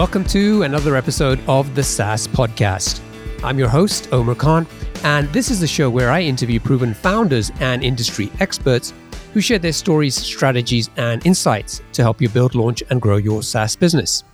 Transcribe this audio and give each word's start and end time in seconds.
Welcome 0.00 0.24
to 0.28 0.62
another 0.62 0.96
episode 0.96 1.40
of 1.46 1.74
the 1.74 1.82
SaaS 1.82 2.26
Podcast. 2.26 3.02
I'm 3.44 3.58
your 3.58 3.68
host, 3.68 4.08
Omer 4.12 4.34
Khan, 4.34 4.66
and 5.04 5.28
this 5.28 5.50
is 5.50 5.60
the 5.60 5.66
show 5.66 5.90
where 5.90 6.10
I 6.10 6.22
interview 6.22 6.58
proven 6.58 6.94
founders 6.94 7.52
and 7.60 7.84
industry 7.84 8.32
experts 8.40 8.94
who 9.34 9.42
share 9.42 9.58
their 9.58 9.74
stories, 9.74 10.14
strategies, 10.14 10.88
and 10.96 11.24
insights 11.26 11.82
to 11.92 12.00
help 12.00 12.22
you 12.22 12.30
build, 12.30 12.54
launch, 12.54 12.82
and 12.88 13.02
grow 13.02 13.18
your 13.18 13.42
SaaS 13.42 13.76
business. 13.76 14.24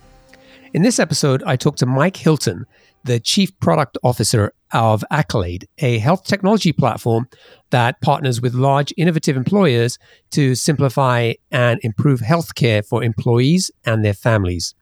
In 0.73 0.83
this 0.83 0.99
episode, 0.99 1.43
I 1.43 1.57
talk 1.57 1.75
to 1.77 1.85
Mike 1.85 2.15
Hilton, 2.15 2.65
the 3.03 3.19
Chief 3.19 3.51
Product 3.59 3.97
Officer 4.05 4.53
of 4.71 5.03
Accolade, 5.11 5.67
a 5.79 5.97
health 5.97 6.23
technology 6.23 6.71
platform 6.71 7.27
that 7.71 7.99
partners 7.99 8.39
with 8.39 8.53
large 8.53 8.93
innovative 8.95 9.35
employers 9.35 9.99
to 10.31 10.55
simplify 10.55 11.33
and 11.51 11.81
improve 11.83 12.21
healthcare 12.21 12.87
for 12.87 13.03
employees 13.03 13.69
and 13.83 14.05
their 14.05 14.13
families. 14.13 14.73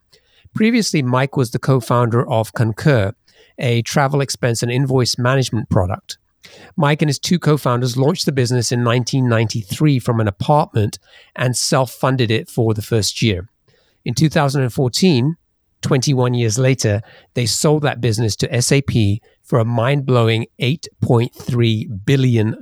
Previously, 0.56 1.02
Mike 1.02 1.36
was 1.36 1.52
the 1.52 1.60
co 1.60 1.82
founder 1.82 2.28
of 2.30 2.54
Concur, 2.54 3.14
a 3.60 3.82
travel 3.82 4.22
expense 4.22 4.64
and 4.64 4.72
invoice 4.72 5.18
management 5.18 5.70
product. 5.70 6.18
Mike 6.78 7.02
and 7.02 7.10
his 7.10 7.20
two 7.20 7.38
co 7.38 7.58
founders 7.58 7.98
launched 7.98 8.26
the 8.26 8.32
business 8.32 8.72
in 8.72 8.82
1993 8.82 10.00
from 10.00 10.22
an 10.22 10.30
apartment 10.30 10.98
and 11.36 11.58
self 11.58 11.92
funded 11.92 12.32
it 12.32 12.50
for 12.50 12.74
the 12.74 12.82
first 12.82 13.22
year. 13.22 13.50
In 14.06 14.14
2014, 14.14 15.36
21 15.82 16.34
years 16.34 16.58
later, 16.58 17.02
they 17.34 17.46
sold 17.46 17.84
that 17.84 18.00
business 18.00 18.38
to 18.38 18.62
SAP 18.62 19.20
for 19.44 19.60
a 19.60 19.66
mind 19.66 20.06
blowing 20.06 20.46
$8.3 20.62 22.06
billion. 22.06 22.56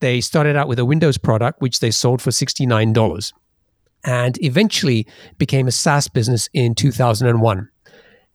They 0.00 0.20
started 0.22 0.56
out 0.56 0.68
with 0.68 0.78
a 0.78 0.84
Windows 0.86 1.18
product, 1.18 1.60
which 1.60 1.80
they 1.80 1.90
sold 1.90 2.22
for 2.22 2.30
$69, 2.30 3.32
and 4.06 4.42
eventually 4.42 5.06
became 5.36 5.66
a 5.66 5.72
SaaS 5.72 6.08
business 6.08 6.48
in 6.54 6.74
2001. 6.74 7.68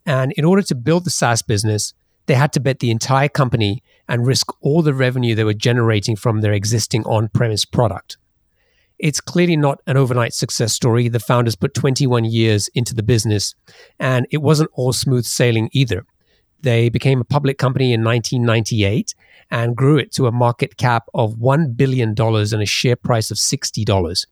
And 0.06 0.32
in 0.34 0.46
order 0.46 0.62
to 0.64 0.76
build 0.76 1.06
the 1.06 1.10
SaaS 1.10 1.42
business, 1.42 1.94
they 2.28 2.36
had 2.36 2.54
to 2.54 2.60
bet 2.60 2.80
the 2.80 2.92
entire 2.92 3.30
company 3.30 3.82
and 4.08 4.28
risk 4.28 4.48
all 4.62 4.82
the 4.82 4.94
revenue 4.94 5.34
they 5.34 5.44
were 5.44 5.54
generating 5.54 6.16
from 6.16 6.42
their 6.42 6.54
existing 6.54 7.04
on 7.06 7.30
premise 7.30 7.66
product. 7.66 8.18
It's 9.00 9.22
clearly 9.22 9.58
not 9.58 9.80
an 9.88 9.98
overnight 9.98 10.34
success 10.34 10.74
story. 10.74 11.08
The 11.08 11.20
founders 11.20 11.56
put 11.56 11.74
21 11.74 12.26
years 12.26 12.68
into 12.76 12.94
the 12.94 13.02
business, 13.02 13.56
and 14.00 14.28
it 14.30 14.44
wasn't 14.44 14.70
all 14.74 14.94
smooth 14.94 15.26
sailing 15.26 15.70
either. 15.72 16.06
They 16.60 16.90
became 16.90 17.20
a 17.20 17.24
public 17.26 17.58
company 17.58 17.94
in 17.94 18.04
1998 18.04 19.16
and 19.50 19.76
grew 19.76 19.98
it 19.98 20.12
to 20.14 20.28
a 20.28 20.32
market 20.32 20.78
cap 20.78 21.06
of 21.16 21.36
$1 21.36 21.76
billion 21.76 22.10
and 22.10 22.62
a 22.62 22.66
share 22.66 22.96
price 22.96 23.32
of 23.32 23.38
$60. 23.38 24.26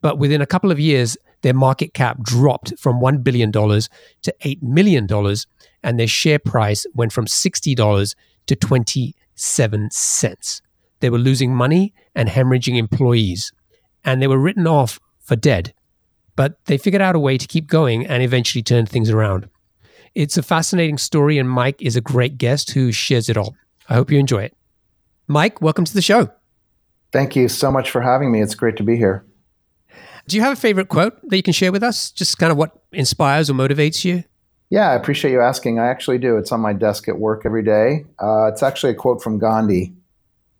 But 0.00 0.18
within 0.18 0.40
a 0.40 0.46
couple 0.46 0.70
of 0.70 0.80
years, 0.80 1.16
their 1.42 1.54
market 1.54 1.94
cap 1.94 2.22
dropped 2.22 2.78
from 2.78 3.00
$1 3.00 3.22
billion 3.22 3.52
to 3.52 4.34
$8 4.44 4.62
million, 4.62 5.08
and 5.82 5.98
their 5.98 6.06
share 6.06 6.38
price 6.38 6.86
went 6.94 7.12
from 7.12 7.26
$60 7.26 8.14
to 8.46 8.56
27 8.56 9.90
cents. 9.90 10.62
They 11.00 11.10
were 11.10 11.18
losing 11.18 11.54
money 11.54 11.94
and 12.14 12.28
hemorrhaging 12.28 12.76
employees, 12.76 13.52
and 14.04 14.20
they 14.20 14.26
were 14.26 14.38
written 14.38 14.66
off 14.66 15.00
for 15.18 15.36
dead. 15.36 15.72
But 16.36 16.64
they 16.66 16.78
figured 16.78 17.02
out 17.02 17.16
a 17.16 17.20
way 17.20 17.38
to 17.38 17.46
keep 17.46 17.66
going 17.66 18.06
and 18.06 18.22
eventually 18.22 18.62
turned 18.62 18.88
things 18.88 19.10
around. 19.10 19.48
It's 20.14 20.36
a 20.36 20.42
fascinating 20.42 20.98
story, 20.98 21.38
and 21.38 21.48
Mike 21.48 21.80
is 21.80 21.96
a 21.96 22.00
great 22.00 22.36
guest 22.36 22.72
who 22.72 22.92
shares 22.92 23.28
it 23.28 23.36
all. 23.36 23.54
I 23.88 23.94
hope 23.94 24.10
you 24.10 24.18
enjoy 24.18 24.42
it. 24.44 24.56
Mike, 25.26 25.62
welcome 25.62 25.84
to 25.84 25.94
the 25.94 26.02
show. 26.02 26.30
Thank 27.12 27.36
you 27.36 27.48
so 27.48 27.70
much 27.70 27.90
for 27.90 28.00
having 28.00 28.30
me. 28.32 28.42
It's 28.42 28.54
great 28.54 28.76
to 28.76 28.82
be 28.82 28.96
here. 28.96 29.24
Do 30.30 30.36
you 30.36 30.44
have 30.44 30.52
a 30.52 30.60
favorite 30.60 30.88
quote 30.88 31.20
that 31.28 31.36
you 31.36 31.42
can 31.42 31.52
share 31.52 31.72
with 31.72 31.82
us? 31.82 32.12
Just 32.12 32.38
kind 32.38 32.52
of 32.52 32.56
what 32.56 32.70
inspires 32.92 33.50
or 33.50 33.54
motivates 33.54 34.04
you? 34.04 34.22
Yeah, 34.70 34.88
I 34.88 34.94
appreciate 34.94 35.32
you 35.32 35.40
asking. 35.40 35.80
I 35.80 35.88
actually 35.88 36.18
do. 36.18 36.36
It's 36.36 36.52
on 36.52 36.60
my 36.60 36.72
desk 36.72 37.08
at 37.08 37.18
work 37.18 37.42
every 37.44 37.64
day. 37.64 38.04
Uh, 38.22 38.46
it's 38.46 38.62
actually 38.62 38.92
a 38.92 38.94
quote 38.94 39.20
from 39.20 39.40
Gandhi, 39.40 39.92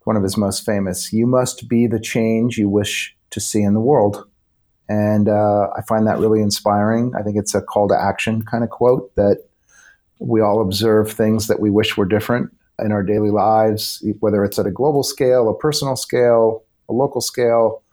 one 0.02 0.16
of 0.16 0.24
his 0.24 0.36
most 0.36 0.66
famous 0.66 1.12
You 1.12 1.24
must 1.24 1.68
be 1.68 1.86
the 1.86 2.00
change 2.00 2.58
you 2.58 2.68
wish 2.68 3.16
to 3.30 3.38
see 3.38 3.62
in 3.62 3.74
the 3.74 3.80
world. 3.80 4.26
And 4.88 5.28
uh, 5.28 5.68
I 5.76 5.82
find 5.82 6.04
that 6.08 6.18
really 6.18 6.40
inspiring. 6.40 7.12
I 7.16 7.22
think 7.22 7.36
it's 7.36 7.54
a 7.54 7.62
call 7.62 7.86
to 7.90 7.94
action 7.94 8.42
kind 8.42 8.64
of 8.64 8.70
quote 8.70 9.14
that 9.14 9.44
we 10.18 10.40
all 10.40 10.60
observe 10.62 11.12
things 11.12 11.46
that 11.46 11.60
we 11.60 11.70
wish 11.70 11.96
were 11.96 12.06
different 12.06 12.50
in 12.80 12.90
our 12.90 13.04
daily 13.04 13.30
lives, 13.30 14.04
whether 14.18 14.44
it's 14.44 14.58
at 14.58 14.66
a 14.66 14.72
global 14.72 15.04
scale, 15.04 15.48
a 15.48 15.56
personal 15.56 15.94
scale, 15.94 16.64
a 16.88 16.92
local 16.92 17.20
scale 17.20 17.84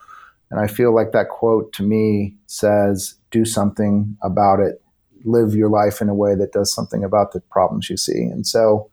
and 0.50 0.60
I 0.60 0.68
feel 0.68 0.94
like 0.94 1.12
that 1.12 1.30
quote 1.30 1.74
to 1.74 1.84
me 1.84 2.36
says, 2.48 3.16
do 3.32 3.46
something 3.46 4.18
about 4.24 4.60
it, 4.60 4.82
live 5.26 5.56
your 5.56 5.70
life 5.70 6.02
in 6.02 6.10
a 6.10 6.14
way 6.14 6.36
that 6.36 6.54
does 6.54 6.74
something 6.74 7.04
about 7.04 7.34
the 7.34 7.42
problems 7.42 7.90
you 7.90 7.98
see. 7.98 8.24
And 8.24 8.46
so 8.48 8.90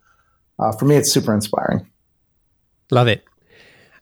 uh, 0.59 0.72
for 0.72 0.84
me, 0.84 0.97
it's 0.97 1.12
super 1.12 1.34
inspiring. 1.34 1.87
Love 2.91 3.09
it. 3.09 3.25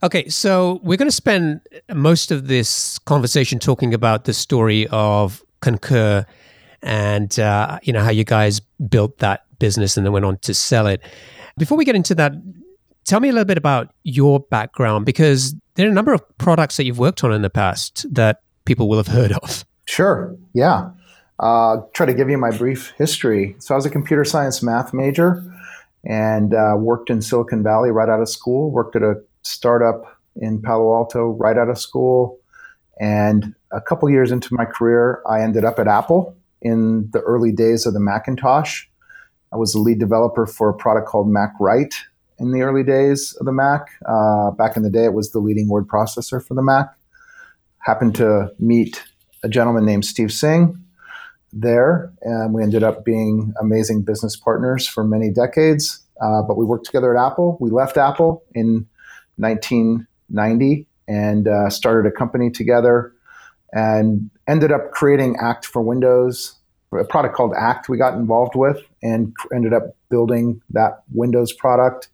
Okay, 0.03 0.29
so 0.29 0.81
we're 0.83 0.97
going 0.97 1.09
to 1.09 1.15
spend 1.15 1.61
most 1.95 2.33
of 2.33 2.49
this 2.49 2.99
conversation 3.01 3.59
talking 3.59 3.95
about 3.95 4.25
the 4.25 4.33
story 4.33 4.89
of 4.89 5.45
Concur 5.61 6.27
and 6.83 7.39
uh, 7.39 7.79
you 7.85 7.93
know 7.93 8.03
how 8.03 8.11
you 8.11 8.25
guys 8.25 8.59
built 8.61 9.19
that 9.19 9.45
business 9.61 9.97
and 9.97 10.05
then 10.05 10.13
went 10.13 10.25
on 10.25 10.39
to 10.39 10.53
sell 10.53 10.89
it. 10.89 11.01
Before 11.57 11.79
we 11.79 11.85
get 11.85 11.95
into 11.95 12.17
that, 12.17 12.33
tell 13.05 13.21
me 13.21 13.29
a 13.29 13.33
little 13.33 13.45
bit 13.45 13.59
about 13.59 13.93
your 14.05 14.41
background 14.41 15.07
because 15.07 15.55
there 15.75 15.87
are 15.87 15.91
a 15.91 15.95
number 15.95 16.13
of 16.13 16.23
products 16.39 16.77
that 16.77 16.85
you've 16.85 16.99
worked 16.99 17.25
on 17.25 17.33
in 17.33 17.43
the 17.43 17.51
past 17.51 18.07
that 18.13 18.43
people 18.65 18.89
will 18.89 18.99
have 18.99 19.09
heard 19.09 19.33
of. 19.33 19.65
Sure. 19.87 20.37
Yeah. 20.55 20.91
Uh, 21.39 21.79
try 21.93 22.07
to 22.07 22.15
give 22.15 22.31
you 22.31 22.39
my 22.39 22.51
brief 22.51 22.93
history. 22.97 23.57
So 23.59 23.75
I 23.75 23.77
was 23.77 23.87
a 23.87 23.91
computer 23.91 24.25
science 24.25 24.63
math 24.63 24.95
major 24.95 25.43
and 26.05 26.55
uh, 26.55 26.75
worked 26.79 27.11
in 27.11 27.23
Silicon 27.23 27.63
Valley 27.63 27.91
right 27.91 28.09
out 28.09 28.21
of 28.21 28.29
school. 28.29 28.71
Worked 28.71 28.97
at 28.97 29.03
a 29.03 29.15
startup 29.43 30.21
in 30.37 30.63
Palo 30.63 30.95
Alto 30.95 31.31
right 31.31 31.59
out 31.59 31.69
of 31.69 31.79
school. 31.79 32.39
And 33.01 33.55
a 33.73 33.81
couple 33.81 34.09
years 34.11 34.31
into 34.31 34.55
my 34.55 34.65
career, 34.65 35.23
I 35.29 35.41
ended 35.41 35.65
up 35.65 35.79
at 35.79 35.89
Apple 35.89 36.37
in 36.61 37.11
the 37.13 37.21
early 37.21 37.51
days 37.51 37.87
of 37.87 37.95
the 37.95 38.01
Macintosh. 38.01 38.85
I 39.53 39.57
was 39.57 39.73
the 39.73 39.81
lead 39.81 39.99
developer 39.99 40.47
for 40.47 40.69
a 40.69 40.75
product 40.75 41.09
called 41.09 41.29
Mac 41.29 41.53
Write, 41.61 41.95
in 42.39 42.53
the 42.53 42.63
early 42.63 42.83
days 42.83 43.37
of 43.41 43.47
the 43.47 43.53
Mac. 43.53 43.89
Uh, 44.07 44.51
back 44.53 44.77
in 44.77 44.83
the 44.83 44.91
day, 44.91 45.05
it 45.05 45.15
was 45.15 45.31
the 45.33 45.39
leading 45.39 45.69
word 45.69 45.87
processor 45.87 46.45
for 46.45 46.55
the 46.55 46.63
Mac. 46.63 46.89
Happened 47.79 48.15
to 48.17 48.51
meet 48.59 49.03
a 49.43 49.49
gentleman 49.49 49.85
named 49.85 50.05
Steve 50.05 50.33
Singh 50.33 50.79
there, 51.53 52.13
and 52.23 52.55
we 52.55 52.63
ended 52.63 52.83
up 52.83 53.05
being 53.05 53.53
amazing 53.61 54.03
business 54.03 54.37
partners 54.37 54.87
for 54.87 55.05
many 55.05 55.31
decades. 55.31 56.01
Uh, 56.21 56.43
but 56.43 56.57
we 56.57 56.65
worked 56.65 56.87
together 56.87 57.17
at 57.17 57.27
Apple. 57.27 57.57
We 57.61 57.71
left 57.71 57.97
Apple 57.97 58.45
in 58.55 58.87
1990 59.37 60.87
and 61.09 61.49
uh, 61.49 61.69
started 61.69 62.09
a 62.09 62.13
company 62.13 62.51
together 62.51 63.13
and 63.73 64.31
ended 64.47 64.71
up 64.71 64.93
creating 64.93 65.37
Act 65.41 65.67
for 65.67 65.83
Windows, 65.83 66.55
a 66.93 67.05
product 67.05 67.35
called 67.35 67.55
Act 67.59 67.89
we 67.89 67.97
got 67.97 68.15
involved 68.15 68.55
with 68.55 68.81
and 69.03 69.35
ended 69.55 69.73
up 69.73 69.97
building 70.11 70.61
that 70.71 71.03
Windows 71.13 71.53
product 71.53 72.09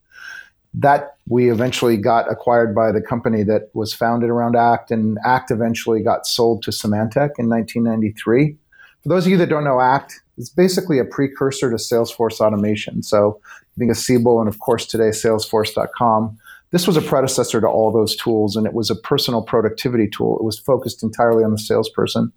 that 0.74 1.16
we 1.28 1.50
eventually 1.50 1.96
got 1.96 2.30
acquired 2.30 2.74
by 2.74 2.92
the 2.92 3.00
company 3.00 3.42
that 3.44 3.70
was 3.74 3.92
founded 3.92 4.30
around 4.30 4.56
ACT, 4.56 4.90
and 4.90 5.18
ACT 5.24 5.50
eventually 5.50 6.02
got 6.02 6.26
sold 6.26 6.62
to 6.62 6.70
Symantec 6.70 7.32
in 7.38 7.48
1993. 7.48 8.56
For 9.02 9.08
those 9.08 9.26
of 9.26 9.30
you 9.30 9.38
that 9.38 9.48
don't 9.48 9.64
know 9.64 9.80
ACT, 9.80 10.20
it's 10.36 10.50
basically 10.50 10.98
a 10.98 11.04
precursor 11.04 11.70
to 11.70 11.76
Salesforce 11.76 12.40
automation. 12.40 13.02
So 13.02 13.40
I 13.46 13.78
think 13.78 13.90
of 13.90 13.96
Siebel 13.96 14.40
and 14.40 14.48
of 14.48 14.58
course 14.60 14.86
today 14.86 15.10
Salesforce.com. 15.10 16.38
This 16.70 16.86
was 16.86 16.96
a 16.96 17.02
predecessor 17.02 17.60
to 17.62 17.66
all 17.66 17.90
those 17.90 18.14
tools, 18.14 18.54
and 18.54 18.66
it 18.66 18.74
was 18.74 18.90
a 18.90 18.94
personal 18.94 19.42
productivity 19.42 20.06
tool. 20.06 20.36
It 20.38 20.44
was 20.44 20.58
focused 20.58 21.02
entirely 21.02 21.42
on 21.42 21.52
the 21.52 21.58
salesperson, 21.58 22.30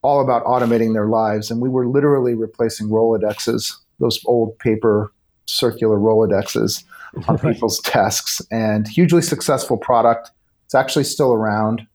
all 0.00 0.22
about 0.22 0.44
automating 0.46 0.94
their 0.94 1.06
lives. 1.06 1.50
And 1.50 1.60
we 1.60 1.68
were 1.68 1.86
literally 1.86 2.34
replacing 2.34 2.88
Rolodexes, 2.88 3.74
those 4.00 4.20
old 4.24 4.58
paper 4.58 5.12
circular 5.44 5.98
Rolodexes 5.98 6.82
on 7.28 7.38
people's 7.52 7.80
desks 7.80 8.40
and 8.50 8.86
hugely 8.88 9.22
successful 9.22 9.76
product. 9.76 10.30
It's 10.64 10.74
actually 10.74 11.04
still 11.04 11.32
around, 11.32 11.86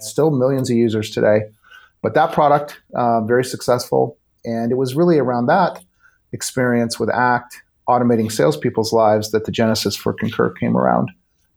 still 0.00 0.30
millions 0.30 0.70
of 0.70 0.76
users 0.76 1.10
today. 1.10 1.42
But 2.02 2.14
that 2.14 2.32
product, 2.32 2.80
uh, 2.94 3.22
very 3.22 3.44
successful. 3.44 4.18
And 4.44 4.70
it 4.70 4.76
was 4.76 4.94
really 4.94 5.18
around 5.18 5.46
that 5.46 5.82
experience 6.32 7.00
with 7.00 7.08
ACT, 7.08 7.62
automating 7.88 8.30
salespeople's 8.30 8.92
lives, 8.92 9.30
that 9.30 9.46
the 9.46 9.52
genesis 9.52 9.96
for 9.96 10.12
Concur 10.12 10.50
came 10.50 10.76
around. 10.76 11.10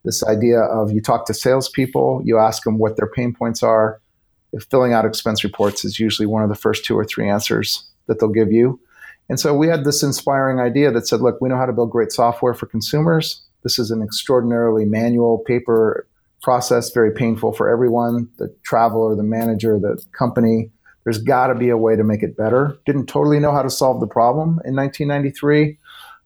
This 0.05 0.23
idea 0.23 0.61
of 0.61 0.91
you 0.91 1.01
talk 1.01 1.25
to 1.25 1.33
salespeople, 1.33 2.21
you 2.23 2.37
ask 2.37 2.63
them 2.63 2.77
what 2.77 2.95
their 2.95 3.07
pain 3.07 3.33
points 3.33 3.61
are. 3.61 3.99
If 4.53 4.63
filling 4.71 4.93
out 4.93 5.03
expense 5.03 5.43
reports 5.43 5.83
is 5.83 5.99
usually 5.99 6.27
one 6.27 6.43
of 6.43 6.49
the 6.49 6.55
first 6.55 6.85
two 6.85 6.97
or 6.97 7.03
three 7.03 7.27
answers 7.29 7.85
that 8.07 8.19
they'll 8.19 8.29
give 8.29 8.51
you. 8.51 8.79
And 9.29 9.39
so 9.39 9.53
we 9.53 9.67
had 9.67 9.83
this 9.83 10.03
inspiring 10.03 10.59
idea 10.59 10.91
that 10.91 11.07
said, 11.07 11.21
look, 11.21 11.41
we 11.41 11.49
know 11.49 11.57
how 11.57 11.65
to 11.65 11.73
build 11.73 11.91
great 11.91 12.11
software 12.11 12.53
for 12.53 12.65
consumers. 12.65 13.43
This 13.63 13.77
is 13.77 13.91
an 13.91 14.01
extraordinarily 14.01 14.85
manual 14.85 15.39
paper 15.39 16.07
process, 16.41 16.91
very 16.91 17.11
painful 17.11 17.51
for 17.51 17.69
everyone 17.69 18.29
the 18.37 18.53
traveler, 18.63 19.15
the 19.15 19.23
manager, 19.23 19.79
the 19.79 20.01
company, 20.17 20.71
there's 21.07 21.19
got 21.19 21.47
to 21.47 21.55
be 21.55 21.69
a 21.69 21.77
way 21.77 21.95
to 21.95 22.03
make 22.03 22.21
it 22.21 22.35
better. 22.35 22.77
Didn't 22.85 23.05
totally 23.05 23.39
know 23.39 23.53
how 23.53 23.61
to 23.61 23.69
solve 23.69 24.01
the 24.01 24.07
problem 24.07 24.59
in 24.65 24.75
1993, 24.75 25.77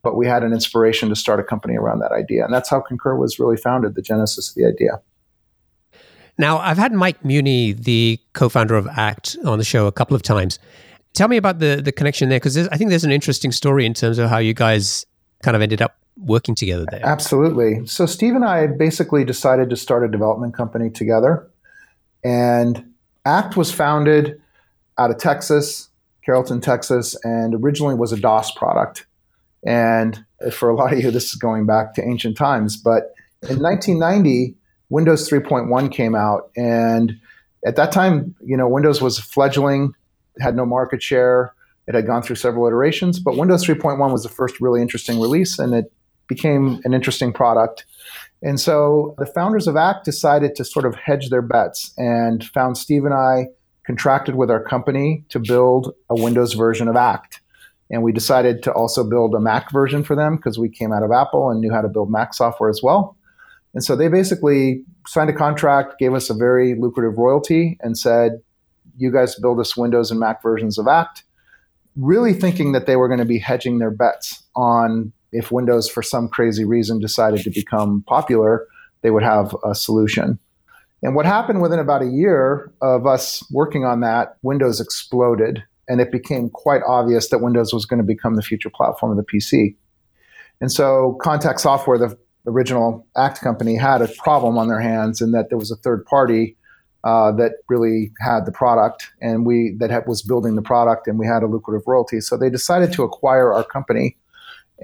but 0.01 0.17
we 0.17 0.25
had 0.25 0.41
an 0.41 0.53
inspiration 0.53 1.07
to 1.09 1.15
start 1.15 1.39
a 1.39 1.43
company 1.43 1.77
around 1.77 1.99
that 1.99 2.11
idea. 2.11 2.43
And 2.43 2.51
that's 2.51 2.67
how 2.67 2.79
Concur 2.79 3.15
was 3.15 3.37
really 3.37 3.57
founded, 3.57 3.93
the 3.93 4.01
genesis 4.01 4.49
of 4.49 4.55
the 4.55 4.65
idea. 4.65 4.99
Now, 6.39 6.57
I've 6.57 6.79
had 6.79 6.93
Mike 6.93 7.21
Muhney, 7.21 7.77
the 7.77 8.19
co 8.33 8.49
founder 8.49 8.73
of 8.73 8.87
ACT, 8.87 9.37
on 9.45 9.59
the 9.59 9.63
show 9.63 9.85
a 9.85 9.91
couple 9.91 10.15
of 10.15 10.23
times. 10.23 10.57
Tell 11.13 11.27
me 11.27 11.37
about 11.37 11.59
the, 11.59 11.81
the 11.83 11.91
connection 11.91 12.29
there, 12.29 12.39
because 12.39 12.57
I 12.57 12.77
think 12.77 12.89
there's 12.89 13.03
an 13.03 13.11
interesting 13.11 13.51
story 13.51 13.85
in 13.85 13.93
terms 13.93 14.17
of 14.17 14.29
how 14.29 14.37
you 14.37 14.53
guys 14.53 15.05
kind 15.43 15.55
of 15.55 15.61
ended 15.61 15.81
up 15.81 15.97
working 16.17 16.55
together 16.55 16.85
there. 16.89 17.05
Absolutely. 17.05 17.85
So, 17.85 18.05
Steve 18.05 18.35
and 18.35 18.45
I 18.45 18.67
basically 18.67 19.25
decided 19.25 19.69
to 19.69 19.75
start 19.75 20.03
a 20.03 20.07
development 20.07 20.55
company 20.55 20.89
together. 20.89 21.47
And 22.23 22.93
ACT 23.25 23.57
was 23.57 23.71
founded 23.71 24.39
out 24.97 25.09
of 25.09 25.17
Texas, 25.17 25.89
Carrollton, 26.23 26.61
Texas, 26.61 27.15
and 27.23 27.55
originally 27.55 27.95
was 27.95 28.11
a 28.11 28.17
DOS 28.17 28.51
product. 28.51 29.05
And 29.65 30.23
for 30.51 30.69
a 30.69 30.75
lot 30.75 30.93
of 30.93 30.99
you, 30.99 31.11
this 31.11 31.25
is 31.25 31.35
going 31.35 31.65
back 31.65 31.93
to 31.95 32.03
ancient 32.03 32.37
times. 32.37 32.77
But 32.77 33.13
in 33.43 33.59
1990, 33.59 34.55
Windows 34.89 35.29
3.1 35.29 35.91
came 35.91 36.15
out. 36.15 36.51
And 36.55 37.19
at 37.65 37.75
that 37.75 37.91
time, 37.91 38.35
you 38.43 38.57
know, 38.57 38.67
Windows 38.67 39.01
was 39.01 39.19
fledgling, 39.19 39.93
had 40.39 40.55
no 40.55 40.65
market 40.65 41.01
share. 41.01 41.53
It 41.87 41.95
had 41.95 42.07
gone 42.07 42.21
through 42.21 42.37
several 42.37 42.67
iterations, 42.67 43.19
but 43.19 43.37
Windows 43.37 43.65
3.1 43.65 44.11
was 44.11 44.23
the 44.23 44.29
first 44.29 44.61
really 44.61 44.81
interesting 44.81 45.19
release, 45.19 45.59
and 45.59 45.73
it 45.73 45.91
became 46.27 46.79
an 46.85 46.93
interesting 46.93 47.33
product. 47.33 47.85
And 48.41 48.59
so 48.59 49.15
the 49.17 49.25
founders 49.25 49.67
of 49.67 49.75
ACT 49.75 50.05
decided 50.05 50.55
to 50.55 50.65
sort 50.65 50.85
of 50.85 50.95
hedge 50.95 51.29
their 51.29 51.41
bets 51.41 51.93
and 51.97 52.43
found 52.43 52.77
Steve 52.77 53.05
and 53.05 53.13
I 53.13 53.47
contracted 53.85 54.35
with 54.35 54.49
our 54.49 54.63
company 54.63 55.25
to 55.29 55.39
build 55.39 55.93
a 56.09 56.15
Windows 56.15 56.53
version 56.53 56.87
of 56.87 56.95
ACT. 56.95 57.41
And 57.89 58.03
we 58.03 58.13
decided 58.13 58.63
to 58.63 58.71
also 58.71 59.03
build 59.03 59.35
a 59.35 59.39
Mac 59.39 59.71
version 59.71 60.03
for 60.03 60.15
them 60.15 60.37
because 60.37 60.57
we 60.57 60.69
came 60.69 60.93
out 60.93 61.03
of 61.03 61.11
Apple 61.11 61.49
and 61.49 61.59
knew 61.59 61.73
how 61.73 61.81
to 61.81 61.89
build 61.89 62.09
Mac 62.09 62.33
software 62.33 62.69
as 62.69 62.81
well. 62.81 63.17
And 63.73 63.83
so 63.83 63.95
they 63.95 64.07
basically 64.07 64.83
signed 65.07 65.29
a 65.29 65.33
contract, 65.33 65.99
gave 65.99 66.13
us 66.13 66.29
a 66.29 66.33
very 66.33 66.75
lucrative 66.75 67.17
royalty, 67.17 67.77
and 67.81 67.97
said, 67.97 68.41
You 69.01 69.11
guys 69.11 69.35
build 69.35 69.59
us 69.59 69.75
Windows 69.75 70.11
and 70.11 70.19
Mac 70.19 70.43
versions 70.43 70.77
of 70.77 70.87
ACT, 70.87 71.23
really 71.95 72.33
thinking 72.33 72.71
that 72.73 72.85
they 72.85 72.95
were 72.95 73.07
going 73.07 73.19
to 73.19 73.25
be 73.25 73.39
hedging 73.39 73.79
their 73.79 73.89
bets 73.89 74.43
on 74.55 75.11
if 75.31 75.51
Windows, 75.51 75.89
for 75.89 76.03
some 76.03 76.27
crazy 76.27 76.65
reason, 76.65 76.99
decided 76.99 77.41
to 77.41 77.49
become 77.49 78.03
popular, 78.07 78.67
they 79.01 79.09
would 79.09 79.23
have 79.23 79.55
a 79.65 79.73
solution. 79.73 80.37
And 81.01 81.15
what 81.15 81.25
happened 81.25 81.61
within 81.61 81.79
about 81.79 82.03
a 82.03 82.07
year 82.07 82.71
of 82.81 83.07
us 83.07 83.43
working 83.51 83.85
on 83.85 84.01
that, 84.01 84.37
Windows 84.43 84.79
exploded, 84.79 85.63
and 85.87 85.99
it 85.99 86.11
became 86.11 86.49
quite 86.49 86.81
obvious 86.85 87.29
that 87.29 87.39
Windows 87.39 87.73
was 87.73 87.85
going 87.85 87.97
to 87.97 88.05
become 88.05 88.35
the 88.35 88.43
future 88.43 88.69
platform 88.69 89.17
of 89.17 89.17
the 89.17 89.23
PC. 89.23 89.75
And 90.59 90.71
so, 90.71 91.17
Contact 91.23 91.59
Software, 91.59 91.97
the 91.97 92.15
original 92.45 93.07
ACT 93.17 93.41
company, 93.41 93.75
had 93.77 94.03
a 94.03 94.07
problem 94.09 94.59
on 94.59 94.67
their 94.67 94.79
hands 94.79 95.21
in 95.21 95.31
that 95.31 95.49
there 95.49 95.57
was 95.57 95.71
a 95.71 95.75
third 95.77 96.05
party 96.05 96.55
uh, 97.03 97.31
that 97.33 97.53
really 97.67 98.11
had 98.19 98.45
the 98.45 98.51
product, 98.51 99.11
and 99.21 99.45
we 99.45 99.75
that 99.79 100.07
was 100.07 100.21
building 100.21 100.55
the 100.55 100.61
product, 100.61 101.07
and 101.07 101.17
we 101.17 101.25
had 101.25 101.43
a 101.43 101.47
lucrative 101.47 101.85
royalty. 101.87 102.21
So 102.21 102.37
they 102.37 102.49
decided 102.49 102.93
to 102.93 103.03
acquire 103.03 103.53
our 103.53 103.63
company, 103.63 104.17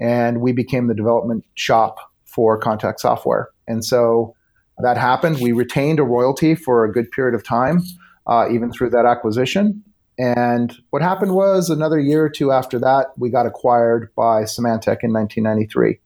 and 0.00 0.40
we 0.40 0.52
became 0.52 0.88
the 0.88 0.94
development 0.94 1.44
shop 1.54 1.98
for 2.24 2.58
Contact 2.58 3.00
Software. 3.00 3.48
And 3.66 3.84
so 3.84 4.34
that 4.78 4.96
happened. 4.96 5.40
We 5.40 5.52
retained 5.52 5.98
a 5.98 6.04
royalty 6.04 6.54
for 6.54 6.84
a 6.84 6.92
good 6.92 7.10
period 7.10 7.34
of 7.34 7.44
time, 7.44 7.82
uh, 8.26 8.48
even 8.50 8.72
through 8.72 8.90
that 8.90 9.06
acquisition. 9.06 9.82
And 10.18 10.76
what 10.90 11.00
happened 11.00 11.34
was 11.34 11.70
another 11.70 12.00
year 12.00 12.24
or 12.24 12.28
two 12.28 12.50
after 12.50 12.78
that, 12.80 13.06
we 13.16 13.30
got 13.30 13.46
acquired 13.46 14.12
by 14.16 14.42
Symantec 14.42 15.04
in 15.04 15.12
1993. 15.12 15.98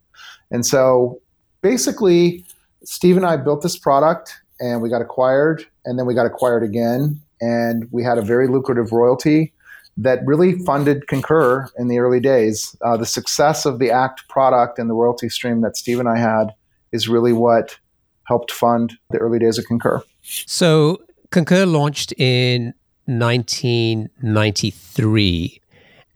And 0.50 0.67
so 0.67 1.20
basically, 1.62 2.44
Steve 2.85 3.17
and 3.17 3.25
I 3.25 3.37
built 3.37 3.62
this 3.62 3.79
product 3.79 4.41
and 4.62 4.81
we 4.81 4.88
got 4.88 5.03
acquired, 5.03 5.67
and 5.85 5.99
then 5.99 6.06
we 6.06 6.14
got 6.14 6.25
acquired 6.25 6.62
again. 6.62 7.20
And 7.41 7.88
we 7.91 8.05
had 8.05 8.17
a 8.17 8.23
very 8.23 8.47
lucrative 8.47 8.93
royalty 8.93 9.53
that 9.97 10.20
really 10.25 10.61
funded 10.61 11.09
Concur 11.09 11.69
in 11.76 11.88
the 11.88 11.99
early 11.99 12.20
days. 12.20 12.76
Uh, 12.81 12.97
the 12.97 13.05
success 13.05 13.67
of 13.67 13.81
the 13.81 13.91
ACT 13.91 14.29
product 14.29 14.79
and 14.79 14.88
the 14.88 14.94
royalty 14.94 15.29
stream 15.29 15.62
that 15.62 15.76
Steve 15.76 15.99
and 15.99 16.09
I 16.09 16.17
had 16.17 16.55
is 16.93 17.09
really 17.09 17.32
what 17.32 17.76
helped 18.25 18.53
fund 18.53 18.93
the 19.11 19.19
early 19.19 19.41
days 19.41 19.59
of 19.59 19.67
Concur. 19.67 20.00
So 20.23 21.03
Concur 21.31 21.67
launched 21.67 22.12
in 22.17 22.73
1993. 23.06 25.61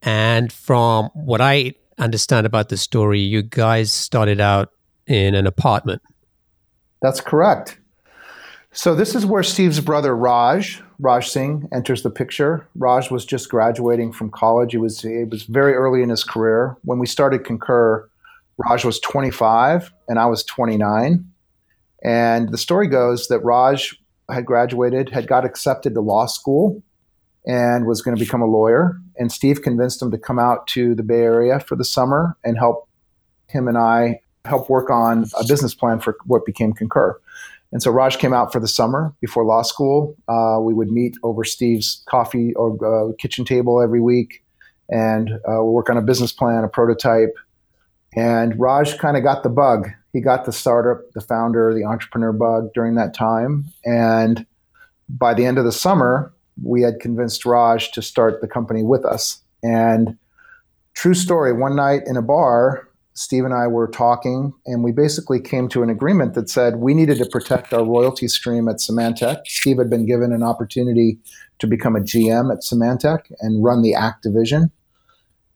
And 0.03 0.53
from 0.53 1.11
what 1.15 1.41
I 1.41 1.73
understand 1.99 2.47
about 2.47 2.69
the 2.69 2.77
story, 2.77 3.19
you 3.19 3.43
guys 3.43 3.93
started 3.93 4.41
out 4.41 4.71
in 5.09 5.35
an 5.35 5.49
apartment. 5.49 6.01
That's 7.03 7.21
correct. 7.21 7.81
So 8.77 8.95
this 8.95 9.15
is 9.15 9.25
where 9.25 9.43
Steve's 9.43 9.81
brother 9.81 10.15
Raj, 10.15 10.83
Raj 10.99 11.31
Singh, 11.31 11.67
enters 11.73 12.03
the 12.03 12.11
picture. 12.11 12.69
Raj 12.75 13.11
was 13.11 13.25
just 13.25 13.49
graduating 13.49 14.13
from 14.13 14.31
college. 14.31 14.73
He 14.73 14.77
was 14.77 15.01
he 15.01 15.25
was 15.25 15.45
very 15.45 15.73
early 15.73 16.03
in 16.03 16.11
his 16.11 16.23
career. 16.23 16.77
When 16.85 16.99
we 16.99 17.07
started 17.07 17.43
Concur, 17.43 18.07
Raj 18.59 18.85
was 18.85 19.01
25 19.01 19.91
and 20.09 20.19
I 20.19 20.27
was 20.27 20.45
29. 20.45 21.25
And 22.05 22.51
the 22.51 22.59
story 22.59 22.87
goes 22.87 23.29
that 23.29 23.41
Raj 23.41 23.99
had 24.31 24.45
graduated, 24.45 25.09
had 25.09 25.27
got 25.27 25.47
accepted 25.47 25.95
to 25.95 26.03
law 26.03 26.27
school, 26.27 26.83
and 27.47 27.87
was 27.87 28.03
going 28.03 28.15
to 28.15 28.23
become 28.23 28.43
a 28.43 28.47
lawyer. 28.47 29.01
And 29.19 29.33
Steve 29.33 29.63
convinced 29.63 30.03
him 30.03 30.11
to 30.11 30.19
come 30.19 30.39
out 30.39 30.67
to 30.69 30.95
the 30.95 31.03
Bay 31.03 31.23
Area 31.23 31.61
for 31.61 31.77
the 31.77 31.85
summer 31.85 32.37
and 32.45 32.59
help 32.59 32.91
him 33.47 33.69
and 33.69 33.79
I 33.79 34.21
help 34.45 34.69
work 34.69 34.91
on 34.91 35.25
a 35.41 35.47
business 35.47 35.75
plan 35.75 35.99
for 35.99 36.19
what 36.27 36.45
became 36.45 36.75
Concur. 36.75 37.19
And 37.77 37.83
so 37.83 37.91
Raj 37.91 38.17
came 38.17 38.33
out 38.33 38.55
for 38.55 38.59
the 38.59 38.67
summer 38.67 39.15
before 39.21 39.45
law 39.45 39.61
school. 39.61 40.17
Uh, 40.29 40.57
we 40.63 40.73
would 40.73 40.91
meet 40.91 41.15
over 41.23 41.45
Steve's 41.45 42.03
coffee 42.09 42.55
or 42.55 42.73
uh, 42.83 43.13
kitchen 43.19 43.45
table 43.45 43.83
every 43.83 44.01
week 44.01 44.43
and 44.89 45.33
uh, 45.47 45.63
work 45.63 45.91
on 45.91 45.99
a 45.99 46.01
business 46.01 46.33
plan, 46.33 46.65
a 46.65 46.69
prototype. 46.69 47.35
And 48.15 48.59
Raj 48.59 48.97
kind 48.97 49.19
of 49.19 49.23
got 49.23 49.43
the 49.43 49.51
bug 49.51 49.91
he 50.17 50.23
got 50.23 50.47
the 50.47 50.53
startup, 50.53 51.13
the 51.13 51.21
founder, 51.21 51.75
the 51.75 51.85
entrepreneur 51.85 52.33
bug 52.33 52.71
during 52.73 52.95
that 52.95 53.13
time. 53.13 53.67
And 53.85 54.47
by 55.11 55.35
the 55.35 55.45
end 55.45 55.59
of 55.59 55.67
the 55.67 55.73
summer, 55.73 56.33
we 56.63 56.81
had 56.81 57.01
convinced 57.01 57.45
Raj 57.45 57.93
to 57.93 58.01
start 58.01 58.41
the 58.41 58.49
company 58.49 58.83
with 58.83 59.05
us. 59.05 59.43
And 59.63 60.17
true 60.95 61.13
story, 61.13 61.53
one 61.53 61.77
night 61.77 62.05
in 62.07 62.17
a 62.17 62.23
bar, 62.23 62.86
Steve 63.17 63.47
and 63.47 63.55
I 63.55 63.67
were 63.67 63.89
talking, 63.89 64.53
and 64.67 64.85
we 64.85 64.93
basically 64.93 65.41
came 65.41 65.71
to 65.71 65.83
an 65.83 65.89
agreement 65.89 66.35
that 66.35 66.51
said 66.51 66.77
we 66.77 66.93
needed 66.93 67.17
to 67.17 67.25
protect 67.25 67.73
our 67.73 67.83
royalty 67.83 68.29
stream 68.29 68.69
at 68.69 68.77
Symantec. 68.77 69.47
Steve 69.47 69.79
had 69.79 69.89
been 69.89 70.05
given 70.05 70.33
an 70.33 70.43
opportunity 70.43 71.19
to 71.59 71.67
become 71.67 71.97
a 71.97 72.01
GM 72.01 72.53
at 72.53 72.61
Symantec 72.61 73.33
and 73.41 73.65
run 73.65 73.81
the 73.81 73.95
ACT 73.95 74.23
division. 74.23 74.71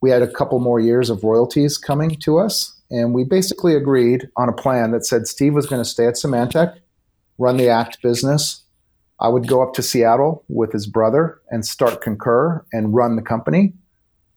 We 0.00 0.08
had 0.08 0.22
a 0.22 0.32
couple 0.32 0.58
more 0.58 0.80
years 0.80 1.10
of 1.10 1.22
royalties 1.22 1.76
coming 1.76 2.16
to 2.20 2.38
us, 2.38 2.80
and 2.90 3.12
we 3.12 3.24
basically 3.24 3.76
agreed 3.76 4.30
on 4.38 4.48
a 4.48 4.54
plan 4.54 4.92
that 4.92 5.04
said 5.04 5.26
Steve 5.26 5.52
was 5.52 5.66
going 5.66 5.82
to 5.82 5.88
stay 5.88 6.06
at 6.06 6.14
Symantec, 6.14 6.78
run 7.36 7.58
the 7.58 7.68
ACT 7.68 8.00
business. 8.00 8.62
I 9.20 9.28
would 9.28 9.46
go 9.46 9.62
up 9.62 9.74
to 9.74 9.82
Seattle 9.82 10.46
with 10.48 10.72
his 10.72 10.86
brother 10.86 11.42
and 11.50 11.66
start 11.66 12.00
Concur 12.00 12.64
and 12.72 12.94
run 12.94 13.16
the 13.16 13.22
company. 13.22 13.74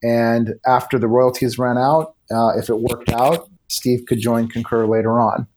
And 0.04 0.56
after 0.68 1.00
the 1.00 1.08
royalties 1.08 1.58
ran 1.58 1.78
out, 1.78 2.16
uh, 2.30 2.58
if 2.58 2.70
it 2.70 2.80
worked 2.80 3.10
out, 3.10 3.50
Steve 3.70 4.06
could 4.06 4.20
join 4.20 4.48
Concur 4.50 4.86
later 4.86 5.20
on. 5.20 5.48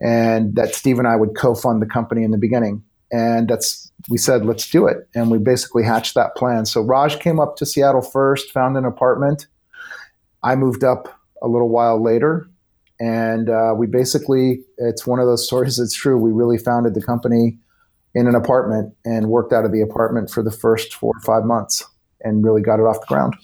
And 0.00 0.54
that 0.54 0.74
Steve 0.74 0.98
and 0.98 1.08
I 1.08 1.16
would 1.16 1.36
co 1.36 1.54
fund 1.54 1.82
the 1.82 1.86
company 1.86 2.22
in 2.22 2.30
the 2.30 2.38
beginning. 2.38 2.84
And 3.10 3.48
that's, 3.48 3.90
we 4.10 4.18
said, 4.18 4.44
let's 4.44 4.70
do 4.70 4.86
it. 4.86 5.08
And 5.14 5.30
we 5.30 5.38
basically 5.38 5.82
hatched 5.82 6.14
that 6.14 6.36
plan. 6.36 6.66
So 6.66 6.82
Raj 6.82 7.18
came 7.18 7.40
up 7.40 7.56
to 7.56 7.66
Seattle 7.66 8.02
first, 8.02 8.52
found 8.52 8.76
an 8.76 8.84
apartment. 8.84 9.46
I 10.42 10.54
moved 10.54 10.84
up 10.84 11.18
a 11.42 11.48
little 11.48 11.70
while 11.70 12.02
later. 12.02 12.48
And 13.00 13.48
uh, 13.48 13.74
we 13.76 13.86
basically, 13.86 14.60
it's 14.76 15.06
one 15.06 15.18
of 15.18 15.26
those 15.26 15.46
stories 15.46 15.78
that's 15.78 15.94
true. 15.94 16.18
We 16.18 16.30
really 16.30 16.58
founded 16.58 16.94
the 16.94 17.02
company 17.02 17.58
in 18.14 18.26
an 18.26 18.34
apartment 18.34 18.94
and 19.04 19.28
worked 19.28 19.52
out 19.52 19.64
of 19.64 19.72
the 19.72 19.80
apartment 19.80 20.30
for 20.30 20.42
the 20.42 20.50
first 20.50 20.94
four 20.94 21.14
or 21.16 21.20
five 21.20 21.44
months 21.44 21.84
and 22.20 22.44
really 22.44 22.62
got 22.62 22.80
it 22.80 22.82
off 22.82 23.00
the 23.00 23.06
ground. 23.06 23.34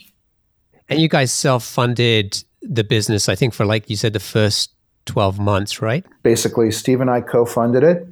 And 0.88 1.00
you 1.00 1.08
guys 1.08 1.32
self 1.32 1.64
funded 1.64 2.42
the 2.62 2.84
business, 2.84 3.28
I 3.28 3.34
think, 3.34 3.54
for 3.54 3.64
like 3.64 3.88
you 3.90 3.96
said, 3.96 4.12
the 4.12 4.20
first 4.20 4.70
12 5.06 5.38
months, 5.38 5.82
right? 5.82 6.04
Basically, 6.22 6.70
Steve 6.70 7.00
and 7.00 7.10
I 7.10 7.20
co 7.20 7.44
funded 7.44 7.82
it. 7.82 8.06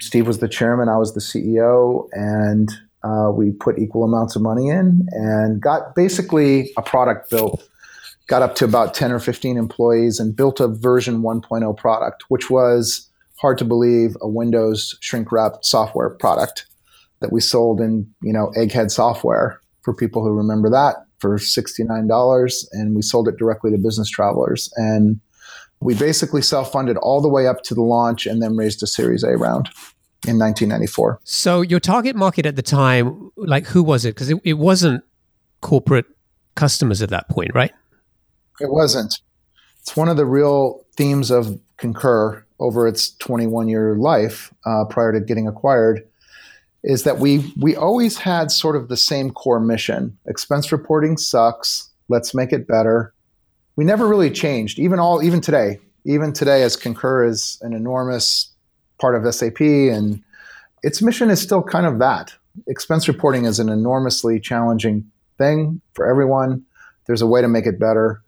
Steve 0.00 0.26
was 0.26 0.40
the 0.40 0.48
chairman, 0.48 0.88
I 0.88 0.98
was 0.98 1.14
the 1.14 1.20
CEO, 1.20 2.08
and 2.12 2.70
uh, 3.02 3.30
we 3.32 3.52
put 3.52 3.78
equal 3.78 4.04
amounts 4.04 4.36
of 4.36 4.42
money 4.42 4.68
in 4.68 5.06
and 5.12 5.60
got 5.60 5.94
basically 5.94 6.72
a 6.76 6.82
product 6.82 7.30
built 7.30 7.66
got 8.26 8.42
up 8.42 8.56
to 8.56 8.64
about 8.64 8.92
10 8.92 9.12
or 9.12 9.20
15 9.20 9.56
employees 9.56 10.18
and 10.18 10.34
built 10.34 10.58
a 10.58 10.66
version 10.66 11.22
1.0 11.22 11.76
product, 11.76 12.24
which 12.28 12.50
was 12.50 13.08
hard 13.40 13.56
to 13.58 13.64
believe 13.64 14.16
a 14.20 14.28
Windows 14.28 14.96
shrink 15.00 15.30
wrapped 15.30 15.64
software 15.64 16.10
product. 16.10 16.66
that 17.20 17.32
we 17.32 17.40
sold 17.40 17.80
in, 17.80 18.12
you 18.20 18.32
know, 18.32 18.52
Egghead 18.58 18.90
software 18.90 19.60
for 19.82 19.94
people 19.94 20.22
who 20.22 20.30
remember 20.30 20.68
that 20.68 21.05
for 21.18 21.38
$69 21.38 22.64
and 22.72 22.94
we 22.94 23.02
sold 23.02 23.28
it 23.28 23.36
directly 23.36 23.70
to 23.70 23.78
business 23.78 24.08
travelers 24.08 24.72
and 24.76 25.20
we 25.80 25.94
basically 25.94 26.42
self-funded 26.42 26.96
all 26.98 27.20
the 27.20 27.28
way 27.28 27.46
up 27.46 27.62
to 27.64 27.74
the 27.74 27.82
launch 27.82 28.26
and 28.26 28.42
then 28.42 28.56
raised 28.56 28.82
a 28.82 28.86
series 28.86 29.22
A 29.22 29.36
round 29.36 29.68
in 30.26 30.38
1994. 30.38 31.20
So 31.24 31.60
your 31.60 31.80
target 31.80 32.16
market 32.16 32.46
at 32.46 32.56
the 32.56 32.62
time, 32.62 33.30
like 33.36 33.66
who 33.66 33.82
was 33.82 34.04
it? 34.04 34.14
Because 34.14 34.30
it, 34.30 34.40
it 34.44 34.54
wasn't 34.54 35.04
corporate 35.60 36.06
customers 36.54 37.02
at 37.02 37.10
that 37.10 37.28
point, 37.28 37.50
right? 37.54 37.72
It 38.60 38.70
wasn't. 38.70 39.20
It's 39.80 39.96
one 39.96 40.08
of 40.08 40.16
the 40.16 40.26
real 40.26 40.84
themes 40.96 41.30
of 41.30 41.60
Concur 41.76 42.44
over 42.58 42.88
its 42.88 43.14
21 43.16 43.68
year 43.68 43.96
life 43.96 44.52
uh, 44.64 44.84
prior 44.86 45.12
to 45.12 45.20
getting 45.20 45.46
acquired 45.46 46.06
is 46.86 47.02
that 47.02 47.18
we 47.18 47.52
we 47.60 47.74
always 47.74 48.16
had 48.16 48.50
sort 48.50 48.76
of 48.76 48.88
the 48.88 48.96
same 48.96 49.30
core 49.32 49.60
mission. 49.60 50.16
Expense 50.26 50.70
reporting 50.70 51.18
sucks. 51.18 51.90
Let's 52.08 52.32
make 52.32 52.52
it 52.52 52.68
better. 52.68 53.12
We 53.74 53.84
never 53.84 54.06
really 54.06 54.30
changed, 54.30 54.78
even 54.78 55.00
all 55.00 55.22
even 55.22 55.40
today. 55.42 55.80
Even 56.04 56.32
today, 56.32 56.62
as 56.62 56.76
Concur 56.76 57.24
is 57.24 57.58
an 57.62 57.72
enormous 57.72 58.52
part 59.00 59.16
of 59.16 59.34
SAP, 59.34 59.60
and 59.60 60.22
its 60.84 61.02
mission 61.02 61.28
is 61.28 61.42
still 61.42 61.62
kind 61.62 61.84
of 61.84 61.98
that. 61.98 62.32
Expense 62.68 63.08
reporting 63.08 63.44
is 63.44 63.58
an 63.58 63.68
enormously 63.68 64.38
challenging 64.38 65.10
thing 65.36 65.80
for 65.94 66.06
everyone. 66.06 66.64
There's 67.08 67.22
a 67.22 67.26
way 67.26 67.40
to 67.42 67.48
make 67.48 67.66
it 67.66 67.80
better. 67.80 68.22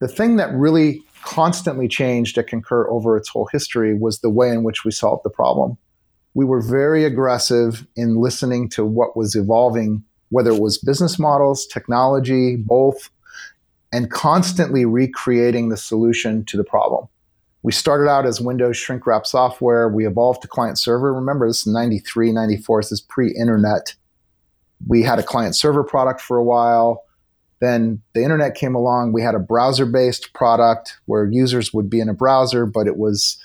The 0.00 0.08
thing 0.08 0.36
that 0.36 0.52
really 0.52 1.04
constantly 1.22 1.86
changed 1.86 2.36
at 2.36 2.48
Concur 2.48 2.88
over 2.88 3.16
its 3.16 3.28
whole 3.28 3.48
history 3.52 3.96
was 3.96 4.18
the 4.18 4.30
way 4.30 4.50
in 4.50 4.64
which 4.64 4.84
we 4.84 4.90
solved 4.90 5.22
the 5.24 5.30
problem. 5.30 5.78
We 6.36 6.44
were 6.44 6.60
very 6.60 7.06
aggressive 7.06 7.86
in 7.96 8.16
listening 8.16 8.68
to 8.70 8.84
what 8.84 9.16
was 9.16 9.34
evolving, 9.34 10.04
whether 10.28 10.50
it 10.50 10.60
was 10.60 10.76
business 10.76 11.18
models, 11.18 11.66
technology, 11.66 12.56
both, 12.56 13.08
and 13.90 14.10
constantly 14.10 14.84
recreating 14.84 15.70
the 15.70 15.78
solution 15.78 16.44
to 16.44 16.58
the 16.58 16.62
problem. 16.62 17.08
We 17.62 17.72
started 17.72 18.10
out 18.10 18.26
as 18.26 18.38
Windows 18.38 18.76
shrink 18.76 19.06
wrap 19.06 19.24
software. 19.24 19.88
We 19.88 20.06
evolved 20.06 20.42
to 20.42 20.48
client 20.48 20.78
server. 20.78 21.14
Remember, 21.14 21.48
this 21.48 21.66
is 21.66 21.72
93, 21.72 22.32
94. 22.32 22.82
This 22.82 22.92
is 22.92 23.00
pre 23.00 23.32
internet. 23.32 23.94
We 24.86 25.04
had 25.04 25.18
a 25.18 25.22
client 25.22 25.56
server 25.56 25.84
product 25.84 26.20
for 26.20 26.36
a 26.36 26.44
while. 26.44 27.02
Then 27.60 28.02
the 28.12 28.22
internet 28.22 28.54
came 28.54 28.74
along. 28.74 29.14
We 29.14 29.22
had 29.22 29.34
a 29.34 29.38
browser 29.38 29.86
based 29.86 30.34
product 30.34 30.98
where 31.06 31.24
users 31.24 31.72
would 31.72 31.88
be 31.88 32.00
in 32.00 32.10
a 32.10 32.14
browser, 32.14 32.66
but 32.66 32.86
it 32.86 32.98
was 32.98 33.38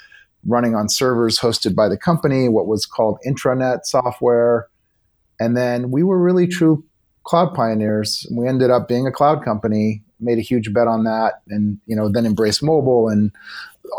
running 0.45 0.75
on 0.75 0.89
servers 0.89 1.39
hosted 1.39 1.75
by 1.75 1.87
the 1.87 1.97
company, 1.97 2.49
what 2.49 2.67
was 2.67 2.85
called 2.85 3.19
intranet 3.25 3.85
software. 3.85 4.67
And 5.39 5.55
then 5.55 5.91
we 5.91 6.03
were 6.03 6.21
really 6.21 6.47
true 6.47 6.83
cloud 7.23 7.53
pioneers. 7.53 8.27
We 8.31 8.47
ended 8.47 8.71
up 8.71 8.87
being 8.87 9.07
a 9.07 9.11
cloud 9.11 9.43
company, 9.43 10.03
made 10.19 10.37
a 10.37 10.41
huge 10.41 10.73
bet 10.73 10.87
on 10.87 11.03
that, 11.03 11.41
and 11.49 11.79
you 11.85 11.95
know 11.95 12.09
then 12.09 12.25
embraced 12.25 12.63
mobile 12.63 13.09
and 13.09 13.31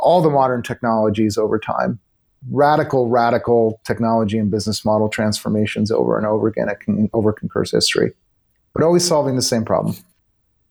all 0.01 0.23
the 0.23 0.31
modern 0.31 0.63
technologies 0.63 1.37
over 1.37 1.59
time. 1.59 1.99
Radical, 2.51 3.09
radical 3.09 3.81
technology 3.85 4.37
and 4.37 4.51
business 4.51 4.85
model 4.85 5.09
transformations 5.09 5.93
over 5.93 6.19
and 6.19 6.27
over 6.27 6.49
again 6.49 6.69
over 7.13 7.33
Concur's 7.33 7.71
history 7.71 8.13
but 8.73 8.83
always 8.83 9.07
solving 9.07 9.37
the 9.37 9.43
same 9.43 9.65
problem. 9.65 9.97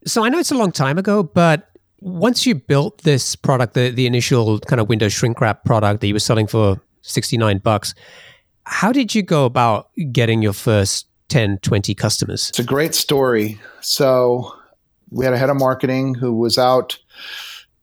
So 0.06 0.24
I 0.24 0.30
know 0.30 0.40
it's 0.40 0.52
a 0.52 0.58
long 0.58 0.72
time 0.72 0.98
ago, 0.98 1.24
but 1.24 1.70
once 2.02 2.46
you 2.46 2.56
built 2.56 3.00
this 3.04 3.36
product, 3.36 3.76
the, 3.76 3.92
the 3.92 4.08
initial 4.08 4.60
kind 4.60 4.80
of 4.80 4.90
Windows 4.90 5.14
shrink 5.14 5.40
wrap 5.40 5.64
product 5.64 6.02
that 6.02 6.08
you 6.08 6.14
were 6.14 6.20
selling 6.20 6.48
for 6.48 6.82
69 7.04 7.60
bucks, 7.60 7.94
how 8.66 8.92
did 8.92 9.16
you 9.16 9.22
go 9.22 9.46
about 9.46 9.90
getting 10.12 10.42
your 10.42 10.54
first 10.54 11.08
10, 11.30 11.60
20 11.60 11.96
customers? 11.96 12.50
It's 12.50 12.60
a 12.60 12.64
great 12.64 12.96
story. 12.96 13.60
So 13.82 14.54
we 15.12 15.26
had 15.26 15.34
a 15.34 15.38
head 15.38 15.50
of 15.50 15.58
marketing 15.58 16.16
who 16.16 16.34
was 16.34 16.58
out 16.58 16.98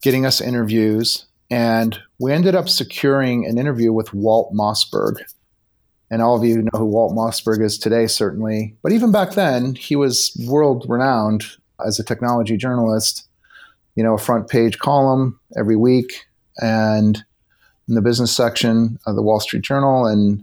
getting 0.03 0.27
us 0.27 0.41
interviews, 0.41 1.27
and 1.51 1.99
we 2.19 2.33
ended 2.33 2.55
up 2.55 2.69
securing 2.69 3.47
an 3.47 3.59
interview 3.59 3.93
with 3.93 4.13
Walt 4.13 4.53
Mossberg 4.53 5.17
and 6.11 6.23
all 6.23 6.37
of 6.37 6.45
you 6.45 6.63
know 6.63 6.79
who 6.79 6.87
Walt 6.87 7.15
Mossberg 7.15 7.63
is 7.63 7.79
today, 7.79 8.07
certainly. 8.07 8.77
But 8.83 8.93
even 8.93 9.13
back 9.13 9.33
then, 9.33 9.75
he 9.75 9.95
was 9.95 10.35
world 10.47 10.87
renowned 10.89 11.45
as 11.87 11.99
a 11.99 12.05
technology 12.05 12.57
journalist. 12.57 13.28
You 13.99 14.05
know, 14.05 14.15
a 14.15 14.19
front 14.19 14.49
page 14.49 14.79
column 14.79 15.41
every 15.59 15.75
week, 15.75 16.27
and 16.59 17.19
in 17.89 17.95
the 17.95 18.03
business 18.03 18.35
section 18.35 18.99
of 19.07 19.17
the 19.17 19.23
Wall 19.23 19.41
Street 19.41 19.65
Journal. 19.65 20.07
And 20.07 20.43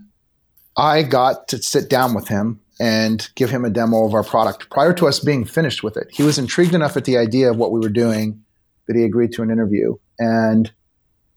I 0.75 1.03
got 1.03 1.47
to 1.49 1.61
sit 1.61 1.89
down 1.89 2.13
with 2.13 2.27
him 2.27 2.59
and 2.79 3.29
give 3.35 3.51
him 3.51 3.63
a 3.63 3.69
demo 3.69 4.05
of 4.05 4.13
our 4.13 4.23
product 4.23 4.69
prior 4.69 4.93
to 4.93 5.07
us 5.07 5.19
being 5.19 5.45
finished 5.45 5.83
with 5.83 5.95
it. 5.95 6.07
He 6.11 6.23
was 6.23 6.37
intrigued 6.37 6.73
enough 6.73 6.97
at 6.97 7.05
the 7.05 7.17
idea 7.17 7.49
of 7.49 7.57
what 7.57 7.71
we 7.71 7.79
were 7.79 7.89
doing 7.89 8.43
that 8.87 8.95
he 8.95 9.03
agreed 9.03 9.31
to 9.33 9.43
an 9.43 9.51
interview. 9.51 9.95
And 10.19 10.73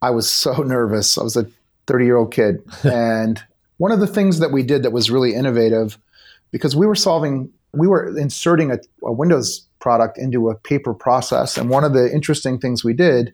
I 0.02 0.10
was 0.10 0.28
so 0.28 0.52
nervous. 0.62 1.18
I 1.18 1.22
was 1.22 1.36
a 1.36 1.46
30 1.86 2.04
year 2.04 2.16
old 2.16 2.32
kid. 2.32 2.62
and 2.82 3.40
one 3.76 3.92
of 3.92 4.00
the 4.00 4.06
things 4.06 4.40
that 4.40 4.50
we 4.50 4.62
did 4.62 4.82
that 4.82 4.90
was 4.90 5.10
really 5.10 5.34
innovative, 5.34 5.98
because 6.50 6.74
we 6.74 6.86
were 6.86 6.96
solving, 6.96 7.52
we 7.72 7.86
were 7.86 8.16
inserting 8.16 8.70
a, 8.70 8.78
a 9.04 9.12
Windows 9.12 9.66
product 9.80 10.18
into 10.18 10.50
a 10.50 10.54
paper 10.54 10.94
process. 10.94 11.56
And 11.56 11.70
one 11.70 11.84
of 11.84 11.92
the 11.92 12.12
interesting 12.12 12.58
things 12.58 12.84
we 12.84 12.94
did 12.94 13.32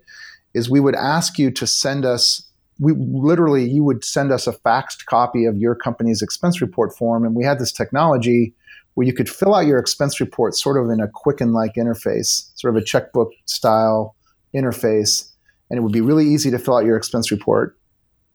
is 0.52 0.70
we 0.70 0.80
would 0.80 0.94
ask 0.94 1.38
you 1.38 1.50
to 1.50 1.66
send 1.66 2.04
us 2.04 2.48
we 2.80 2.92
literally 2.92 3.68
you 3.68 3.84
would 3.84 4.04
send 4.04 4.32
us 4.32 4.46
a 4.46 4.52
faxed 4.52 5.06
copy 5.06 5.44
of 5.44 5.56
your 5.56 5.74
company's 5.74 6.22
expense 6.22 6.60
report 6.60 6.96
form 6.96 7.24
and 7.24 7.34
we 7.34 7.44
had 7.44 7.58
this 7.58 7.70
technology 7.70 8.52
where 8.94 9.06
you 9.06 9.12
could 9.12 9.28
fill 9.28 9.54
out 9.54 9.66
your 9.66 9.78
expense 9.78 10.18
report 10.18 10.56
sort 10.56 10.76
of 10.76 10.90
in 10.90 11.00
a 11.00 11.08
quicken 11.08 11.52
like 11.52 11.74
interface 11.74 12.50
sort 12.56 12.74
of 12.74 12.82
a 12.82 12.84
checkbook 12.84 13.30
style 13.44 14.16
interface 14.54 15.30
and 15.70 15.78
it 15.78 15.82
would 15.82 15.92
be 15.92 16.00
really 16.00 16.26
easy 16.26 16.50
to 16.50 16.58
fill 16.58 16.76
out 16.76 16.84
your 16.84 16.96
expense 16.96 17.30
report 17.30 17.78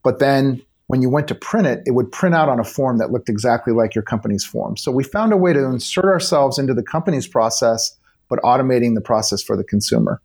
but 0.03 0.20
then 0.20 0.62
when 0.89 1.03
you 1.03 1.10
went 1.10 1.27
to 1.27 1.36
print 1.36 1.67
it, 1.67 1.84
it 1.86 1.91
would 1.91 2.12
print 2.12 2.34
out 2.34 2.50
on 2.50 2.60
a 2.60 2.63
form 2.63 2.98
that 2.98 3.12
looked 3.12 3.29
exactly 3.29 3.72
like 3.72 3.93
your 3.93 4.01
company's 4.01 4.43
form. 4.43 4.75
So 4.75 4.91
we 4.91 5.03
found 5.03 5.31
a 5.31 5.38
way 5.38 5.53
to 5.53 5.65
insert 5.65 6.05
ourselves 6.05 6.58
into 6.58 6.74
the 6.74 6.81
company's 6.81 7.27
process, 7.27 7.96
but 8.27 8.39
automating 8.39 8.96
the 8.96 9.01
process 9.01 9.43
for 9.43 9.55
the 9.55 9.63
consumer. 9.63 10.19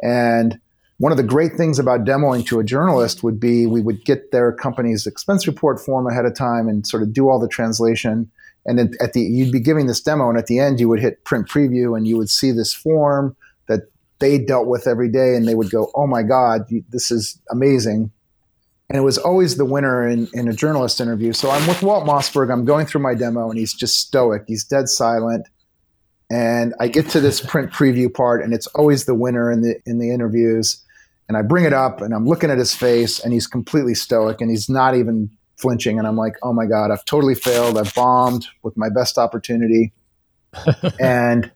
And 0.00 0.60
one 0.98 1.10
of 1.10 1.18
the 1.18 1.24
great 1.24 1.54
things 1.54 1.80
about 1.80 2.04
demoing 2.04 2.46
to 2.46 2.60
a 2.60 2.64
journalist 2.64 3.24
would 3.24 3.40
be 3.40 3.66
we 3.66 3.82
would 3.82 4.04
get 4.04 4.30
their 4.30 4.52
company's 4.52 5.08
expense 5.08 5.44
report 5.44 5.80
form 5.80 6.06
ahead 6.06 6.24
of 6.24 6.36
time 6.36 6.68
and 6.68 6.86
sort 6.86 7.02
of 7.02 7.12
do 7.12 7.28
all 7.28 7.40
the 7.40 7.48
translation. 7.48 8.30
And 8.64 8.78
then 8.78 8.92
at 9.00 9.12
the 9.12 9.22
you'd 9.22 9.50
be 9.50 9.58
giving 9.58 9.88
this 9.88 10.00
demo, 10.00 10.28
and 10.28 10.38
at 10.38 10.46
the 10.46 10.60
end 10.60 10.78
you 10.78 10.88
would 10.88 11.00
hit 11.00 11.24
print 11.24 11.48
preview, 11.48 11.96
and 11.96 12.06
you 12.06 12.16
would 12.16 12.30
see 12.30 12.52
this 12.52 12.72
form 12.72 13.34
that 13.66 13.90
they 14.20 14.38
dealt 14.38 14.68
with 14.68 14.86
every 14.86 15.10
day, 15.10 15.34
and 15.34 15.48
they 15.48 15.56
would 15.56 15.70
go, 15.70 15.90
"Oh 15.96 16.06
my 16.06 16.22
God, 16.22 16.70
this 16.90 17.10
is 17.10 17.40
amazing!" 17.50 18.12
And 18.88 18.96
it 18.96 19.00
was 19.00 19.18
always 19.18 19.56
the 19.56 19.64
winner 19.64 20.06
in, 20.06 20.28
in 20.32 20.48
a 20.48 20.52
journalist 20.52 21.00
interview. 21.00 21.32
So 21.32 21.50
I'm 21.50 21.66
with 21.66 21.82
Walt 21.82 22.06
Mossberg. 22.06 22.52
I'm 22.52 22.64
going 22.64 22.86
through 22.86 23.02
my 23.02 23.14
demo, 23.14 23.50
and 23.50 23.58
he's 23.58 23.74
just 23.74 23.98
stoic. 23.98 24.44
He's 24.46 24.64
dead 24.64 24.88
silent. 24.88 25.48
And 26.30 26.74
I 26.80 26.88
get 26.88 27.08
to 27.10 27.20
this 27.20 27.40
print 27.40 27.72
preview 27.72 28.12
part, 28.12 28.42
and 28.42 28.52
it's 28.52 28.66
always 28.68 29.04
the 29.04 29.14
winner 29.14 29.50
in 29.50 29.62
the 29.62 29.80
in 29.86 29.98
the 29.98 30.10
interviews. 30.10 30.82
And 31.28 31.36
I 31.36 31.42
bring 31.42 31.64
it 31.64 31.72
up, 31.72 32.00
and 32.00 32.14
I'm 32.14 32.26
looking 32.26 32.50
at 32.50 32.58
his 32.58 32.74
face, 32.74 33.18
and 33.18 33.32
he's 33.32 33.48
completely 33.48 33.94
stoic, 33.94 34.40
and 34.40 34.50
he's 34.50 34.68
not 34.68 34.94
even 34.94 35.30
flinching. 35.56 35.98
And 35.98 36.06
I'm 36.06 36.16
like, 36.16 36.36
oh 36.42 36.52
my 36.52 36.66
god, 36.66 36.90
I've 36.90 37.04
totally 37.04 37.34
failed. 37.34 37.78
I've 37.78 37.94
bombed 37.94 38.46
with 38.62 38.76
my 38.76 38.88
best 38.88 39.18
opportunity. 39.18 39.92
and 41.00 41.50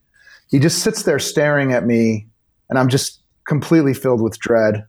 he 0.51 0.59
just 0.59 0.83
sits 0.83 1.05
there 1.05 1.21
staring 1.21 1.73
at 1.73 1.87
me, 1.87 2.27
and 2.69 2.79
I'm 2.79 2.89
just 2.89 3.23
completely 3.47 3.95
filled 3.95 4.21
with 4.21 4.39
dread. 4.39 4.85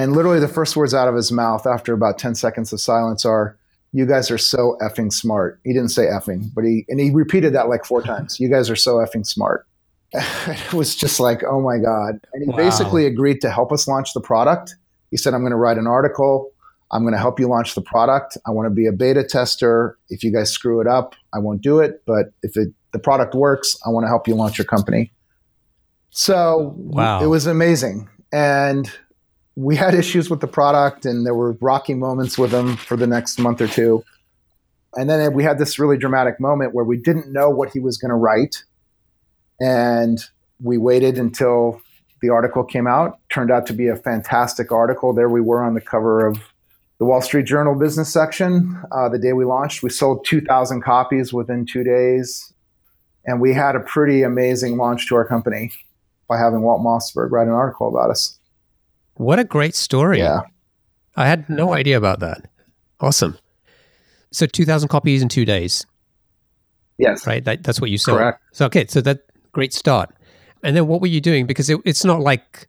And 0.00 0.16
literally, 0.16 0.40
the 0.40 0.48
first 0.48 0.76
words 0.76 0.94
out 0.94 1.08
of 1.08 1.14
his 1.14 1.30
mouth 1.30 1.66
after 1.66 1.92
about 1.92 2.16
10 2.16 2.34
seconds 2.34 2.72
of 2.72 2.80
silence 2.80 3.26
are, 3.26 3.58
You 3.92 4.06
guys 4.06 4.30
are 4.30 4.38
so 4.38 4.78
effing 4.80 5.12
smart. 5.12 5.60
He 5.62 5.74
didn't 5.74 5.90
say 5.90 6.06
effing, 6.06 6.54
but 6.54 6.64
he, 6.64 6.86
and 6.88 6.98
he 6.98 7.10
repeated 7.10 7.52
that 7.54 7.68
like 7.68 7.84
four 7.84 8.00
times. 8.00 8.40
You 8.40 8.48
guys 8.48 8.70
are 8.70 8.76
so 8.76 8.94
effing 8.94 9.26
smart. 9.26 9.66
it 10.12 10.72
was 10.72 10.96
just 10.96 11.20
like, 11.20 11.42
Oh 11.44 11.60
my 11.60 11.76
God. 11.76 12.18
And 12.32 12.44
he 12.44 12.50
wow. 12.50 12.56
basically 12.56 13.04
agreed 13.04 13.42
to 13.42 13.50
help 13.50 13.72
us 13.72 13.86
launch 13.86 14.14
the 14.14 14.22
product. 14.22 14.74
He 15.10 15.18
said, 15.18 15.34
I'm 15.34 15.40
going 15.40 15.50
to 15.50 15.56
write 15.56 15.76
an 15.76 15.86
article. 15.86 16.50
I'm 16.92 17.02
going 17.02 17.12
to 17.12 17.18
help 17.18 17.38
you 17.38 17.46
launch 17.46 17.74
the 17.74 17.82
product. 17.82 18.38
I 18.46 18.52
want 18.52 18.66
to 18.66 18.70
be 18.70 18.86
a 18.86 18.92
beta 18.92 19.22
tester. 19.22 19.98
If 20.08 20.24
you 20.24 20.32
guys 20.32 20.50
screw 20.50 20.80
it 20.80 20.86
up, 20.86 21.14
I 21.34 21.40
won't 21.40 21.60
do 21.60 21.78
it. 21.78 22.02
But 22.06 22.32
if 22.42 22.56
it, 22.56 22.68
the 22.92 22.98
product 22.98 23.34
works, 23.34 23.76
I 23.84 23.90
want 23.90 24.04
to 24.04 24.08
help 24.08 24.26
you 24.26 24.34
launch 24.34 24.56
your 24.56 24.64
company. 24.64 25.12
So 26.08 26.74
wow. 26.76 27.22
it 27.22 27.26
was 27.26 27.46
amazing. 27.46 28.08
And 28.32 28.90
we 29.56 29.76
had 29.76 29.94
issues 29.94 30.30
with 30.30 30.40
the 30.40 30.46
product 30.46 31.04
and 31.04 31.26
there 31.26 31.34
were 31.34 31.52
rocky 31.60 31.94
moments 31.94 32.38
with 32.38 32.50
them 32.50 32.76
for 32.76 32.96
the 32.96 33.06
next 33.06 33.38
month 33.38 33.60
or 33.60 33.68
two. 33.68 34.04
And 34.94 35.08
then 35.08 35.32
we 35.34 35.44
had 35.44 35.58
this 35.58 35.78
really 35.78 35.96
dramatic 35.96 36.40
moment 36.40 36.74
where 36.74 36.84
we 36.84 36.96
didn't 36.96 37.32
know 37.32 37.50
what 37.50 37.72
he 37.72 37.80
was 37.80 37.98
going 37.98 38.10
to 38.10 38.16
write. 38.16 38.64
And 39.60 40.18
we 40.62 40.78
waited 40.78 41.18
until 41.18 41.80
the 42.22 42.30
article 42.30 42.64
came 42.64 42.86
out. 42.86 43.18
Turned 43.32 43.50
out 43.50 43.66
to 43.66 43.72
be 43.72 43.88
a 43.88 43.96
fantastic 43.96 44.72
article. 44.72 45.12
There 45.12 45.28
we 45.28 45.40
were 45.40 45.62
on 45.62 45.74
the 45.74 45.80
cover 45.80 46.26
of 46.26 46.38
the 46.98 47.04
Wall 47.04 47.22
Street 47.22 47.46
Journal 47.46 47.78
business 47.78 48.12
section 48.12 48.78
uh, 48.92 49.08
the 49.08 49.18
day 49.18 49.32
we 49.32 49.44
launched. 49.44 49.82
We 49.82 49.90
sold 49.90 50.24
2,000 50.26 50.82
copies 50.82 51.32
within 51.32 51.66
two 51.66 51.84
days. 51.84 52.52
And 53.24 53.40
we 53.40 53.54
had 53.54 53.76
a 53.76 53.80
pretty 53.80 54.22
amazing 54.22 54.76
launch 54.76 55.08
to 55.08 55.14
our 55.14 55.24
company 55.24 55.72
by 56.28 56.38
having 56.38 56.62
Walt 56.62 56.80
Mossberg 56.80 57.30
write 57.30 57.46
an 57.46 57.52
article 57.52 57.88
about 57.88 58.10
us. 58.10 58.39
What 59.14 59.38
a 59.38 59.44
great 59.44 59.74
story. 59.74 60.18
Yeah. 60.18 60.40
I 61.16 61.26
had 61.26 61.48
no 61.48 61.74
idea 61.74 61.96
about 61.96 62.20
that. 62.20 62.48
Awesome. 63.00 63.38
So 64.32 64.46
2,000 64.46 64.88
copies 64.88 65.22
in 65.22 65.28
two 65.28 65.44
days. 65.44 65.84
Yes. 66.98 67.26
Right? 67.26 67.44
That, 67.44 67.62
that's 67.62 67.80
what 67.80 67.90
you 67.90 67.98
sold. 67.98 68.18
Correct. 68.18 68.40
So, 68.52 68.66
okay. 68.66 68.86
So 68.86 69.00
that 69.00 69.20
great 69.52 69.72
start. 69.72 70.10
And 70.62 70.76
then 70.76 70.86
what 70.86 71.00
were 71.00 71.06
you 71.06 71.20
doing? 71.20 71.46
Because 71.46 71.70
it, 71.70 71.80
it's 71.84 72.04
not 72.04 72.20
like 72.20 72.68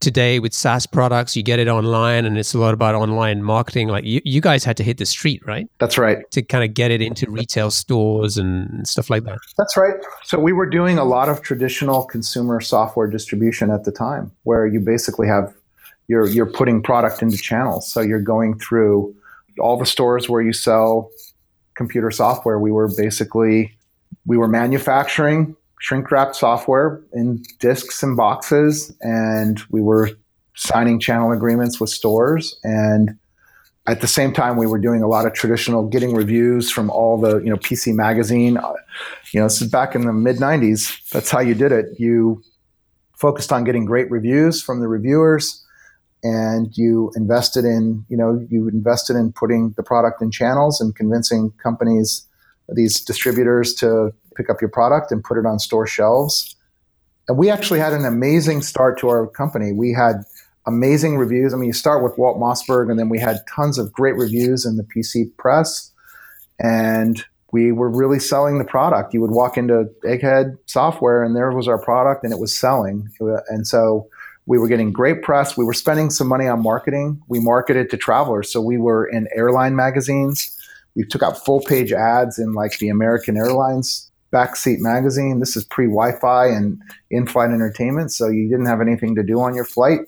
today 0.00 0.38
with 0.38 0.54
SaaS 0.54 0.86
products, 0.86 1.36
you 1.36 1.42
get 1.42 1.58
it 1.58 1.68
online 1.68 2.24
and 2.24 2.38
it's 2.38 2.54
a 2.54 2.58
lot 2.58 2.74
about 2.74 2.94
online 2.94 3.42
marketing. 3.42 3.88
Like 3.88 4.04
you, 4.04 4.20
you 4.24 4.40
guys 4.40 4.64
had 4.64 4.76
to 4.78 4.82
hit 4.82 4.98
the 4.98 5.06
street, 5.06 5.42
right? 5.46 5.68
That's 5.78 5.98
right. 5.98 6.28
To 6.32 6.42
kind 6.42 6.64
of 6.64 6.74
get 6.74 6.90
it 6.90 7.02
into 7.02 7.30
retail 7.30 7.70
stores 7.70 8.36
and 8.36 8.88
stuff 8.88 9.10
like 9.10 9.24
that. 9.24 9.38
That's 9.58 9.76
right. 9.76 9.94
So 10.24 10.38
we 10.38 10.52
were 10.52 10.66
doing 10.66 10.98
a 10.98 11.04
lot 11.04 11.28
of 11.28 11.42
traditional 11.42 12.04
consumer 12.04 12.60
software 12.60 13.06
distribution 13.06 13.70
at 13.70 13.84
the 13.84 13.92
time 13.92 14.32
where 14.44 14.66
you 14.66 14.80
basically 14.80 15.28
have 15.28 15.54
you're 16.10 16.26
you're 16.26 16.50
putting 16.50 16.82
product 16.82 17.22
into 17.22 17.36
channels. 17.36 17.90
So 17.90 18.00
you're 18.00 18.20
going 18.20 18.58
through 18.58 19.14
all 19.60 19.76
the 19.76 19.86
stores 19.86 20.28
where 20.28 20.42
you 20.42 20.52
sell 20.52 21.08
computer 21.76 22.10
software. 22.10 22.58
We 22.58 22.72
were 22.72 22.88
basically 22.88 23.78
we 24.26 24.36
were 24.36 24.48
manufacturing 24.48 25.56
shrink 25.78 26.10
wrapped 26.10 26.34
software 26.34 27.00
in 27.12 27.42
discs 27.60 28.02
and 28.02 28.16
boxes, 28.16 28.92
and 29.00 29.60
we 29.70 29.80
were 29.80 30.10
signing 30.56 30.98
channel 30.98 31.30
agreements 31.30 31.80
with 31.80 31.88
stores. 31.88 32.58
And 32.64 33.16
at 33.86 34.00
the 34.00 34.08
same 34.08 34.32
time, 34.32 34.56
we 34.56 34.66
were 34.66 34.78
doing 34.78 35.02
a 35.02 35.08
lot 35.08 35.26
of 35.26 35.32
traditional 35.32 35.88
getting 35.88 36.12
reviews 36.12 36.70
from 36.70 36.90
all 36.90 37.18
the, 37.18 37.38
you 37.38 37.48
know, 37.48 37.56
PC 37.56 37.94
Magazine. 37.94 38.58
Uh, 38.58 38.74
you 39.32 39.40
know, 39.40 39.46
this 39.46 39.62
is 39.62 39.70
back 39.70 39.94
in 39.94 40.02
the 40.02 40.12
mid 40.12 40.36
90s. 40.36 41.08
That's 41.10 41.30
how 41.30 41.40
you 41.40 41.54
did 41.54 41.70
it. 41.70 41.86
You 41.98 42.42
focused 43.16 43.52
on 43.52 43.62
getting 43.64 43.84
great 43.84 44.10
reviews 44.10 44.60
from 44.60 44.80
the 44.80 44.88
reviewers 44.88 45.59
and 46.22 46.76
you 46.76 47.10
invested 47.16 47.64
in 47.64 48.04
you 48.08 48.16
know 48.16 48.46
you 48.50 48.68
invested 48.68 49.16
in 49.16 49.32
putting 49.32 49.70
the 49.76 49.82
product 49.82 50.20
in 50.20 50.30
channels 50.30 50.80
and 50.80 50.94
convincing 50.94 51.52
companies 51.62 52.26
these 52.74 53.00
distributors 53.00 53.74
to 53.74 54.12
pick 54.36 54.50
up 54.50 54.60
your 54.60 54.70
product 54.70 55.12
and 55.12 55.22
put 55.22 55.36
it 55.36 55.46
on 55.46 55.58
store 55.58 55.86
shelves. 55.86 56.56
And 57.28 57.38
we 57.38 57.50
actually 57.50 57.80
had 57.80 57.92
an 57.92 58.04
amazing 58.04 58.62
start 58.62 58.98
to 59.00 59.08
our 59.08 59.26
company. 59.26 59.72
We 59.72 59.92
had 59.92 60.24
amazing 60.66 61.16
reviews. 61.16 61.52
I 61.52 61.56
mean, 61.56 61.66
you 61.66 61.72
start 61.72 62.02
with 62.02 62.16
Walt 62.18 62.38
Mossberg, 62.38 62.90
and 62.90 62.98
then 62.98 63.08
we 63.08 63.18
had 63.18 63.40
tons 63.54 63.78
of 63.78 63.92
great 63.92 64.16
reviews 64.16 64.64
in 64.64 64.76
the 64.76 64.84
PC 64.84 65.36
press. 65.36 65.92
And 66.58 67.24
we 67.52 67.72
were 67.72 67.90
really 67.90 68.18
selling 68.18 68.58
the 68.58 68.64
product. 68.64 69.12
You 69.14 69.20
would 69.20 69.32
walk 69.32 69.56
into 69.56 69.90
Egghead 70.04 70.58
Software, 70.66 71.22
and 71.22 71.34
there 71.34 71.50
was 71.52 71.68
our 71.68 71.78
product, 71.78 72.24
and 72.24 72.32
it 72.32 72.38
was 72.38 72.56
selling. 72.56 73.08
And 73.48 73.66
so 73.66 74.08
we 74.50 74.58
were 74.58 74.66
getting 74.66 74.90
great 74.90 75.22
press. 75.22 75.56
We 75.56 75.64
were 75.64 75.72
spending 75.72 76.10
some 76.10 76.26
money 76.26 76.48
on 76.48 76.60
marketing. 76.60 77.22
We 77.28 77.38
marketed 77.38 77.88
to 77.90 77.96
travelers. 77.96 78.50
So 78.50 78.60
we 78.60 78.78
were 78.78 79.06
in 79.06 79.28
airline 79.32 79.76
magazines. 79.76 80.58
We 80.96 81.04
took 81.04 81.22
out 81.22 81.44
full 81.44 81.60
page 81.60 81.92
ads 81.92 82.36
in 82.36 82.52
like 82.52 82.76
the 82.78 82.88
American 82.88 83.36
Airlines 83.36 84.10
Backseat 84.32 84.80
Magazine. 84.80 85.38
This 85.38 85.54
is 85.54 85.62
pre 85.62 85.84
Wi 85.84 86.18
Fi 86.18 86.48
and 86.48 86.82
in 87.12 87.28
flight 87.28 87.50
entertainment, 87.50 88.10
so 88.10 88.26
you 88.26 88.48
didn't 88.48 88.66
have 88.66 88.80
anything 88.80 89.14
to 89.14 89.22
do 89.22 89.40
on 89.40 89.54
your 89.54 89.64
flight. 89.64 90.00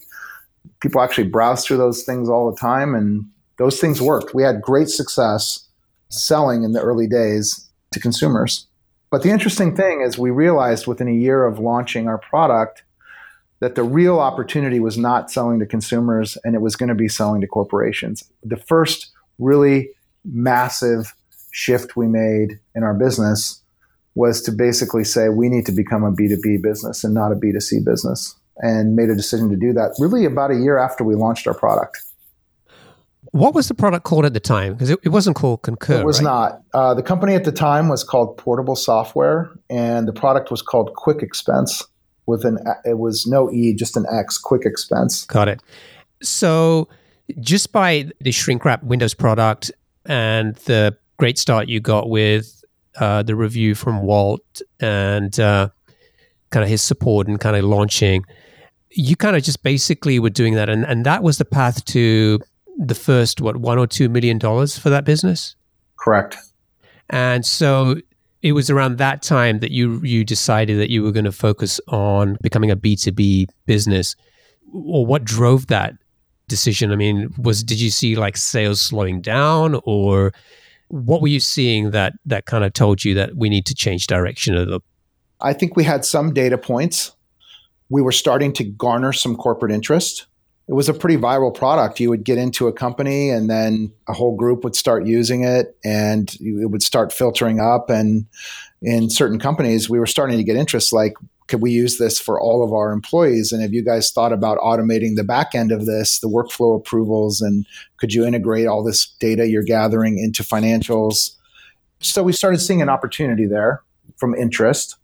People 0.80 1.02
actually 1.02 1.28
browse 1.28 1.64
through 1.64 1.76
those 1.76 2.02
things 2.02 2.28
all 2.28 2.50
the 2.50 2.56
time, 2.56 2.96
and 2.96 3.25
those 3.58 3.78
things 3.78 4.02
worked. 4.02 4.34
We 4.34 4.43
had 4.43 4.60
great 4.60 4.88
success 4.88 5.69
selling 6.08 6.64
in 6.64 6.73
the 6.73 6.80
early 6.80 7.06
days 7.06 7.71
to 7.93 8.00
consumers. 8.00 8.67
But 9.08 9.23
the 9.23 9.30
interesting 9.30 9.76
thing 9.76 10.00
is, 10.00 10.19
we 10.19 10.30
realized 10.30 10.88
within 10.88 11.06
a 11.06 11.14
year 11.14 11.47
of 11.47 11.60
launching 11.60 12.08
our 12.08 12.19
product 12.19 12.82
that 13.62 13.76
the 13.76 13.84
real 13.84 14.18
opportunity 14.18 14.80
was 14.80 14.98
not 14.98 15.30
selling 15.30 15.60
to 15.60 15.64
consumers 15.64 16.36
and 16.42 16.56
it 16.56 16.60
was 16.60 16.75
going 16.75 16.88
to 16.88 16.96
be 16.96 17.06
selling 17.06 17.40
to 17.40 17.46
corporations. 17.46 18.25
The 18.42 18.56
first 18.56 19.12
really 19.38 19.90
massive 20.25 21.14
shift 21.52 21.96
we 21.96 22.08
made 22.08 22.58
in 22.75 22.82
our 22.82 22.92
business 22.92 23.62
was 24.16 24.42
to 24.42 24.50
basically 24.50 25.04
say 25.04 25.28
we 25.28 25.48
need 25.48 25.64
to 25.66 25.72
become 25.72 26.02
a 26.02 26.10
B2B 26.10 26.60
business 26.60 27.04
and 27.04 27.14
not 27.14 27.30
a 27.30 27.36
B2C 27.36 27.84
business, 27.84 28.34
and 28.56 28.96
made 28.96 29.10
a 29.10 29.14
decision 29.14 29.48
to 29.50 29.56
do 29.56 29.72
that 29.72 29.94
really 30.00 30.25
about 30.25 30.50
a 30.50 30.56
year 30.56 30.76
after 30.76 31.04
we 31.04 31.14
launched 31.14 31.46
our 31.46 31.54
product. 31.54 32.02
What 33.30 33.54
was 33.54 33.68
the 33.68 33.75
product 33.75 34.04
called 34.04 34.25
at 34.25 34.34
the 34.34 34.40
time? 34.40 34.72
Because 34.72 34.90
it, 34.90 34.98
it, 35.04 35.10
wasn't 35.10 35.36
called 35.36 35.62
Concur. 35.62 36.00
It 36.00 36.04
was 36.04 36.18
right? 36.18 36.25
not. 36.25 36.62
Uh, 36.75 36.94
the 36.94 37.02
company 37.02 37.36
at 37.36 37.44
the 37.44 37.52
time 37.52 37.88
was 37.88 38.02
called 38.02 38.36
Portable 38.36 38.76
Software, 38.76 39.52
and 39.70 40.08
the 40.08 40.12
product 40.12 40.50
was 40.50 40.62
called 40.62 40.92
QuickXpense. 40.96 41.84
With 42.26 42.45
an, 42.45 42.58
it 42.85 42.99
was 42.99 43.26
no 43.26 43.50
E, 43.50 43.75
just 43.75 43.97
an 43.97 44.06
X. 44.11 44.41
QuickXpense. 44.43 45.26
Got 45.26 45.49
it. 45.49 45.63
So, 46.23 46.89
just 47.41 47.73
by 47.73 48.11
the 48.21 48.30
shrink 48.30 48.65
wrap 48.65 48.82
Windows 48.85 49.15
product 49.15 49.73
and 50.06 50.54
the 50.67 50.97
great 51.17 51.39
start 51.39 51.69
you 51.69 51.80
got 51.80 52.08
with 52.08 52.65
uh, 52.97 53.23
the 53.23 53.35
review 53.35 53.75
from 53.75 54.02
Walt 54.02 54.63
and 54.80 55.39
uh, 55.41 55.69
kind 56.50 56.63
of 56.63 56.69
his 56.71 56.82
support 56.82 57.26
and 57.26 57.41
kind 57.41 57.56
of 57.56 57.65
launching, 57.65 58.25
you 58.91 59.17
kind 59.17 59.37
of 59.37 59.43
just 59.43 59.63
basically 59.63 60.19
were 60.19 60.30
doing 60.30 60.54
that, 60.54 60.69
and 60.69 60.85
and 60.85 61.06
that 61.06 61.23
was 61.23 61.39
the 61.39 61.45
path 61.45 61.85
to 61.87 62.39
the 62.78 62.95
first 62.95 63.41
what 63.41 63.56
one 63.56 63.78
or 63.78 63.87
two 63.87 64.08
million 64.08 64.39
dollars 64.39 64.78
for 64.78 64.91
that 64.91 65.04
business. 65.04 65.56
Correct. 65.99 66.37
And 67.11 67.45
so 67.45 67.97
it 68.43 68.52
was 68.52 68.69
around 68.69 68.99
that 68.99 69.23
time 69.23 69.61
that 69.61 69.71
you 69.71 70.00
you 70.02 70.25
decided 70.25 70.78
that 70.78 70.91
you 70.91 71.02
were 71.02 71.13
going 71.13 71.25
to 71.25 71.33
focus 71.33 71.81
on 71.89 72.37
becoming 72.43 72.71
a 72.71 72.76
B 72.76 72.97
two 72.97 73.13
B 73.13 73.47
business, 73.67 74.17
or 74.73 75.07
what 75.07 75.25
drove 75.25 75.69
that 75.69 75.95
decision? 76.49 76.91
I 76.91 76.97
mean, 76.97 77.33
was 77.39 77.63
did 77.63 77.81
you 77.81 77.91
see 77.91 78.17
like 78.17 78.37
sales 78.37 78.81
slowing 78.81 79.21
down, 79.21 79.81
or 79.85 80.33
what 80.89 81.23
were 81.23 81.28
you 81.28 81.41
seeing 81.41 81.93
that 81.93 82.15
that 82.26 82.47
kind 82.47 82.65
of 82.65 82.73
told 82.73 83.05
you 83.05 83.15
that 83.15 83.37
we 83.37 83.49
need 83.49 83.65
to 83.67 83.75
change 83.75 84.07
direction 84.07 84.57
of 84.57 84.69
the 84.69 84.81
I 85.41 85.52
think 85.52 85.76
we 85.76 85.85
had 85.85 86.05
some 86.05 86.33
data 86.33 86.59
points. 86.59 87.13
We 87.89 88.02
were 88.02 88.13
starting 88.13 88.52
to 88.55 88.65
garner 88.65 89.13
some 89.13 89.37
corporate 89.37 89.73
interest. 89.73 90.26
It 90.73 90.75
was 90.75 90.89
a 90.89 90.95
pretty 90.95 91.19
viral 91.19 91.54
product. 91.54 92.00
You 92.00 92.08
would 92.08 92.25
get 92.25 92.39
into 92.39 92.67
a 92.67 92.73
company 92.73 93.28
and 93.28 93.50
then 93.50 93.93
a 94.08 94.15
whole 94.15 94.35
group 94.35 94.65
would 94.65 94.75
start 94.75 95.04
using 95.04 95.45
it 95.45 95.76
and 95.85 96.35
it 96.41 96.71
would 96.71 96.82
start 96.82 97.13
filtering 97.13 97.61
up. 97.61 97.91
And 97.91 98.25
in 98.80 99.11
certain 99.11 99.39
companies, 99.39 99.91
we 99.91 99.99
were 99.99 100.06
starting 100.06 100.39
to 100.39 100.43
get 100.43 100.56
interest 100.56 100.91
like, 100.91 101.13
could 101.47 101.61
we 101.61 101.73
use 101.73 101.99
this 101.99 102.19
for 102.19 102.41
all 102.41 102.65
of 102.65 102.73
our 102.73 102.91
employees? 102.93 103.52
And 103.52 103.61
have 103.61 103.75
you 103.75 103.85
guys 103.85 104.13
thought 104.13 104.32
about 104.32 104.56
automating 104.61 105.15
the 105.15 105.25
back 105.25 105.54
end 105.54 105.73
of 105.73 105.85
this, 105.85 106.21
the 106.21 106.26
workflow 106.26 106.78
approvals, 106.78 107.43
and 107.43 107.67
could 107.99 108.15
you 108.15 108.25
integrate 108.25 108.67
all 108.67 108.82
this 108.82 109.15
data 109.21 109.47
you're 109.47 109.63
gathering 109.63 110.19
into 110.19 110.43
financials? 110.43 111.37
So 112.00 112.23
we 112.23 112.32
started 112.32 112.61
seeing 112.61 112.80
an 112.80 112.89
opportunity 112.89 113.45
there 113.45 113.82
from 114.17 114.35
interest. 114.35 114.97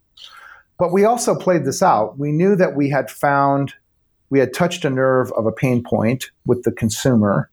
But 0.78 0.94
we 0.94 1.04
also 1.04 1.34
played 1.34 1.66
this 1.66 1.82
out. 1.82 2.18
We 2.18 2.32
knew 2.32 2.56
that 2.56 2.74
we 2.74 2.88
had 2.88 3.10
found, 3.10 3.74
we 4.30 4.38
had 4.38 4.52
touched 4.52 4.84
a 4.84 4.90
nerve 4.90 5.32
of 5.32 5.46
a 5.46 5.52
pain 5.52 5.82
point 5.82 6.30
with 6.46 6.62
the 6.62 6.72
consumer. 6.72 7.50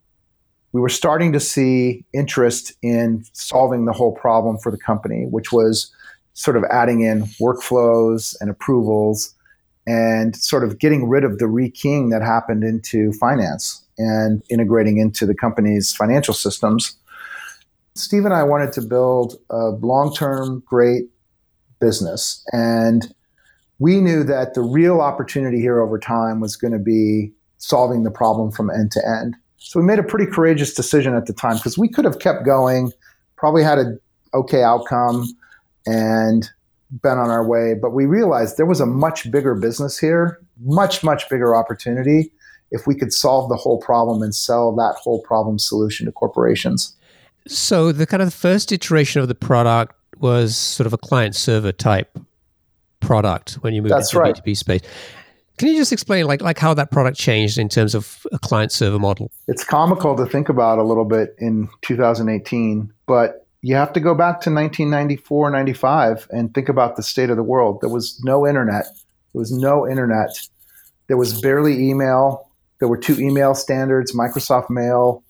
We 0.71 0.81
were 0.81 0.89
starting 0.89 1.31
to 1.33 1.39
see 1.39 2.03
interest 2.13 2.73
in 2.81 3.25
solving 3.33 3.85
the 3.85 3.93
whole 3.93 4.11
problem 4.11 4.57
for 4.57 4.71
the 4.71 4.77
company, 4.77 5.25
which 5.29 5.51
was 5.51 5.91
sort 6.33 6.57
of 6.57 6.65
adding 6.69 7.01
in 7.01 7.23
workflows 7.39 8.35
and 8.41 8.49
approvals 8.49 9.33
and 9.87 10.35
sort 10.35 10.63
of 10.63 10.79
getting 10.79 11.07
rid 11.07 11.23
of 11.23 11.37
the 11.37 11.45
rekeying 11.45 12.11
that 12.11 12.21
happened 12.21 12.63
into 12.63 13.13
finance 13.13 13.83
and 13.97 14.43
integrating 14.49 14.97
into 14.97 15.25
the 15.25 15.35
company's 15.35 15.93
financial 15.93 16.33
systems. 16.33 16.97
Steve 17.93 18.25
and 18.25 18.33
I 18.33 18.43
wanted 18.43 18.73
to 18.73 18.81
build 18.81 19.39
a 19.49 19.69
long 19.69 20.13
term, 20.13 20.61
great 20.65 21.05
business. 21.79 22.43
And 22.51 23.13
we 23.79 23.99
knew 23.99 24.23
that 24.23 24.53
the 24.53 24.61
real 24.61 25.01
opportunity 25.01 25.59
here 25.59 25.81
over 25.81 25.99
time 25.99 26.39
was 26.39 26.55
going 26.55 26.73
to 26.73 26.79
be 26.79 27.31
solving 27.57 28.03
the 28.03 28.11
problem 28.11 28.51
from 28.51 28.69
end 28.69 28.91
to 28.91 29.01
end. 29.07 29.35
So 29.57 29.79
we 29.79 29.85
made 29.85 29.99
a 29.99 30.03
pretty 30.03 30.31
courageous 30.31 30.73
decision 30.73 31.15
at 31.15 31.25
the 31.25 31.33
time 31.33 31.57
because 31.57 31.77
we 31.77 31.87
could 31.87 32.05
have 32.05 32.19
kept 32.19 32.45
going, 32.45 32.91
probably 33.35 33.63
had 33.63 33.79
an 33.79 33.99
okay 34.33 34.63
outcome, 34.63 35.27
and 35.85 36.49
been 37.01 37.17
on 37.17 37.29
our 37.29 37.45
way. 37.45 37.73
But 37.73 37.91
we 37.91 38.05
realized 38.05 38.57
there 38.57 38.65
was 38.65 38.79
a 38.79 38.85
much 38.85 39.29
bigger 39.31 39.55
business 39.55 39.97
here, 39.97 40.39
much, 40.63 41.03
much 41.03 41.27
bigger 41.29 41.55
opportunity 41.55 42.31
if 42.71 42.87
we 42.87 42.95
could 42.95 43.11
solve 43.11 43.49
the 43.49 43.55
whole 43.55 43.79
problem 43.79 44.21
and 44.21 44.33
sell 44.33 44.73
that 44.75 44.95
whole 45.01 45.21
problem 45.21 45.59
solution 45.59 46.05
to 46.05 46.11
corporations. 46.11 46.95
So 47.47 47.91
the 47.91 48.07
kind 48.07 48.23
of 48.23 48.33
first 48.33 48.71
iteration 48.71 49.21
of 49.21 49.27
the 49.27 49.35
product 49.35 49.95
was 50.19 50.55
sort 50.55 50.87
of 50.87 50.93
a 50.93 50.97
client 50.97 51.35
server 51.35 51.71
type 51.71 52.17
product 53.05 53.53
when 53.55 53.73
you 53.73 53.81
move 53.81 53.89
That's 53.89 54.11
into 54.13 54.19
right. 54.19 54.35
B2B 54.35 54.57
space. 54.57 54.81
Can 55.57 55.69
you 55.69 55.77
just 55.77 55.93
explain 55.93 56.25
like 56.25 56.41
like 56.41 56.59
how 56.59 56.73
that 56.73 56.91
product 56.91 57.17
changed 57.17 57.57
in 57.57 57.69
terms 57.69 57.95
of 57.95 58.25
a 58.33 58.39
client 58.39 58.71
server 58.71 58.99
model? 58.99 59.31
It's 59.47 59.63
comical 59.63 60.15
to 60.17 60.25
think 60.25 60.49
about 60.49 60.79
a 60.79 60.83
little 60.83 61.05
bit 61.05 61.35
in 61.37 61.69
2018, 61.81 62.91
but 63.05 63.47
you 63.61 63.75
have 63.75 63.93
to 63.93 63.99
go 63.99 64.13
back 64.13 64.41
to 64.41 64.51
1994, 64.51 65.49
95 65.49 66.27
and 66.31 66.53
think 66.53 66.69
about 66.69 66.97
the 66.97 67.03
state 67.03 67.29
of 67.29 67.37
the 67.37 67.43
world. 67.43 67.79
There 67.81 67.89
was 67.89 68.21
no 68.23 68.45
internet. 68.45 68.85
There 69.33 69.39
was 69.39 69.51
no 69.51 69.87
internet. 69.87 70.29
There 71.07 71.17
was 71.17 71.39
barely 71.41 71.89
email. 71.89 72.51
There 72.79 72.89
were 72.89 72.97
two 72.97 73.17
email 73.19 73.55
standards, 73.55 74.13
Microsoft 74.13 74.69
Mail 74.69 75.23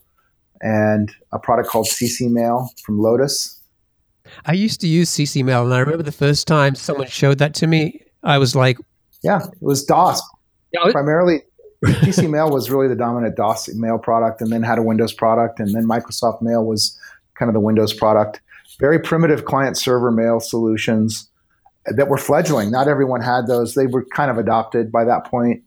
and 0.60 1.14
a 1.32 1.38
product 1.38 1.68
called 1.68 1.86
CC 1.86 2.30
Mail 2.30 2.70
from 2.84 2.98
Lotus. 2.98 3.55
I 4.44 4.52
used 4.52 4.80
to 4.82 4.88
use 4.88 5.10
CC 5.10 5.44
Mail, 5.44 5.64
and 5.64 5.74
I 5.74 5.78
remember 5.78 6.02
the 6.02 6.12
first 6.12 6.46
time 6.46 6.74
someone 6.74 7.08
showed 7.08 7.38
that 7.38 7.54
to 7.54 7.66
me, 7.66 8.02
I 8.22 8.38
was 8.38 8.54
like, 8.54 8.78
"Yeah, 9.22 9.44
it 9.44 9.62
was 9.62 9.84
DOS." 9.84 10.22
Yeah, 10.72 10.90
primarily, 10.90 11.42
CC 11.84 12.28
Mail 12.28 12.50
was 12.50 12.70
really 12.70 12.88
the 12.88 12.96
dominant 12.96 13.36
DOS 13.36 13.72
mail 13.74 13.98
product, 13.98 14.40
and 14.40 14.52
then 14.52 14.62
had 14.62 14.78
a 14.78 14.82
Windows 14.82 15.12
product, 15.12 15.60
and 15.60 15.74
then 15.74 15.86
Microsoft 15.86 16.42
Mail 16.42 16.64
was 16.64 16.98
kind 17.34 17.48
of 17.48 17.54
the 17.54 17.60
Windows 17.60 17.92
product. 17.92 18.40
Very 18.78 18.98
primitive 18.98 19.44
client 19.44 19.76
server 19.76 20.10
mail 20.10 20.40
solutions 20.40 21.28
that 21.86 22.08
were 22.08 22.18
fledgling. 22.18 22.70
Not 22.70 22.88
everyone 22.88 23.20
had 23.20 23.46
those. 23.46 23.74
They 23.74 23.86
were 23.86 24.04
kind 24.04 24.30
of 24.30 24.38
adopted 24.38 24.90
by 24.90 25.04
that 25.04 25.24
point. 25.24 25.62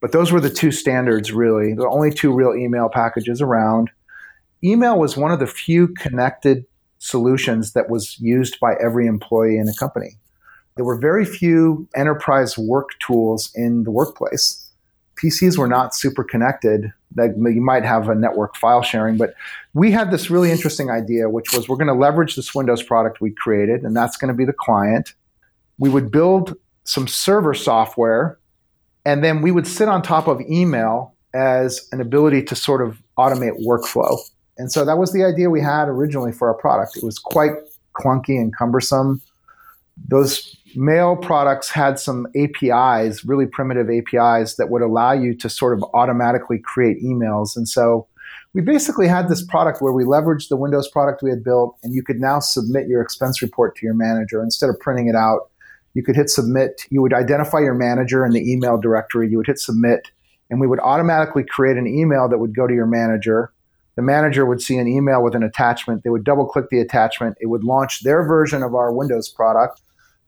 But 0.00 0.12
those 0.12 0.30
were 0.30 0.40
the 0.40 0.50
two 0.50 0.70
standards, 0.70 1.32
really. 1.32 1.74
The 1.74 1.88
only 1.88 2.12
two 2.12 2.32
real 2.32 2.54
email 2.54 2.88
packages 2.88 3.42
around. 3.42 3.90
Email 4.62 4.98
was 4.98 5.16
one 5.16 5.32
of 5.32 5.40
the 5.40 5.46
few 5.46 5.88
connected 5.88 6.64
solutions 6.98 7.72
that 7.72 7.88
was 7.88 8.18
used 8.20 8.58
by 8.60 8.74
every 8.82 9.06
employee 9.06 9.58
in 9.58 9.68
a 9.68 9.74
company. 9.74 10.18
There 10.76 10.84
were 10.84 10.98
very 10.98 11.24
few 11.24 11.88
enterprise 11.96 12.56
work 12.56 12.90
tools 13.04 13.50
in 13.54 13.84
the 13.84 13.90
workplace. 13.90 14.70
PCs 15.20 15.58
were 15.58 15.66
not 15.66 15.94
super 15.94 16.22
connected. 16.22 16.92
That 17.12 17.34
you 17.36 17.60
might 17.60 17.84
have 17.84 18.08
a 18.08 18.14
network 18.14 18.54
file 18.54 18.82
sharing, 18.82 19.16
but 19.16 19.34
we 19.74 19.90
had 19.90 20.10
this 20.10 20.30
really 20.30 20.50
interesting 20.50 20.90
idea, 20.90 21.30
which 21.30 21.52
was 21.52 21.68
we're 21.68 21.76
going 21.76 21.88
to 21.88 21.94
leverage 21.94 22.36
this 22.36 22.54
Windows 22.54 22.82
product 22.82 23.20
we 23.20 23.30
created, 23.32 23.82
and 23.82 23.96
that's 23.96 24.16
going 24.16 24.28
to 24.28 24.36
be 24.36 24.44
the 24.44 24.52
client. 24.52 25.14
We 25.78 25.88
would 25.88 26.10
build 26.12 26.54
some 26.84 27.08
server 27.08 27.54
software, 27.54 28.38
and 29.04 29.24
then 29.24 29.40
we 29.40 29.50
would 29.50 29.66
sit 29.66 29.88
on 29.88 30.02
top 30.02 30.28
of 30.28 30.40
email 30.42 31.14
as 31.34 31.88
an 31.92 32.00
ability 32.00 32.42
to 32.44 32.54
sort 32.54 32.86
of 32.86 33.02
automate 33.18 33.58
workflow. 33.66 34.18
And 34.58 34.72
so 34.72 34.84
that 34.84 34.98
was 34.98 35.12
the 35.12 35.24
idea 35.24 35.48
we 35.48 35.60
had 35.60 35.88
originally 35.88 36.32
for 36.32 36.48
our 36.48 36.54
product. 36.54 36.96
It 36.96 37.04
was 37.04 37.18
quite 37.18 37.52
clunky 37.94 38.36
and 38.40 38.54
cumbersome. 38.54 39.22
Those 40.08 40.56
mail 40.76 41.16
products 41.16 41.70
had 41.70 41.98
some 41.98 42.26
APIs, 42.36 43.24
really 43.24 43.46
primitive 43.46 43.88
APIs 43.88 44.56
that 44.56 44.68
would 44.70 44.82
allow 44.82 45.12
you 45.12 45.34
to 45.36 45.48
sort 45.48 45.76
of 45.76 45.84
automatically 45.94 46.58
create 46.58 47.02
emails. 47.02 47.56
And 47.56 47.68
so 47.68 48.06
we 48.52 48.60
basically 48.60 49.08
had 49.08 49.28
this 49.28 49.44
product 49.44 49.80
where 49.80 49.92
we 49.92 50.04
leveraged 50.04 50.48
the 50.48 50.56
Windows 50.56 50.88
product 50.88 51.22
we 51.22 51.30
had 51.30 51.44
built, 51.44 51.76
and 51.82 51.94
you 51.94 52.02
could 52.02 52.20
now 52.20 52.40
submit 52.40 52.88
your 52.88 53.02
expense 53.02 53.42
report 53.42 53.76
to 53.76 53.86
your 53.86 53.94
manager 53.94 54.42
instead 54.42 54.70
of 54.70 54.78
printing 54.80 55.08
it 55.08 55.14
out. 55.14 55.50
You 55.94 56.02
could 56.02 56.16
hit 56.16 56.30
submit. 56.30 56.82
You 56.90 57.02
would 57.02 57.12
identify 57.12 57.58
your 57.58 57.74
manager 57.74 58.24
in 58.24 58.32
the 58.32 58.52
email 58.52 58.78
directory. 58.78 59.28
You 59.28 59.38
would 59.38 59.46
hit 59.46 59.58
submit, 59.58 60.10
and 60.50 60.60
we 60.60 60.66
would 60.66 60.80
automatically 60.80 61.44
create 61.44 61.76
an 61.76 61.86
email 61.86 62.28
that 62.28 62.38
would 62.38 62.54
go 62.54 62.66
to 62.66 62.74
your 62.74 62.86
manager 62.86 63.52
the 63.98 64.02
manager 64.02 64.46
would 64.46 64.62
see 64.62 64.76
an 64.76 64.86
email 64.86 65.24
with 65.24 65.34
an 65.34 65.42
attachment. 65.42 66.04
They 66.04 66.10
would 66.10 66.22
double 66.22 66.46
click 66.46 66.66
the 66.70 66.78
attachment. 66.78 67.36
It 67.40 67.46
would 67.46 67.64
launch 67.64 68.04
their 68.04 68.24
version 68.24 68.62
of 68.62 68.76
our 68.76 68.92
Windows 68.92 69.28
product. 69.28 69.82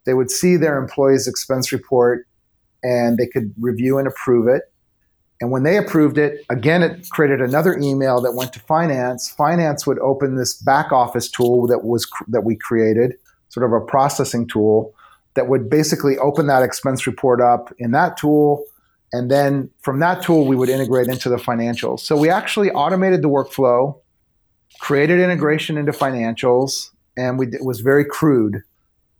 They 0.04 0.12
would 0.12 0.28
see 0.28 0.56
their 0.56 0.76
employee's 0.76 1.28
expense 1.28 1.70
report 1.70 2.26
and 2.83 3.16
they 3.16 3.28
could 3.28 3.54
review 3.61 3.96
and 3.96 4.09
approve 4.09 4.48
it. 4.48 4.62
And 5.40 5.52
when 5.52 5.62
they 5.62 5.76
approved 5.76 6.18
it, 6.18 6.44
again, 6.50 6.83
it 6.83 7.09
created 7.11 7.40
another 7.40 7.78
email 7.78 8.20
that 8.22 8.33
went 8.33 8.52
to 8.54 8.59
finance. 8.59 9.30
Finance 9.30 9.87
would 9.87 10.00
open 10.00 10.35
this 10.35 10.52
back 10.54 10.90
office 10.90 11.30
tool 11.30 11.68
that 11.68 11.85
was 11.85 12.11
that 12.26 12.40
we 12.40 12.56
created, 12.56 13.14
sort 13.50 13.64
of 13.64 13.72
a 13.72 13.87
processing 13.87 14.48
tool 14.48 14.92
that 15.35 15.46
would 15.46 15.70
basically 15.70 16.18
open 16.18 16.48
that 16.48 16.64
expense 16.64 17.06
report 17.06 17.40
up 17.40 17.72
in 17.78 17.92
that 17.92 18.16
tool 18.16 18.64
and 19.12 19.31
then 19.31 19.70
from 19.81 20.01
that 20.01 20.23
tool, 20.23 20.46
we 20.46 20.57
would 20.57 20.68
integrate 20.68 21.09
into 21.09 21.29
the 21.29 21.37
financials. 21.37 22.01
So 22.01 22.16
we 22.16 22.31
actually 22.31 22.70
automated 22.70 23.23
the 23.23 23.29
workflow, 23.29 23.99
created 24.81 25.20
integration 25.20 25.77
into 25.77 25.92
financials, 25.92 26.90
and 27.16 27.38
we, 27.38 27.49
it 27.49 27.64
was 27.64 27.81
very 27.81 28.05
crude. 28.05 28.62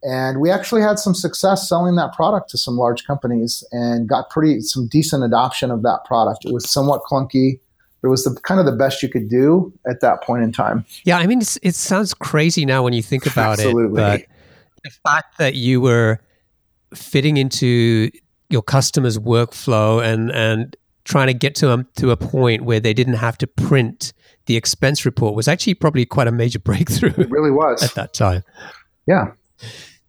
And 0.03 0.41
we 0.41 0.51
actually 0.51 0.81
had 0.81 0.99
some 0.99 1.15
success 1.15 1.69
selling 1.69 1.97
that 1.97 2.15
product 2.15 2.51
to 2.51 2.59
some 2.59 2.77
large 2.77 3.05
companies 3.05 3.63
and 3.71 4.09
got 4.09 4.31
pretty 4.31 4.61
some 4.61 4.87
decent 4.87 5.25
adoption 5.25 5.71
of 5.71 5.83
that 5.83 6.05
product. 6.07 6.45
It 6.45 6.55
was 6.55 6.71
somewhat 6.71 7.03
clunky. 7.03 7.61
It 8.03 8.07
was 8.07 8.25
the 8.25 8.35
kind 8.43 8.59
of 8.61 8.65
the 8.65 8.73
best 8.73 9.03
you 9.03 9.11
could 9.11 9.29
do 9.29 9.73
at 9.87 10.01
that 10.01 10.23
point 10.23 10.43
in 10.43 10.53
time. 10.53 10.87
Yeah, 11.05 11.19
I 11.19 11.27
mean, 11.27 11.43
it 11.63 11.75
sounds 11.75 12.15
crazy 12.15 12.65
now 12.65 12.83
when 12.83 12.95
you 12.95 13.03
think 13.03 13.27
about 13.27 13.59
Absolutely. 13.59 14.03
it, 14.03 14.27
but 14.27 14.83
the 14.85 14.91
fact 15.05 15.37
that 15.37 15.55
you 15.55 15.83
were 15.83 16.19
fitting 16.95 17.37
into 17.37 18.11
your 18.51 18.63
customers' 18.63 19.19
workflow 19.19 20.05
and 20.05 20.31
and 20.31 20.77
trying 21.05 21.29
to 21.29 21.35
get 21.35 21.55
to 21.57 21.67
them 21.67 21.89
to 21.97 22.11
a 22.11 22.17
point 22.17 22.65
where 22.65 22.81
they 22.81 22.93
didn't 22.93 23.15
have 23.15 23.39
to 23.39 23.47
print 23.47 24.13
the 24.47 24.57
expense 24.57 25.05
report 25.05 25.35
was 25.35 25.49
actually 25.49 25.75
probably 25.75 26.05
quite 26.05 26.27
a 26.27 26.33
major 26.33 26.59
breakthrough. 26.71 27.15
It 27.17 27.31
really 27.31 27.51
was 27.51 27.83
at 27.83 27.95
that 27.95 28.13
time. 28.13 28.43
Yeah. 29.07 29.33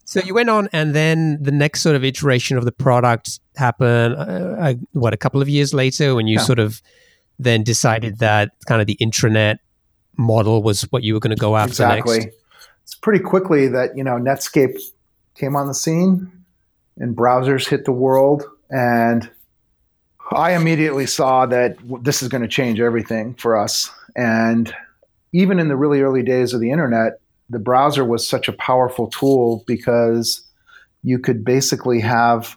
So 0.06 0.19
you 0.19 0.34
went 0.34 0.49
on, 0.49 0.67
and 0.73 0.93
then 0.93 1.41
the 1.41 1.51
next 1.51 1.82
sort 1.82 1.95
of 1.95 2.04
iteration 2.04 2.58
of 2.58 2.65
the 2.65 2.71
product 2.71 3.39
happened. 3.56 4.15
Uh, 4.15 4.73
what 4.91 5.13
a 5.13 5.17
couple 5.17 5.41
of 5.41 5.47
years 5.47 5.73
later, 5.73 6.15
when 6.15 6.27
you 6.27 6.36
yeah. 6.36 6.43
sort 6.43 6.60
of 6.60 6.82
then 7.39 7.63
decided 7.63 8.19
that 8.19 8.51
kind 8.67 8.82
of 8.82 8.88
the 8.88 8.97
intranet 9.01 9.58
model 10.17 10.62
was 10.62 10.84
what 10.91 11.04
you 11.04 11.13
were 11.13 11.19
going 11.19 11.36
to 11.36 11.39
go 11.39 11.56
after 11.56 11.71
exactly. 11.71 12.19
next. 12.19 12.36
It's 12.84 12.95
pretty 12.95 13.23
quickly 13.23 13.67
that 13.69 13.95
you 13.95 14.04
know 14.04 14.15
Netscape 14.15 14.77
came 15.36 15.56
on 15.56 15.67
the 15.67 15.73
scene 15.73 16.40
and 17.02 17.18
browsers 17.18 17.68
hit 17.68 17.86
the 17.86 17.92
world. 17.92 18.44
And 18.70 19.30
I 20.32 20.54
immediately 20.54 21.08
saw 21.08 21.46
that 21.48 21.78
this 22.04 22.22
is 22.22 22.30
going 22.30 22.44
to 22.44 22.48
change 22.48 22.80
everything 22.80 23.34
for 23.34 23.58
us. 23.58 23.90
And 24.16 24.74
even 25.34 25.60
in 25.60 25.68
the 25.68 25.76
really 25.76 26.02
early 26.02 26.24
days 26.24 26.54
of 26.54 26.62
the 26.62 26.72
internet, 26.72 27.20
the 27.50 27.60
browser 27.60 28.06
was 28.06 28.26
such 28.26 28.48
a 28.48 28.54
powerful 28.54 29.08
tool 29.08 29.64
because 29.68 30.44
you 31.04 31.20
could 31.20 31.44
basically 31.44 32.00
have 32.00 32.56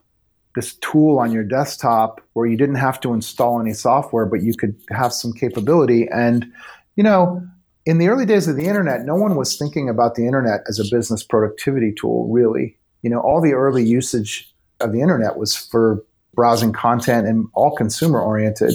this 0.54 0.74
tool 0.76 1.18
on 1.18 1.32
your 1.32 1.42
desktop 1.42 2.20
where 2.34 2.46
you 2.46 2.56
didn't 2.56 2.76
have 2.76 3.00
to 3.00 3.12
install 3.12 3.60
any 3.60 3.72
software, 3.72 4.26
but 4.26 4.42
you 4.42 4.54
could 4.54 4.76
have 4.90 5.12
some 5.12 5.32
capability. 5.32 6.06
And, 6.12 6.46
you 6.94 7.02
know, 7.02 7.44
in 7.86 7.98
the 7.98 8.08
early 8.08 8.26
days 8.26 8.46
of 8.46 8.56
the 8.56 8.66
internet, 8.66 9.04
no 9.04 9.16
one 9.16 9.34
was 9.34 9.56
thinking 9.56 9.88
about 9.88 10.14
the 10.14 10.26
internet 10.26 10.60
as 10.68 10.78
a 10.78 10.94
business 10.94 11.24
productivity 11.24 11.92
tool, 11.92 12.28
really 12.28 12.76
you 13.04 13.10
know, 13.10 13.20
all 13.20 13.42
the 13.42 13.52
early 13.52 13.84
usage 13.84 14.50
of 14.80 14.92
the 14.92 15.02
internet 15.02 15.36
was 15.36 15.54
for 15.54 16.02
browsing 16.34 16.72
content 16.72 17.28
and 17.28 17.46
all 17.52 17.76
consumer 17.76 18.20
oriented. 18.20 18.74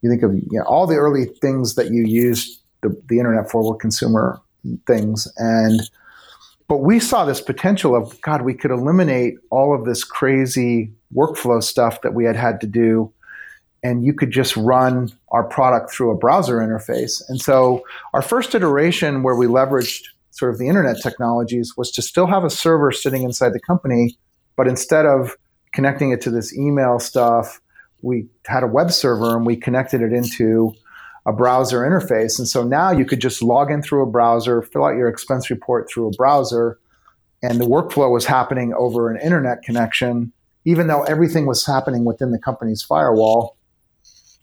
You 0.00 0.08
think 0.08 0.22
of 0.22 0.34
you 0.34 0.58
know, 0.58 0.62
all 0.62 0.86
the 0.86 0.96
early 0.96 1.26
things 1.26 1.74
that 1.74 1.90
you 1.90 2.04
used 2.04 2.58
the, 2.80 3.00
the 3.08 3.18
internet 3.18 3.50
for 3.50 3.62
were 3.62 3.76
consumer 3.76 4.40
things. 4.86 5.28
And 5.36 5.82
but 6.68 6.78
we 6.78 6.98
saw 6.98 7.26
this 7.26 7.40
potential 7.40 7.94
of 7.94 8.18
God, 8.22 8.42
we 8.42 8.54
could 8.54 8.70
eliminate 8.70 9.34
all 9.50 9.74
of 9.74 9.84
this 9.84 10.02
crazy 10.04 10.90
workflow 11.14 11.62
stuff 11.62 12.00
that 12.00 12.14
we 12.14 12.24
had 12.24 12.34
had 12.34 12.60
to 12.62 12.66
do, 12.66 13.12
and 13.84 14.04
you 14.04 14.14
could 14.14 14.30
just 14.30 14.56
run 14.56 15.12
our 15.28 15.44
product 15.44 15.92
through 15.92 16.10
a 16.10 16.16
browser 16.16 16.56
interface. 16.56 17.22
And 17.28 17.40
so 17.40 17.84
our 18.14 18.22
first 18.22 18.54
iteration, 18.54 19.22
where 19.22 19.36
we 19.36 19.46
leveraged 19.46 20.06
sort 20.36 20.52
of 20.52 20.58
the 20.58 20.68
internet 20.68 21.00
technologies 21.02 21.78
was 21.78 21.90
to 21.90 22.02
still 22.02 22.26
have 22.26 22.44
a 22.44 22.50
server 22.50 22.92
sitting 22.92 23.22
inside 23.22 23.54
the 23.54 23.60
company, 23.60 24.18
but 24.54 24.68
instead 24.68 25.06
of 25.06 25.34
connecting 25.72 26.10
it 26.10 26.20
to 26.20 26.30
this 26.30 26.54
email 26.54 26.98
stuff, 26.98 27.58
we 28.02 28.26
had 28.44 28.62
a 28.62 28.66
web 28.66 28.92
server 28.92 29.34
and 29.34 29.46
we 29.46 29.56
connected 29.56 30.02
it 30.02 30.12
into 30.12 30.74
a 31.24 31.32
browser 31.32 31.80
interface. 31.80 32.38
And 32.38 32.46
so 32.46 32.62
now 32.62 32.90
you 32.90 33.06
could 33.06 33.20
just 33.20 33.42
log 33.42 33.70
in 33.70 33.80
through 33.80 34.02
a 34.02 34.10
browser, 34.10 34.60
fill 34.60 34.84
out 34.84 34.96
your 34.96 35.08
expense 35.08 35.48
report 35.48 35.88
through 35.88 36.08
a 36.08 36.16
browser, 36.18 36.78
and 37.42 37.58
the 37.58 37.66
workflow 37.66 38.12
was 38.12 38.26
happening 38.26 38.74
over 38.74 39.10
an 39.10 39.18
internet 39.20 39.62
connection, 39.62 40.32
even 40.66 40.86
though 40.86 41.02
everything 41.04 41.46
was 41.46 41.64
happening 41.64 42.04
within 42.04 42.30
the 42.30 42.38
company's 42.38 42.82
firewall. 42.82 43.56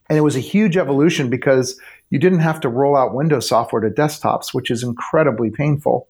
And 0.10 0.18
it 0.18 0.22
was 0.22 0.36
a 0.36 0.40
huge 0.40 0.76
evolution 0.76 1.30
because 1.30 1.80
you 2.14 2.20
didn't 2.20 2.42
have 2.42 2.60
to 2.60 2.70
roll 2.70 2.96
out 2.96 3.16
Windows 3.16 3.50
software 3.50 3.82
to 3.82 3.90
desktops, 3.90 4.54
which 4.54 4.70
is 4.70 4.84
incredibly 4.84 5.50
painful. 5.50 6.08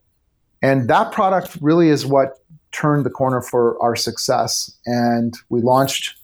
And 0.61 0.89
that 0.89 1.13
product 1.13 1.57
really 1.61 1.87
is 1.87 2.05
what 2.05 2.39
turned 2.73 3.05
the 3.05 3.09
corner 3.09 3.41
for 3.41 3.81
our 3.81 3.95
success. 3.95 4.69
And 4.85 5.33
we 5.47 5.61
launched 5.61 6.17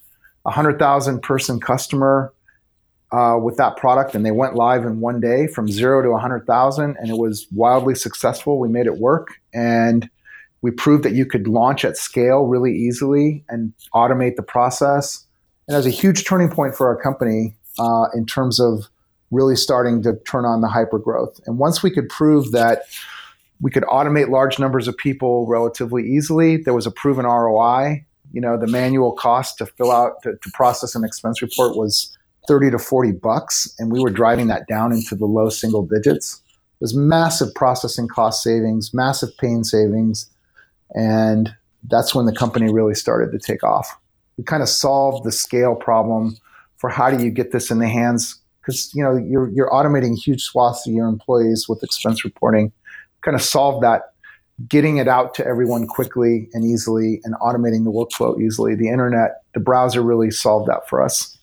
a 0.46 0.50
100,000 0.50 1.22
person 1.22 1.62
customer 1.62 2.34
uh, 3.14 3.38
with 3.42 3.56
that 3.56 3.78
product, 3.78 4.16
and 4.16 4.26
they 4.26 4.32
went 4.32 4.56
live 4.56 4.84
in 4.84 5.00
one 5.00 5.22
day 5.22 5.48
from 5.48 5.70
zero 5.70 6.02
to 6.02 6.10
100,000, 6.10 6.98
and 7.00 7.10
it 7.10 7.18
was 7.18 7.48
wildly 7.56 7.96
successful. 7.96 8.60
We 8.60 8.68
made 8.68 8.86
it 8.86 8.98
work, 8.98 9.40
and 9.54 10.10
we 10.62 10.72
proved 10.72 11.06
that 11.06 11.14
you 11.14 11.26
could 11.26 11.48
launch 11.48 11.86
at 11.86 11.96
scale 11.96 12.42
really 12.42 12.76
easily 12.76 13.46
and 13.48 13.72
automate 13.96 14.36
the 14.36 14.44
process 14.44 15.26
And 15.68 15.74
that 15.74 15.78
was 15.78 15.86
a 15.86 15.90
huge 15.90 16.26
turning 16.26 16.50
point 16.50 16.76
for 16.76 16.88
our 16.88 17.02
company 17.02 17.56
uh, 17.80 18.08
in 18.14 18.26
terms 18.26 18.60
of 18.60 18.90
really 19.32 19.56
starting 19.56 20.02
to 20.04 20.16
turn 20.28 20.46
on 20.46 20.62
the 20.62 20.68
hyper 20.68 21.00
growth. 21.00 21.40
And 21.46 21.58
once 21.58 21.84
we 21.84 21.92
could 21.92 22.10
prove 22.10 22.52
that 22.52 22.84
we 23.62 23.72
could 23.72 23.84
automate 23.84 24.30
large 24.30 24.58
numbers 24.58 24.88
of 24.88 24.98
people 24.98 25.46
relatively 25.48 26.08
easily, 26.08 26.58
there 26.58 26.74
was 26.74 26.86
a 26.86 26.92
proven 26.92 27.26
ROI. 27.26 28.06
You 28.32 28.42
know, 28.42 28.58
the 28.58 28.68
manual 28.68 29.12
cost 29.12 29.58
to 29.58 29.66
fill 29.66 29.92
out 29.92 30.22
to, 30.24 30.36
to 30.36 30.52
process 30.54 30.96
an 30.96 31.04
expense 31.04 31.42
report 31.42 31.76
was 31.76 32.16
30 32.48 32.72
to 32.72 32.80
40 32.80 33.12
bucks, 33.14 33.74
and 33.78 33.92
we 33.92 34.00
were 34.00 34.10
driving 34.10 34.48
that 34.48 34.68
down 34.68 34.92
into 34.92 35.16
the 35.16 35.26
low 35.26 35.50
single 35.50 35.86
digits. 35.86 36.42
There's 36.80 36.96
massive 36.96 37.54
processing 37.54 38.08
cost 38.08 38.42
savings, 38.42 38.94
massive 38.94 39.38
pain 39.38 39.64
savings, 39.64 40.30
and 40.96 41.54
that's 41.88 42.16
when 42.16 42.26
the 42.26 42.34
company 42.34 42.72
really 42.72 42.96
started 42.96 43.32
to 43.32 43.40
take 43.40 43.64
off. 43.64 43.96
We 44.38 44.44
kind 44.44 44.64
of 44.64 44.70
solved 44.70 45.26
the 45.26 45.32
scale 45.32 45.76
problem 45.76 46.38
for 46.78 46.90
how 46.90 47.12
do 47.12 47.24
you 47.24 47.30
get 47.30 47.52
this 47.52 47.70
in 47.70 47.80
the 47.80 47.90
hands 47.90 48.40
because 48.62 48.94
you 48.94 49.04
know 49.04 49.16
you're 49.16 49.50
you're 49.50 49.70
automating 49.70 50.18
huge 50.18 50.44
swaths 50.44 50.88
of 50.88 50.94
your 50.94 51.08
employees 51.08 51.68
with 51.68 51.84
expense 51.84 52.24
reporting. 52.24 52.72
Kind 53.22 53.36
of 53.36 53.42
solve 53.42 53.82
that, 53.82 54.14
getting 54.68 54.98
it 54.98 55.08
out 55.08 55.34
to 55.36 55.46
everyone 55.46 55.88
quickly 55.88 56.50
and 56.54 56.64
easily, 56.64 57.22
and 57.24 57.36
automating 57.36 57.84
the 57.84 57.92
workflow 57.92 58.40
easily. 58.42 58.76
The 58.76 58.90
internet, 58.90 59.42
the 59.54 59.60
browser 59.60 60.02
really 60.02 60.32
solved 60.32 60.70
that 60.70 60.88
for 60.88 61.04
us. 61.04 61.38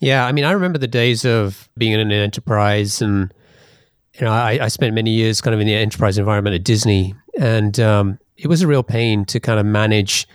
Yeah, 0.00 0.26
I 0.26 0.32
mean, 0.32 0.44
I 0.44 0.52
remember 0.52 0.78
the 0.78 0.86
days 0.86 1.24
of 1.24 1.68
being 1.76 1.92
in 1.92 2.00
an 2.00 2.12
enterprise, 2.12 3.02
and 3.02 3.32
you 4.14 4.22
know, 4.22 4.32
I, 4.32 4.58
I 4.62 4.68
spent 4.68 4.94
many 4.94 5.10
years 5.10 5.40
kind 5.40 5.54
of 5.54 5.60
in 5.60 5.66
the 5.66 5.74
enterprise 5.74 6.18
environment 6.18 6.54
at 6.54 6.64
Disney, 6.64 7.14
and 7.38 7.78
um, 7.80 8.18
it 8.36 8.46
was 8.46 8.62
a 8.62 8.66
real 8.66 8.82
pain 8.82 9.24
to 9.26 9.40
kind 9.40 9.58
of 9.58 9.66
manage 9.66 10.26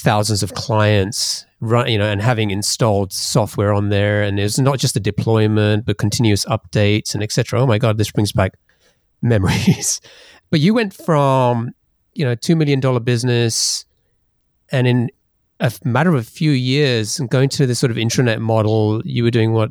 thousands 0.00 0.42
of 0.42 0.54
clients 0.54 1.44
run 1.60 1.86
you 1.88 1.98
know 1.98 2.06
and 2.06 2.22
having 2.22 2.50
installed 2.50 3.12
software 3.12 3.72
on 3.72 3.90
there 3.90 4.22
and 4.22 4.40
it's 4.40 4.58
not 4.58 4.78
just 4.78 4.94
the 4.94 5.00
deployment 5.00 5.84
but 5.84 5.98
continuous 5.98 6.46
updates 6.46 7.12
and 7.12 7.22
etc 7.22 7.60
oh 7.60 7.66
my 7.66 7.76
god 7.76 7.98
this 7.98 8.10
brings 8.10 8.32
back 8.32 8.52
memories. 9.22 10.00
But 10.50 10.60
you 10.60 10.74
went 10.74 10.94
from 10.94 11.70
you 12.14 12.24
know 12.24 12.34
2 12.34 12.56
million 12.56 12.80
dollar 12.80 13.00
business 13.00 13.84
and 14.72 14.86
in 14.86 15.10
a 15.60 15.70
matter 15.84 16.10
of 16.10 16.16
a 16.16 16.22
few 16.22 16.50
years 16.50 17.20
and 17.20 17.28
going 17.28 17.48
to 17.50 17.66
this 17.66 17.78
sort 17.78 17.90
of 17.90 17.96
intranet 17.96 18.40
model 18.40 19.02
you 19.04 19.22
were 19.22 19.30
doing 19.30 19.52
what 19.52 19.70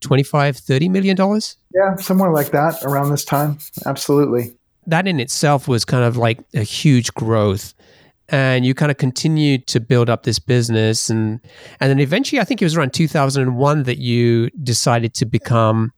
25 0.00 0.56
30 0.56 0.88
million 0.88 1.16
dollars? 1.16 1.56
Yeah 1.74 1.96
somewhere 1.96 2.32
like 2.32 2.52
that 2.52 2.82
around 2.84 3.10
this 3.10 3.24
time. 3.24 3.58
Absolutely. 3.84 4.54
That 4.86 5.06
in 5.06 5.20
itself 5.20 5.68
was 5.68 5.84
kind 5.84 6.04
of 6.04 6.16
like 6.16 6.38
a 6.54 6.62
huge 6.62 7.12
growth 7.14 7.74
and 8.28 8.66
you 8.66 8.74
kind 8.74 8.90
of 8.90 8.98
continued 8.98 9.66
to 9.68 9.80
build 9.80 10.10
up 10.10 10.24
this 10.24 10.38
business 10.38 11.08
and 11.08 11.40
and 11.80 11.90
then 11.90 11.98
eventually 11.98 12.40
I 12.40 12.44
think 12.44 12.60
it 12.60 12.64
was 12.64 12.76
around 12.76 12.92
2001 12.92 13.84
that 13.84 13.98
you 13.98 14.50
decided 14.62 15.14
to 15.14 15.26
become 15.26 15.92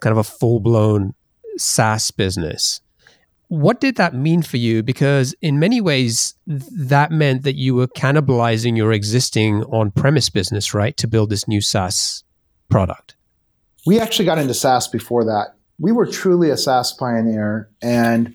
kind 0.00 0.12
of 0.12 0.18
a 0.18 0.24
full-blown 0.24 1.14
SaaS 1.56 2.10
business. 2.10 2.80
What 3.48 3.80
did 3.80 3.96
that 3.96 4.14
mean 4.14 4.42
for 4.42 4.58
you 4.58 4.82
because 4.82 5.34
in 5.40 5.58
many 5.58 5.80
ways 5.80 6.34
that 6.46 7.10
meant 7.10 7.42
that 7.42 7.56
you 7.56 7.74
were 7.74 7.88
cannibalizing 7.88 8.76
your 8.76 8.92
existing 8.92 9.64
on-premise 9.64 10.28
business, 10.28 10.74
right, 10.74 10.96
to 10.98 11.08
build 11.08 11.30
this 11.30 11.48
new 11.48 11.60
SaaS 11.60 12.24
product. 12.68 13.16
We 13.86 13.98
actually 13.98 14.26
got 14.26 14.38
into 14.38 14.54
SaaS 14.54 14.86
before 14.88 15.24
that. 15.24 15.54
We 15.78 15.92
were 15.92 16.06
truly 16.06 16.50
a 16.50 16.56
SaaS 16.56 16.92
pioneer 16.92 17.70
and 17.80 18.34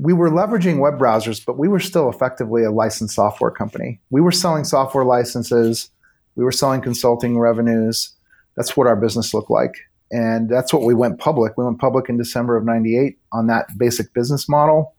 we 0.00 0.12
were 0.12 0.30
leveraging 0.30 0.80
web 0.80 0.98
browsers, 0.98 1.44
but 1.44 1.58
we 1.58 1.68
were 1.68 1.80
still 1.80 2.08
effectively 2.08 2.64
a 2.64 2.70
licensed 2.70 3.14
software 3.14 3.50
company. 3.50 4.00
We 4.10 4.20
were 4.20 4.32
selling 4.32 4.64
software 4.64 5.04
licenses, 5.04 5.90
we 6.36 6.44
were 6.44 6.52
selling 6.52 6.80
consulting 6.80 7.38
revenues. 7.38 8.14
That's 8.56 8.76
what 8.76 8.86
our 8.86 8.96
business 8.96 9.34
looked 9.34 9.50
like. 9.50 9.74
And 10.10 10.48
that's 10.48 10.72
what 10.72 10.82
we 10.82 10.94
went 10.94 11.18
public. 11.18 11.56
We 11.56 11.64
went 11.64 11.78
public 11.78 12.08
in 12.08 12.16
December 12.16 12.56
of 12.56 12.64
98 12.64 13.18
on 13.32 13.46
that 13.46 13.66
basic 13.78 14.12
business 14.12 14.48
model. 14.48 14.94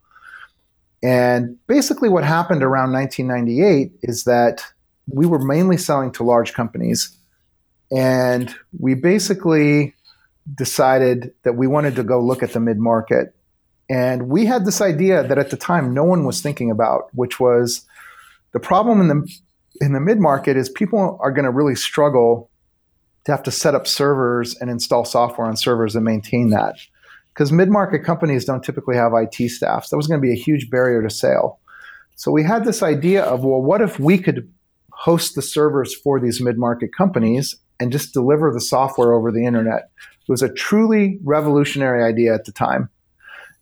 And 1.02 1.56
basically, 1.66 2.08
what 2.08 2.24
happened 2.24 2.62
around 2.62 2.92
1998 2.92 3.92
is 4.02 4.24
that 4.24 4.62
we 5.06 5.26
were 5.26 5.40
mainly 5.40 5.76
selling 5.76 6.12
to 6.12 6.22
large 6.22 6.54
companies. 6.54 7.16
And 7.90 8.54
we 8.78 8.94
basically 8.94 9.94
decided 10.54 11.34
that 11.42 11.54
we 11.54 11.66
wanted 11.66 11.96
to 11.96 12.04
go 12.04 12.20
look 12.20 12.42
at 12.42 12.52
the 12.52 12.60
mid 12.60 12.78
market 12.78 13.34
and 13.92 14.30
we 14.30 14.46
had 14.46 14.64
this 14.64 14.80
idea 14.80 15.22
that 15.22 15.36
at 15.36 15.50
the 15.50 15.56
time 15.58 15.92
no 15.92 16.02
one 16.02 16.24
was 16.24 16.40
thinking 16.40 16.70
about, 16.70 17.10
which 17.12 17.38
was 17.38 17.84
the 18.52 18.60
problem 18.60 19.02
in 19.02 19.08
the 19.08 19.30
in 19.82 19.92
the 19.92 20.00
mid 20.00 20.18
market 20.18 20.56
is 20.56 20.70
people 20.70 21.18
are 21.20 21.30
going 21.30 21.44
to 21.44 21.50
really 21.50 21.74
struggle 21.74 22.50
to 23.24 23.32
have 23.32 23.42
to 23.42 23.50
set 23.50 23.74
up 23.74 23.86
servers 23.86 24.56
and 24.56 24.70
install 24.70 25.04
software 25.04 25.46
on 25.46 25.58
servers 25.58 25.94
and 25.94 26.06
maintain 26.06 26.48
that. 26.50 26.76
Because 27.34 27.52
mid 27.52 27.68
market 27.68 28.02
companies 28.02 28.46
don't 28.46 28.64
typically 28.64 28.96
have 28.96 29.12
IT 29.12 29.50
staffs. 29.50 29.90
That 29.90 29.98
was 29.98 30.06
going 30.06 30.20
to 30.20 30.26
be 30.26 30.32
a 30.32 30.42
huge 30.42 30.70
barrier 30.70 31.02
to 31.02 31.10
sale. 31.10 31.60
So 32.16 32.30
we 32.30 32.44
had 32.44 32.64
this 32.64 32.82
idea 32.82 33.22
of, 33.22 33.44
well, 33.44 33.60
what 33.60 33.82
if 33.82 34.00
we 34.00 34.16
could 34.16 34.50
host 34.92 35.34
the 35.34 35.42
servers 35.42 35.94
for 35.94 36.18
these 36.18 36.40
mid 36.40 36.56
market 36.56 36.96
companies 36.96 37.56
and 37.78 37.92
just 37.92 38.14
deliver 38.14 38.50
the 38.50 38.60
software 38.60 39.12
over 39.12 39.30
the 39.30 39.44
internet? 39.44 39.90
It 40.00 40.30
was 40.30 40.42
a 40.42 40.52
truly 40.52 41.18
revolutionary 41.24 42.02
idea 42.02 42.34
at 42.34 42.46
the 42.46 42.52
time. 42.52 42.88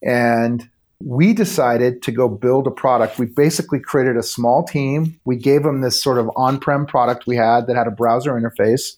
And 0.02 0.68
we 1.02 1.32
decided 1.32 2.02
to 2.02 2.12
go 2.12 2.28
build 2.28 2.66
a 2.66 2.70
product. 2.70 3.18
We 3.18 3.26
basically 3.26 3.80
created 3.80 4.16
a 4.16 4.22
small 4.22 4.62
team. 4.64 5.18
We 5.24 5.36
gave 5.36 5.62
them 5.62 5.80
this 5.80 6.02
sort 6.02 6.18
of 6.18 6.30
on 6.36 6.60
prem 6.60 6.86
product 6.86 7.26
we 7.26 7.36
had 7.36 7.66
that 7.66 7.76
had 7.76 7.86
a 7.86 7.90
browser 7.90 8.32
interface. 8.32 8.96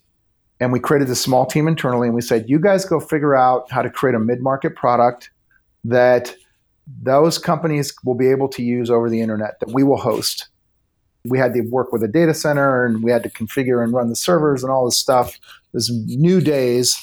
And 0.59 0.73
we 0.73 0.81
created 0.81 1.09
this 1.09 1.21
small 1.21 1.47
team 1.47 1.69
internally. 1.69 2.09
And 2.09 2.15
we 2.15 2.21
said, 2.21 2.49
you 2.49 2.59
guys 2.59 2.85
go 2.85 3.01
figure 3.01 3.37
out 3.37 3.71
how 3.71 3.83
to 3.83 3.91
create 3.91 4.15
a 4.15 4.19
mid 4.19 4.41
market 4.41 4.75
product 4.75 5.31
that 5.85 6.35
those 7.03 7.39
companies 7.39 7.95
will 8.05 8.15
be 8.15 8.29
able 8.29 8.49
to 8.49 8.63
use 8.63 8.91
over 8.91 9.09
the 9.09 9.21
internet 9.21 9.61
that 9.61 9.71
we 9.71 9.85
will 9.85 9.97
host. 9.97 10.49
We 11.25 11.39
had 11.39 11.55
to 11.55 11.61
work 11.63 11.93
with 11.93 12.03
a 12.03 12.09
data 12.09 12.35
center 12.35 12.85
and 12.85 13.03
we 13.03 13.13
had 13.13 13.23
to 13.23 13.31
configure 13.31 13.83
and 13.83 13.93
run 13.93 14.09
the 14.09 14.17
servers 14.17 14.65
and 14.65 14.73
all 14.73 14.85
this 14.85 14.99
stuff. 14.99 15.39
Was 15.73 15.91
new 15.91 16.41
days 16.41 16.95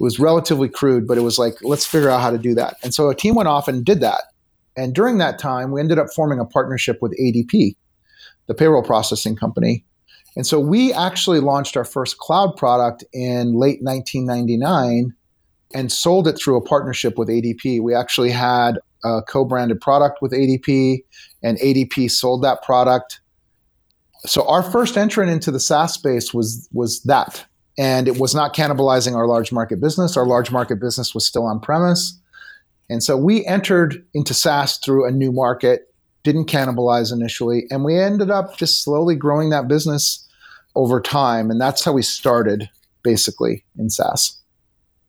it 0.00 0.02
was 0.02 0.18
relatively 0.18 0.68
crude, 0.68 1.06
but 1.06 1.18
it 1.18 1.22
was 1.22 1.38
like, 1.38 1.54
let's 1.62 1.86
figure 1.86 2.10
out 2.10 2.20
how 2.20 2.30
to 2.30 2.38
do 2.38 2.54
that. 2.54 2.76
And 2.82 2.94
so 2.94 3.08
a 3.08 3.14
team 3.14 3.34
went 3.34 3.48
off 3.48 3.68
and 3.68 3.84
did 3.84 4.00
that. 4.00 4.24
And 4.76 4.94
during 4.94 5.18
that 5.18 5.38
time, 5.38 5.70
we 5.70 5.80
ended 5.80 5.98
up 5.98 6.08
forming 6.14 6.38
a 6.38 6.44
partnership 6.44 6.98
with 7.02 7.12
ADP, 7.18 7.76
the 8.46 8.54
payroll 8.54 8.82
processing 8.82 9.36
company. 9.36 9.84
And 10.34 10.46
so 10.46 10.58
we 10.58 10.92
actually 10.94 11.40
launched 11.40 11.76
our 11.76 11.84
first 11.84 12.18
cloud 12.18 12.56
product 12.56 13.04
in 13.12 13.54
late 13.54 13.82
1999 13.82 15.14
and 15.74 15.92
sold 15.92 16.26
it 16.26 16.38
through 16.38 16.56
a 16.56 16.62
partnership 16.62 17.18
with 17.18 17.28
ADP. 17.28 17.82
We 17.82 17.94
actually 17.94 18.30
had 18.30 18.78
a 19.04 19.22
co 19.22 19.44
branded 19.44 19.80
product 19.80 20.18
with 20.22 20.32
ADP, 20.32 21.04
and 21.42 21.58
ADP 21.58 22.10
sold 22.10 22.42
that 22.44 22.62
product. 22.62 23.20
So 24.24 24.46
our 24.46 24.62
first 24.62 24.96
entrant 24.96 25.30
into 25.30 25.50
the 25.50 25.60
SaaS 25.60 25.94
space 25.94 26.32
was, 26.32 26.68
was 26.72 27.02
that 27.02 27.44
and 27.78 28.08
it 28.08 28.18
was 28.18 28.34
not 28.34 28.54
cannibalizing 28.54 29.14
our 29.14 29.26
large 29.26 29.52
market 29.52 29.80
business. 29.80 30.16
Our 30.16 30.26
large 30.26 30.50
market 30.50 30.80
business 30.80 31.14
was 31.14 31.26
still 31.26 31.44
on 31.44 31.60
premise. 31.60 32.18
And 32.90 33.02
so 33.02 33.16
we 33.16 33.46
entered 33.46 34.04
into 34.12 34.34
SaaS 34.34 34.78
through 34.78 35.06
a 35.06 35.10
new 35.10 35.32
market, 35.32 35.92
didn't 36.24 36.46
cannibalize 36.46 37.12
initially, 37.12 37.64
and 37.70 37.84
we 37.84 37.98
ended 37.98 38.30
up 38.30 38.56
just 38.56 38.82
slowly 38.82 39.16
growing 39.16 39.50
that 39.50 39.68
business 39.68 40.28
over 40.74 41.00
time. 41.00 41.50
And 41.50 41.60
that's 41.60 41.84
how 41.84 41.92
we 41.92 42.02
started 42.02 42.68
basically 43.02 43.64
in 43.78 43.90
SaaS. 43.90 44.38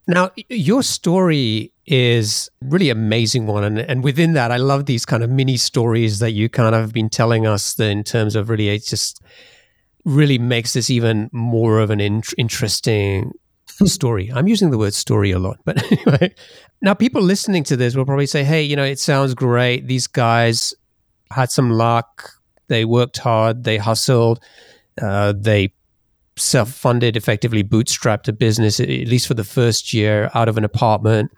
Now, 0.07 0.31
your 0.49 0.83
story 0.83 1.71
is 1.85 2.49
really 2.61 2.89
amazing 2.89 3.47
one. 3.47 3.63
And, 3.63 3.79
and 3.79 4.03
within 4.03 4.33
that, 4.33 4.51
I 4.51 4.57
love 4.57 4.85
these 4.85 5.05
kind 5.05 5.23
of 5.23 5.29
mini 5.29 5.57
stories 5.57 6.19
that 6.19 6.31
you 6.31 6.49
kind 6.49 6.73
of 6.73 6.81
have 6.81 6.93
been 6.93 7.09
telling 7.09 7.45
us 7.47 7.79
in 7.79 8.03
terms 8.03 8.35
of 8.35 8.49
really 8.49 8.69
it's 8.69 8.89
just 8.89 9.21
really 10.05 10.37
makes 10.37 10.73
this 10.73 10.89
even 10.89 11.29
more 11.31 11.79
of 11.79 11.89
an 11.89 11.99
in- 11.99 12.23
interesting 12.37 13.31
story. 13.85 14.31
I'm 14.33 14.47
using 14.47 14.69
the 14.69 14.77
word 14.77 14.93
story 14.93 15.31
a 15.31 15.39
lot, 15.39 15.59
but 15.65 15.83
anyway. 15.91 16.33
Now, 16.81 16.93
people 16.93 17.21
listening 17.21 17.63
to 17.65 17.77
this 17.77 17.95
will 17.95 18.05
probably 18.05 18.25
say, 18.25 18.43
hey, 18.43 18.61
you 18.63 18.75
know, 18.75 18.83
it 18.83 18.99
sounds 18.99 19.33
great. 19.33 19.87
These 19.87 20.07
guys 20.07 20.73
had 21.31 21.51
some 21.51 21.71
luck. 21.71 22.31
They 22.67 22.85
worked 22.85 23.17
hard. 23.17 23.63
They 23.63 23.77
hustled. 23.77 24.43
Uh, 25.01 25.33
they 25.35 25.73
self 26.37 26.71
funded, 26.71 27.15
effectively 27.15 27.63
bootstrapped 27.63 28.27
a 28.27 28.33
business, 28.33 28.79
at 28.79 28.87
least 28.87 29.27
for 29.27 29.33
the 29.33 29.43
first 29.43 29.93
year, 29.93 30.29
out 30.33 30.49
of 30.49 30.57
an 30.57 30.63
apartment. 30.63 31.31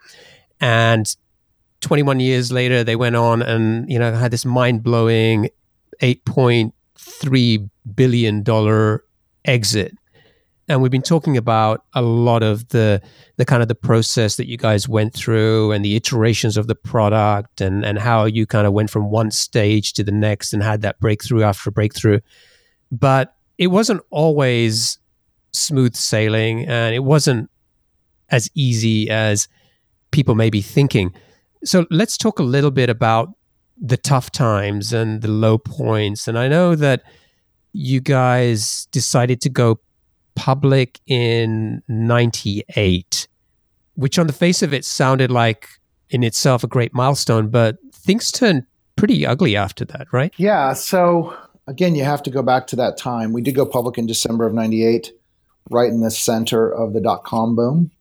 And 0.59 1.05
21 1.81 2.19
years 2.19 2.51
later, 2.51 2.83
they 2.83 2.95
went 2.95 3.15
on 3.15 3.41
and, 3.41 3.89
you 3.89 3.99
know, 3.99 4.13
had 4.13 4.31
this 4.31 4.45
mind 4.45 4.83
blowing 4.83 5.49
8.3 7.05 7.69
billion 7.95 8.43
dollar 8.43 9.03
exit 9.43 9.95
and 10.67 10.81
we've 10.81 10.91
been 10.91 11.03
talking 11.03 11.37
about 11.37 11.85
a 11.93 12.01
lot 12.01 12.41
of 12.41 12.69
the 12.69 13.01
the 13.37 13.45
kind 13.45 13.61
of 13.61 13.67
the 13.67 13.75
process 13.75 14.37
that 14.37 14.47
you 14.47 14.57
guys 14.57 14.89
went 14.89 15.13
through 15.13 15.71
and 15.71 15.85
the 15.85 15.95
iterations 15.95 16.57
of 16.57 16.67
the 16.67 16.75
product 16.75 17.61
and 17.61 17.85
and 17.85 17.99
how 17.99 18.25
you 18.25 18.45
kind 18.45 18.65
of 18.65 18.73
went 18.73 18.89
from 18.89 19.11
one 19.11 19.29
stage 19.29 19.93
to 19.93 20.03
the 20.03 20.11
next 20.11 20.53
and 20.53 20.63
had 20.63 20.81
that 20.81 20.99
breakthrough 20.99 21.43
after 21.43 21.69
breakthrough 21.69 22.19
but 22.91 23.35
it 23.57 23.67
wasn't 23.67 24.01
always 24.09 24.99
smooth 25.51 25.95
sailing 25.95 26.65
and 26.67 26.93
it 26.93 27.03
wasn't 27.03 27.49
as 28.29 28.49
easy 28.53 29.09
as 29.09 29.47
people 30.11 30.35
may 30.35 30.49
be 30.49 30.61
thinking. 30.61 31.13
So 31.63 31.85
let's 31.89 32.17
talk 32.17 32.39
a 32.39 32.43
little 32.43 32.71
bit 32.71 32.89
about 32.89 33.29
the 33.79 33.97
tough 33.97 34.31
times 34.31 34.93
and 34.93 35.21
the 35.21 35.27
low 35.27 35.57
points. 35.57 36.27
And 36.27 36.37
I 36.37 36.47
know 36.47 36.75
that 36.75 37.03
you 37.73 37.99
guys 37.99 38.87
decided 38.91 39.41
to 39.41 39.49
go 39.49 39.79
public 40.35 40.99
in 41.07 41.81
98, 41.87 43.27
which 43.95 44.17
on 44.17 44.27
the 44.27 44.33
face 44.33 44.61
of 44.61 44.73
it 44.73 44.85
sounded 44.85 45.31
like 45.31 45.67
in 46.09 46.23
itself 46.23 46.63
a 46.63 46.67
great 46.67 46.93
milestone, 46.93 47.49
but 47.49 47.77
things 47.93 48.31
turned 48.31 48.63
pretty 48.95 49.25
ugly 49.25 49.55
after 49.55 49.83
that, 49.85 50.07
right? 50.13 50.33
Yeah. 50.37 50.73
So 50.73 51.35
again, 51.67 51.95
you 51.95 52.03
have 52.03 52.23
to 52.23 52.29
go 52.29 52.41
back 52.41 52.67
to 52.67 52.75
that 52.77 52.97
time. 52.97 53.33
We 53.33 53.41
did 53.41 53.55
go 53.55 53.65
public 53.65 53.97
in 53.97 54.05
December 54.05 54.45
of 54.45 54.53
98, 54.53 55.11
right 55.69 55.89
in 55.89 56.01
the 56.01 56.11
center 56.11 56.69
of 56.71 56.93
the 56.93 57.01
dot 57.01 57.23
com 57.23 57.55
boom. 57.55 57.91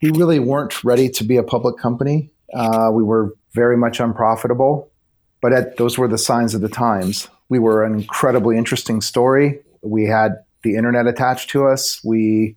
We 0.00 0.10
really 0.10 0.40
weren't 0.40 0.82
ready 0.82 1.08
to 1.10 1.24
be 1.24 1.36
a 1.36 1.44
public 1.44 1.76
company. 1.78 2.30
Uh, 2.52 2.90
we 2.92 3.04
were 3.04 3.34
very 3.54 3.76
much 3.76 4.00
unprofitable, 4.00 4.90
but 5.40 5.52
at, 5.52 5.76
those 5.76 5.98
were 5.98 6.08
the 6.08 6.18
signs 6.18 6.54
of 6.54 6.60
the 6.60 6.68
times. 6.68 7.28
We 7.48 7.58
were 7.58 7.84
an 7.84 7.94
incredibly 7.94 8.56
interesting 8.56 9.00
story. 9.00 9.60
We 9.82 10.06
had 10.06 10.36
the 10.62 10.76
internet 10.76 11.06
attached 11.06 11.50
to 11.50 11.66
us. 11.66 12.02
We 12.04 12.56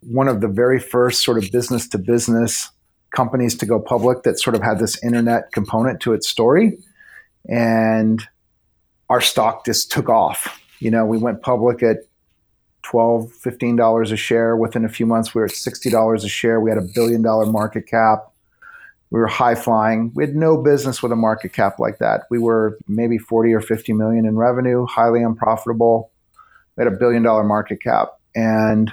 one 0.00 0.26
of 0.26 0.40
the 0.40 0.48
very 0.48 0.80
first 0.80 1.22
sort 1.22 1.38
of 1.38 1.50
business 1.52 1.88
to 1.88 1.98
business 1.98 2.70
companies 3.14 3.54
to 3.56 3.66
go 3.66 3.78
public 3.78 4.24
that 4.24 4.40
sort 4.40 4.56
of 4.56 4.62
had 4.62 4.78
this 4.78 5.02
internet 5.04 5.52
component 5.52 6.00
to 6.00 6.12
its 6.12 6.28
story. 6.28 6.78
And 7.48 8.22
our 9.08 9.20
stock 9.20 9.64
just 9.64 9.92
took 9.92 10.08
off. 10.08 10.60
You 10.80 10.90
know, 10.90 11.04
we 11.04 11.18
went 11.18 11.42
public 11.42 11.82
at 11.82 11.98
12 12.82 13.32
$15 13.32 14.12
a 14.12 14.16
share. 14.16 14.56
Within 14.56 14.84
a 14.84 14.88
few 14.88 15.06
months, 15.06 15.34
we 15.34 15.40
were 15.40 15.46
at 15.46 15.52
$60 15.52 16.24
a 16.24 16.28
share. 16.28 16.60
We 16.60 16.70
had 16.70 16.78
a 16.78 16.88
billion 16.94 17.22
dollar 17.22 17.46
market 17.46 17.86
cap. 17.86 18.31
We 19.12 19.20
were 19.20 19.26
high 19.26 19.54
flying. 19.54 20.10
We 20.14 20.24
had 20.24 20.34
no 20.34 20.56
business 20.56 21.02
with 21.02 21.12
a 21.12 21.16
market 21.16 21.52
cap 21.52 21.78
like 21.78 21.98
that. 21.98 22.22
We 22.30 22.38
were 22.38 22.78
maybe 22.88 23.18
40 23.18 23.52
or 23.52 23.60
50 23.60 23.92
million 23.92 24.24
in 24.24 24.38
revenue, 24.38 24.86
highly 24.86 25.22
unprofitable. 25.22 26.10
We 26.76 26.84
had 26.84 26.90
a 26.90 26.96
billion 26.96 27.22
dollar 27.22 27.44
market 27.44 27.82
cap. 27.82 28.18
And 28.34 28.90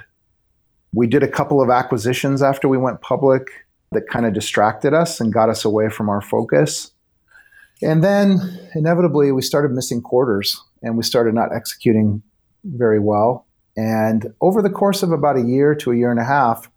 we 0.94 1.08
did 1.08 1.24
a 1.24 1.28
couple 1.28 1.62
of 1.62 1.70
acquisitions 1.70 2.44
after 2.44 2.68
we 2.68 2.78
went 2.78 3.00
public 3.00 3.48
that 3.94 4.10
kind 4.10 4.26
of 4.26 4.34
distracted 4.34 4.94
us 4.94 5.22
and 5.22 5.32
got 5.32 5.50
us 5.50 5.64
away 5.64 5.88
from 5.88 6.10
our 6.10 6.22
focus. 6.22 6.92
And 7.82 8.04
then 8.04 8.42
inevitably, 8.76 9.32
we 9.32 9.42
started 9.42 9.72
missing 9.72 10.02
quarters 10.02 10.62
and 10.84 10.98
we 10.98 11.04
started 11.04 11.34
not 11.34 11.56
executing 11.56 12.22
very 12.66 13.00
well. 13.00 13.48
And 13.78 14.34
over 14.42 14.62
the 14.62 14.70
course 14.70 15.02
of 15.02 15.14
about 15.14 15.38
a 15.38 15.44
year 15.44 15.76
to 15.76 15.94
a 15.94 15.96
year 15.96 16.12
and 16.12 16.20
a 16.20 16.26
half, 16.26 16.70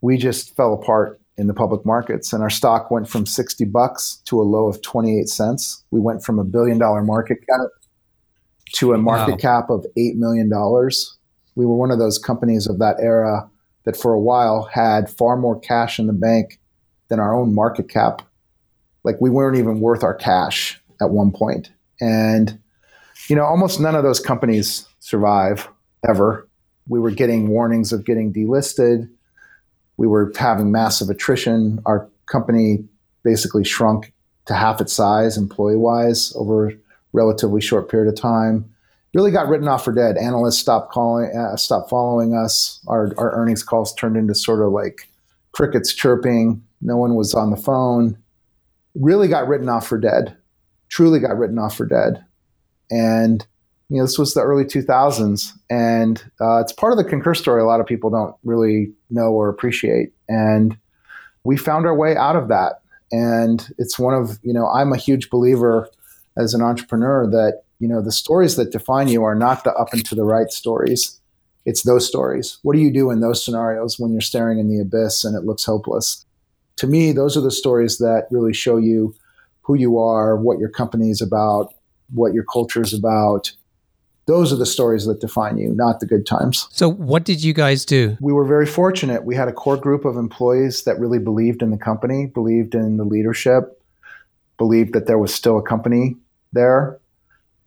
we 0.00 0.16
just 0.16 0.56
fell 0.56 0.74
apart 0.74 1.20
in 1.38 1.46
the 1.46 1.54
public 1.54 1.86
markets 1.86 2.32
and 2.32 2.42
our 2.42 2.50
stock 2.50 2.90
went 2.90 3.08
from 3.08 3.24
60 3.24 3.64
bucks 3.66 4.20
to 4.24 4.40
a 4.40 4.42
low 4.42 4.66
of 4.66 4.82
28 4.82 5.28
cents. 5.28 5.84
We 5.90 6.00
went 6.00 6.24
from 6.24 6.38
a 6.38 6.44
billion 6.44 6.78
dollar 6.78 7.02
market 7.02 7.38
cap 7.48 7.68
to 8.74 8.92
a 8.92 8.98
market 8.98 9.32
wow. 9.32 9.36
cap 9.36 9.70
of 9.70 9.86
$8 9.96 10.16
million. 10.16 10.50
We 11.54 11.64
were 11.64 11.76
one 11.76 11.90
of 11.90 11.98
those 11.98 12.18
companies 12.18 12.66
of 12.66 12.78
that 12.80 12.96
era 13.00 13.48
that 13.84 13.96
for 13.96 14.12
a 14.12 14.20
while 14.20 14.64
had 14.64 15.08
far 15.08 15.36
more 15.36 15.58
cash 15.58 15.98
in 15.98 16.08
the 16.08 16.12
bank 16.12 16.58
than 17.08 17.20
our 17.20 17.34
own 17.34 17.54
market 17.54 17.88
cap 17.88 18.22
like 19.04 19.20
we 19.20 19.30
weren't 19.30 19.56
even 19.56 19.80
worth 19.80 20.02
our 20.02 20.14
cash 20.14 20.80
at 21.00 21.10
one 21.10 21.30
point. 21.30 21.70
And, 22.00 22.58
you 23.28 23.36
know, 23.36 23.44
almost 23.44 23.80
none 23.80 23.94
of 23.94 24.02
those 24.02 24.20
companies 24.20 24.86
survive 25.00 25.68
ever. 26.06 26.46
We 26.88 27.00
were 27.00 27.10
getting 27.10 27.48
warnings 27.48 27.92
of 27.92 28.04
getting 28.04 28.32
delisted. 28.32 29.08
We 29.98 30.06
were 30.06 30.32
having 30.36 30.72
massive 30.72 31.10
attrition. 31.10 31.80
Our 31.84 32.08
company 32.26 32.84
basically 33.22 33.64
shrunk 33.64 34.12
to 34.46 34.54
half 34.54 34.80
its 34.80 34.94
size 34.94 35.36
employee 35.36 35.76
wise 35.76 36.32
over 36.36 36.70
a 36.70 36.76
relatively 37.12 37.60
short 37.60 37.90
period 37.90 38.08
of 38.08 38.18
time. 38.18 38.64
Really 39.12 39.30
got 39.30 39.48
written 39.48 39.68
off 39.68 39.84
for 39.84 39.92
dead. 39.92 40.16
Analysts 40.16 40.58
stopped 40.58 40.90
calling, 40.90 41.36
uh, 41.36 41.56
stopped 41.56 41.90
following 41.90 42.34
us. 42.34 42.80
Our, 42.88 43.12
our 43.18 43.32
earnings 43.32 43.62
calls 43.62 43.94
turned 43.94 44.16
into 44.16 44.34
sort 44.34 44.62
of 44.62 44.72
like 44.72 45.10
crickets 45.52 45.92
chirping. 45.92 46.62
No 46.80 46.96
one 46.96 47.14
was 47.14 47.34
on 47.34 47.50
the 47.50 47.56
phone 47.56 48.16
really 48.98 49.28
got 49.28 49.48
written 49.48 49.68
off 49.68 49.86
for 49.86 49.98
dead, 49.98 50.36
truly 50.88 51.20
got 51.20 51.36
written 51.38 51.58
off 51.58 51.76
for 51.76 51.86
dead. 51.86 52.24
And, 52.90 53.46
you 53.88 53.96
know, 53.96 54.04
this 54.04 54.18
was 54.18 54.34
the 54.34 54.42
early 54.42 54.64
2000s. 54.64 55.52
And 55.70 56.22
uh, 56.40 56.60
it's 56.60 56.72
part 56.72 56.92
of 56.92 56.98
the 56.98 57.04
Concur 57.04 57.34
story 57.34 57.62
a 57.62 57.66
lot 57.66 57.80
of 57.80 57.86
people 57.86 58.10
don't 58.10 58.34
really 58.44 58.92
know 59.10 59.30
or 59.32 59.48
appreciate. 59.48 60.12
And 60.28 60.76
we 61.44 61.56
found 61.56 61.86
our 61.86 61.94
way 61.94 62.16
out 62.16 62.36
of 62.36 62.48
that. 62.48 62.80
And 63.10 63.66
it's 63.78 63.98
one 63.98 64.14
of, 64.14 64.38
you 64.42 64.52
know, 64.52 64.68
I'm 64.68 64.92
a 64.92 64.98
huge 64.98 65.30
believer 65.30 65.88
as 66.36 66.52
an 66.52 66.62
entrepreneur 66.62 67.26
that, 67.30 67.62
you 67.78 67.88
know, 67.88 68.02
the 68.02 68.12
stories 68.12 68.56
that 68.56 68.72
define 68.72 69.08
you 69.08 69.24
are 69.24 69.34
not 69.34 69.64
the 69.64 69.72
up 69.74 69.92
and 69.92 70.04
to 70.06 70.14
the 70.14 70.24
right 70.24 70.50
stories. 70.50 71.18
It's 71.64 71.82
those 71.82 72.06
stories. 72.06 72.58
What 72.62 72.74
do 72.74 72.80
you 72.80 72.92
do 72.92 73.10
in 73.10 73.20
those 73.20 73.44
scenarios 73.44 73.98
when 73.98 74.12
you're 74.12 74.20
staring 74.20 74.58
in 74.58 74.68
the 74.68 74.80
abyss 74.80 75.24
and 75.24 75.36
it 75.36 75.44
looks 75.44 75.64
hopeless? 75.64 76.26
to 76.78 76.86
me, 76.86 77.12
those 77.12 77.36
are 77.36 77.40
the 77.40 77.50
stories 77.50 77.98
that 77.98 78.28
really 78.30 78.54
show 78.54 78.76
you 78.76 79.14
who 79.62 79.74
you 79.74 79.98
are, 79.98 80.36
what 80.36 80.58
your 80.58 80.68
company 80.68 81.10
is 81.10 81.20
about, 81.20 81.74
what 82.14 82.32
your 82.32 82.44
culture 82.44 82.80
is 82.80 82.94
about. 82.94 83.52
Those 84.28 84.52
are 84.52 84.56
the 84.56 84.66
stories 84.66 85.06
that 85.06 85.20
define 85.20 85.56
you, 85.56 85.74
not 85.74 86.00
the 86.00 86.06
good 86.06 86.26
times. 86.26 86.68
So, 86.70 86.88
what 86.88 87.24
did 87.24 87.42
you 87.42 87.54
guys 87.54 87.86
do? 87.86 88.18
We 88.20 88.32
were 88.32 88.44
very 88.44 88.66
fortunate. 88.66 89.24
We 89.24 89.34
had 89.34 89.48
a 89.48 89.52
core 89.52 89.78
group 89.78 90.04
of 90.04 90.18
employees 90.18 90.84
that 90.84 91.00
really 91.00 91.18
believed 91.18 91.62
in 91.62 91.70
the 91.70 91.78
company, 91.78 92.26
believed 92.26 92.74
in 92.74 92.98
the 92.98 93.04
leadership, 93.04 93.82
believed 94.58 94.92
that 94.92 95.06
there 95.06 95.18
was 95.18 95.34
still 95.34 95.56
a 95.56 95.62
company 95.62 96.16
there. 96.52 97.00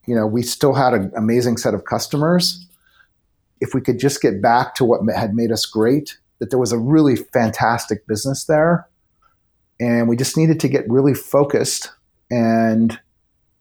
You 0.05 0.15
know, 0.15 0.27
we 0.27 0.43
still 0.43 0.75
had 0.75 0.93
an 0.93 1.11
amazing 1.17 1.57
set 1.57 1.73
of 1.73 1.85
customers. 1.85 2.63
If 3.59 3.73
we 3.73 3.81
could 3.81 3.99
just 3.99 4.21
get 4.21 4.39
back 4.39 4.75
to 4.75 4.85
what 4.85 5.01
had 5.13 5.33
made 5.33 5.51
us 5.51 5.65
great, 5.65 6.17
that 6.37 6.51
there 6.51 6.59
was 6.59 6.71
a 6.71 6.77
really 6.77 7.15
fantastic 7.15 8.05
business 8.05 8.45
there 8.45 8.87
and 9.81 10.07
we 10.07 10.15
just 10.15 10.37
needed 10.37 10.59
to 10.59 10.67
get 10.67 10.87
really 10.87 11.15
focused 11.15 11.91
and 12.29 12.99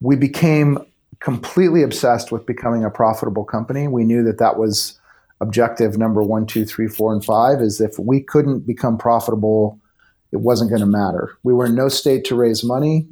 we 0.01 0.17
became 0.17 0.79
completely 1.21 1.83
obsessed 1.83 2.33
with 2.33 2.47
becoming 2.47 2.85
a 2.85 2.91
profitable 2.91 3.45
company. 3.45 3.89
We 3.89 4.05
knew 4.05 4.25
that 4.25 4.39
that 4.39 4.59
was 4.59 4.99
objective 5.41 5.97
number 5.97 6.23
one 6.23 6.47
two 6.47 6.67
three 6.67 6.89
four 6.89 7.15
and 7.15 7.25
five 7.25 7.61
is 7.61 7.81
if 7.81 7.99
we 7.99 8.21
couldn't 8.21 8.67
become 8.67 8.99
profitable 8.99 9.81
it 10.33 10.41
wasn't 10.41 10.71
going 10.71 10.81
to 10.81 10.87
matter. 10.87 11.37
We 11.43 11.53
were 11.53 11.67
in 11.67 11.75
no 11.75 11.89
state 11.89 12.25
to 12.27 12.35
raise 12.35 12.63
money. 12.63 13.09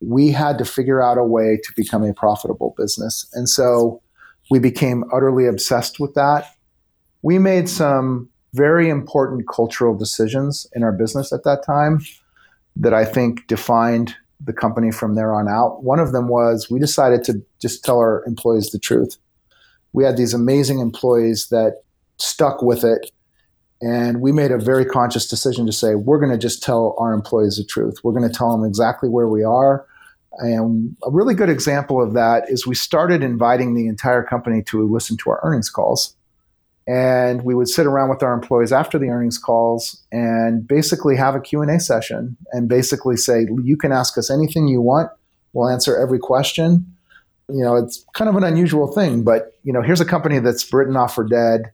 We 0.00 0.30
had 0.30 0.58
to 0.58 0.64
figure 0.64 1.02
out 1.02 1.18
a 1.18 1.24
way 1.24 1.58
to 1.62 1.72
become 1.76 2.04
a 2.04 2.14
profitable 2.14 2.74
business. 2.76 3.28
And 3.32 3.48
so 3.48 4.00
we 4.50 4.58
became 4.58 5.04
utterly 5.12 5.46
obsessed 5.46 5.98
with 5.98 6.14
that. 6.14 6.46
We 7.22 7.38
made 7.38 7.68
some 7.68 8.28
very 8.54 8.88
important 8.88 9.48
cultural 9.48 9.96
decisions 9.96 10.66
in 10.74 10.82
our 10.82 10.92
business 10.92 11.32
at 11.32 11.44
that 11.44 11.64
time 11.64 12.00
that 12.76 12.94
I 12.94 13.04
think 13.04 13.46
defined 13.48 14.14
the 14.46 14.52
company 14.52 14.90
from 14.90 15.14
there 15.14 15.34
on 15.34 15.48
out. 15.48 15.82
One 15.82 15.98
of 15.98 16.12
them 16.12 16.28
was 16.28 16.70
we 16.70 16.78
decided 16.78 17.24
to 17.24 17.42
just 17.60 17.84
tell 17.84 17.98
our 17.98 18.24
employees 18.26 18.70
the 18.70 18.78
truth. 18.78 19.16
We 19.92 20.04
had 20.04 20.16
these 20.16 20.32
amazing 20.32 20.78
employees 20.78 21.48
that 21.48 21.82
stuck 22.18 22.62
with 22.62 22.84
it. 22.84 23.10
And 23.82 24.20
we 24.22 24.32
made 24.32 24.52
a 24.52 24.58
very 24.58 24.86
conscious 24.86 25.28
decision 25.28 25.66
to 25.66 25.72
say, 25.72 25.96
we're 25.96 26.18
going 26.18 26.32
to 26.32 26.38
just 26.38 26.62
tell 26.62 26.94
our 26.98 27.12
employees 27.12 27.56
the 27.56 27.64
truth. 27.64 27.96
We're 28.02 28.12
going 28.12 28.28
to 28.30 28.34
tell 28.34 28.50
them 28.50 28.66
exactly 28.66 29.08
where 29.08 29.28
we 29.28 29.44
are. 29.44 29.86
And 30.38 30.96
a 31.04 31.10
really 31.10 31.34
good 31.34 31.50
example 31.50 32.02
of 32.02 32.14
that 32.14 32.48
is 32.48 32.66
we 32.66 32.74
started 32.74 33.22
inviting 33.22 33.74
the 33.74 33.86
entire 33.86 34.22
company 34.22 34.62
to 34.64 34.86
listen 34.86 35.16
to 35.18 35.30
our 35.30 35.40
earnings 35.42 35.70
calls 35.70 36.14
and 36.86 37.42
we 37.42 37.54
would 37.54 37.68
sit 37.68 37.86
around 37.86 38.10
with 38.10 38.22
our 38.22 38.32
employees 38.32 38.72
after 38.72 38.98
the 38.98 39.08
earnings 39.08 39.38
calls 39.38 40.04
and 40.12 40.66
basically 40.66 41.16
have 41.16 41.34
a 41.34 41.40
q&a 41.40 41.80
session 41.80 42.36
and 42.52 42.68
basically 42.68 43.16
say 43.16 43.46
you 43.64 43.76
can 43.76 43.92
ask 43.92 44.16
us 44.16 44.30
anything 44.30 44.68
you 44.68 44.80
want. 44.80 45.10
We'll 45.52 45.68
answer 45.68 45.96
every 45.96 46.18
question. 46.18 46.86
You 47.48 47.62
know 47.62 47.76
it's 47.76 48.04
kind 48.14 48.28
of 48.28 48.36
an 48.36 48.44
unusual 48.44 48.92
thing 48.92 49.22
but 49.22 49.54
you 49.62 49.72
know 49.72 49.82
here's 49.82 50.00
a 50.00 50.04
company 50.04 50.38
that's 50.38 50.72
written 50.72 50.96
off 50.96 51.14
for 51.14 51.24
dead. 51.24 51.72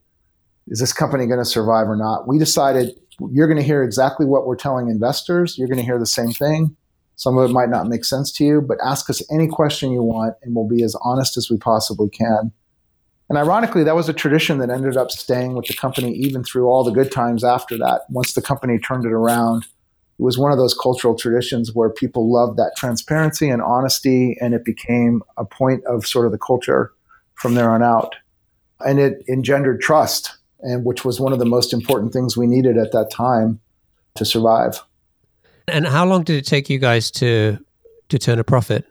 Is 0.68 0.78
this 0.78 0.92
company 0.92 1.26
going 1.26 1.40
to 1.40 1.44
survive 1.44 1.88
or 1.88 1.96
not? 1.96 2.28
We 2.28 2.38
decided 2.38 2.98
you're 3.30 3.48
going 3.48 3.58
to 3.58 3.64
hear 3.64 3.82
exactly 3.82 4.26
what 4.26 4.46
we're 4.46 4.56
telling 4.56 4.88
investors. 4.88 5.58
You're 5.58 5.68
going 5.68 5.78
to 5.78 5.84
hear 5.84 5.98
the 5.98 6.06
same 6.06 6.30
thing. 6.30 6.76
Some 7.16 7.36
of 7.36 7.50
it 7.50 7.52
might 7.52 7.68
not 7.68 7.88
make 7.88 8.04
sense 8.06 8.32
to 8.32 8.44
you 8.44 8.62
but 8.62 8.78
ask 8.82 9.10
us 9.10 9.22
any 9.30 9.46
question 9.46 9.92
you 9.92 10.02
want 10.02 10.36
and 10.42 10.54
we'll 10.54 10.68
be 10.68 10.82
as 10.82 10.96
honest 11.02 11.36
as 11.36 11.50
we 11.50 11.58
possibly 11.58 12.08
can 12.08 12.52
and 13.33 13.39
ironically, 13.39 13.83
that 13.83 13.95
was 13.95 14.11
a 14.11 14.12
tradition 14.12 14.59
that 14.59 14.68
ended 14.68 14.95
up 14.95 15.11
staying 15.11 15.55
with 15.55 15.64
the 15.64 15.72
company 15.72 16.12
even 16.12 16.45
through 16.45 16.66
all 16.66 16.85
the 16.85 16.91
good 16.91 17.11
times 17.11 17.43
after 17.43 17.78
that. 17.78 18.03
Once 18.11 18.35
the 18.35 18.43
company 18.43 18.78
turned 18.78 19.07
it 19.07 19.11
around, 19.11 19.62
it 19.62 20.22
was 20.22 20.37
one 20.37 20.53
of 20.53 20.59
those 20.59 20.74
cultural 20.74 21.16
traditions 21.16 21.74
where 21.74 21.89
people 21.89 22.30
loved 22.30 22.59
that 22.59 22.74
transparency 22.76 23.49
and 23.49 23.62
honesty, 23.62 24.37
and 24.39 24.53
it 24.53 24.66
became 24.66 25.22
a 25.39 25.47
point 25.47 25.83
of 25.87 26.07
sort 26.07 26.26
of 26.26 26.33
the 26.33 26.37
culture 26.37 26.93
from 27.33 27.55
there 27.55 27.70
on 27.70 27.83
out. 27.83 28.16
And 28.85 29.01
it 29.01 29.24
engendered 29.30 29.80
trust, 29.80 30.37
and 30.61 30.85
which 30.85 31.03
was 31.03 31.18
one 31.18 31.33
of 31.33 31.39
the 31.39 31.47
most 31.47 31.72
important 31.72 32.12
things 32.12 32.37
we 32.37 32.47
needed 32.47 32.76
at 32.76 32.93
that 32.93 33.11
time 33.11 33.61
to 34.16 34.26
survive. 34.26 34.78
And 35.68 35.87
how 35.87 36.05
long 36.05 36.22
did 36.22 36.37
it 36.37 36.45
take 36.45 36.68
you 36.68 36.78
guys 36.78 37.11
to 37.12 37.57
to 38.11 38.18
turn 38.18 38.39
a 38.39 38.45
profit? 38.45 38.85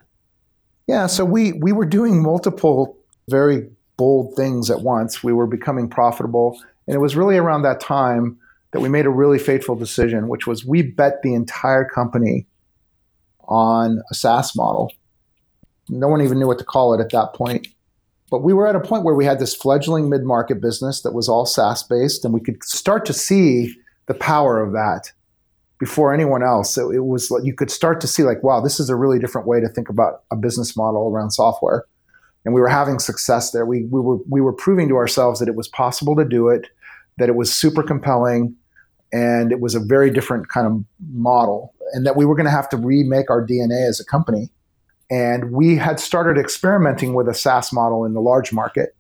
Yeah, 0.87 1.05
so 1.05 1.25
we 1.25 1.53
we 1.53 1.73
were 1.73 1.85
doing 1.85 2.23
multiple 2.23 2.97
very 3.29 3.69
bold 4.01 4.35
things 4.35 4.71
at 4.71 4.81
once. 4.81 5.23
We 5.23 5.31
were 5.31 5.45
becoming 5.45 5.87
profitable, 5.87 6.59
and 6.87 6.95
it 6.95 6.99
was 6.99 7.15
really 7.15 7.37
around 7.37 7.61
that 7.61 7.79
time 7.79 8.39
that 8.71 8.79
we 8.79 8.89
made 8.89 9.05
a 9.05 9.11
really 9.11 9.37
fateful 9.37 9.75
decision, 9.75 10.27
which 10.27 10.47
was 10.47 10.65
we 10.65 10.81
bet 10.81 11.21
the 11.21 11.35
entire 11.35 11.85
company 11.85 12.47
on 13.47 14.01
a 14.09 14.15
SaaS 14.15 14.55
model. 14.55 14.91
No 15.87 16.07
one 16.07 16.19
even 16.19 16.39
knew 16.39 16.47
what 16.47 16.57
to 16.57 16.65
call 16.65 16.95
it 16.95 16.99
at 16.99 17.11
that 17.11 17.35
point. 17.35 17.67
But 18.31 18.41
we 18.41 18.53
were 18.53 18.67
at 18.67 18.75
a 18.75 18.79
point 18.79 19.03
where 19.03 19.13
we 19.13 19.25
had 19.25 19.37
this 19.37 19.53
fledgling 19.53 20.09
mid 20.09 20.23
market 20.23 20.59
business 20.59 21.03
that 21.03 21.13
was 21.13 21.29
all 21.29 21.45
SaaS 21.45 21.83
based, 21.83 22.25
and 22.25 22.33
we 22.33 22.39
could 22.39 22.63
start 22.63 23.05
to 23.05 23.13
see 23.13 23.75
the 24.07 24.15
power 24.15 24.59
of 24.59 24.71
that 24.71 25.11
before 25.79 26.11
anyone 26.11 26.41
else. 26.41 26.73
So 26.73 26.89
it 26.89 27.05
was 27.05 27.29
like 27.29 27.43
you 27.43 27.53
could 27.53 27.69
start 27.69 28.01
to 28.01 28.07
see, 28.07 28.23
like, 28.23 28.41
wow, 28.41 28.61
this 28.61 28.79
is 28.79 28.89
a 28.89 28.95
really 28.95 29.19
different 29.19 29.45
way 29.45 29.59
to 29.59 29.69
think 29.69 29.89
about 29.89 30.23
a 30.31 30.35
business 30.35 30.75
model 30.75 31.07
around 31.07 31.29
software. 31.29 31.85
And 32.45 32.53
we 32.53 32.61
were 32.61 32.69
having 32.69 32.99
success 32.99 33.51
there. 33.51 33.65
We, 33.65 33.83
we, 33.83 33.99
were, 33.99 34.17
we 34.29 34.41
were 34.41 34.53
proving 34.53 34.87
to 34.89 34.95
ourselves 34.95 35.39
that 35.39 35.47
it 35.47 35.55
was 35.55 35.67
possible 35.67 36.15
to 36.15 36.25
do 36.25 36.49
it, 36.49 36.67
that 37.17 37.29
it 37.29 37.35
was 37.35 37.53
super 37.53 37.83
compelling, 37.83 38.55
and 39.13 39.51
it 39.51 39.59
was 39.59 39.75
a 39.75 39.79
very 39.79 40.09
different 40.09 40.49
kind 40.49 40.65
of 40.65 40.83
model, 41.13 41.73
and 41.93 42.05
that 42.05 42.15
we 42.15 42.25
were 42.25 42.35
going 42.35 42.45
to 42.45 42.51
have 42.51 42.69
to 42.69 42.77
remake 42.77 43.29
our 43.29 43.45
DNA 43.45 43.87
as 43.87 43.99
a 43.99 44.05
company. 44.05 44.49
And 45.09 45.51
we 45.51 45.75
had 45.75 45.99
started 45.99 46.39
experimenting 46.39 47.13
with 47.13 47.27
a 47.27 47.33
SaaS 47.33 47.73
model 47.73 48.05
in 48.05 48.13
the 48.13 48.21
large 48.21 48.53
market, 48.53 48.95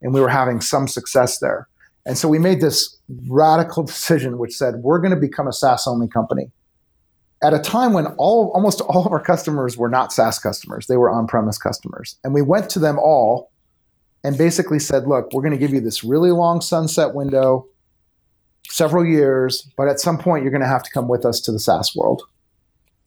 and 0.00 0.14
we 0.14 0.20
were 0.20 0.28
having 0.28 0.60
some 0.60 0.86
success 0.86 1.38
there. 1.38 1.68
And 2.06 2.16
so 2.16 2.28
we 2.28 2.38
made 2.38 2.60
this 2.60 2.96
radical 3.28 3.82
decision, 3.82 4.38
which 4.38 4.56
said 4.56 4.76
we're 4.76 5.00
going 5.00 5.14
to 5.14 5.20
become 5.20 5.48
a 5.48 5.52
SaaS 5.52 5.86
only 5.86 6.06
company. 6.06 6.52
At 7.46 7.54
a 7.54 7.60
time 7.60 7.92
when 7.92 8.06
all 8.18 8.50
almost 8.54 8.80
all 8.80 9.06
of 9.06 9.12
our 9.12 9.22
customers 9.22 9.76
were 9.76 9.88
not 9.88 10.12
SaaS 10.12 10.40
customers, 10.40 10.88
they 10.88 10.96
were 10.96 11.08
on 11.08 11.28
premise 11.28 11.58
customers. 11.58 12.18
And 12.24 12.34
we 12.34 12.42
went 12.42 12.68
to 12.70 12.80
them 12.80 12.98
all 12.98 13.52
and 14.24 14.36
basically 14.36 14.80
said, 14.80 15.06
look, 15.06 15.32
we're 15.32 15.42
going 15.42 15.52
to 15.52 15.58
give 15.58 15.72
you 15.72 15.80
this 15.80 16.02
really 16.02 16.32
long 16.32 16.60
sunset 16.60 17.14
window 17.14 17.68
several 18.68 19.06
years, 19.06 19.70
but 19.76 19.86
at 19.86 20.00
some 20.00 20.18
point 20.18 20.42
you're 20.42 20.50
going 20.50 20.60
to 20.60 20.66
have 20.66 20.82
to 20.82 20.90
come 20.90 21.06
with 21.06 21.24
us 21.24 21.40
to 21.42 21.52
the 21.52 21.60
SaaS 21.60 21.94
world. 21.94 22.24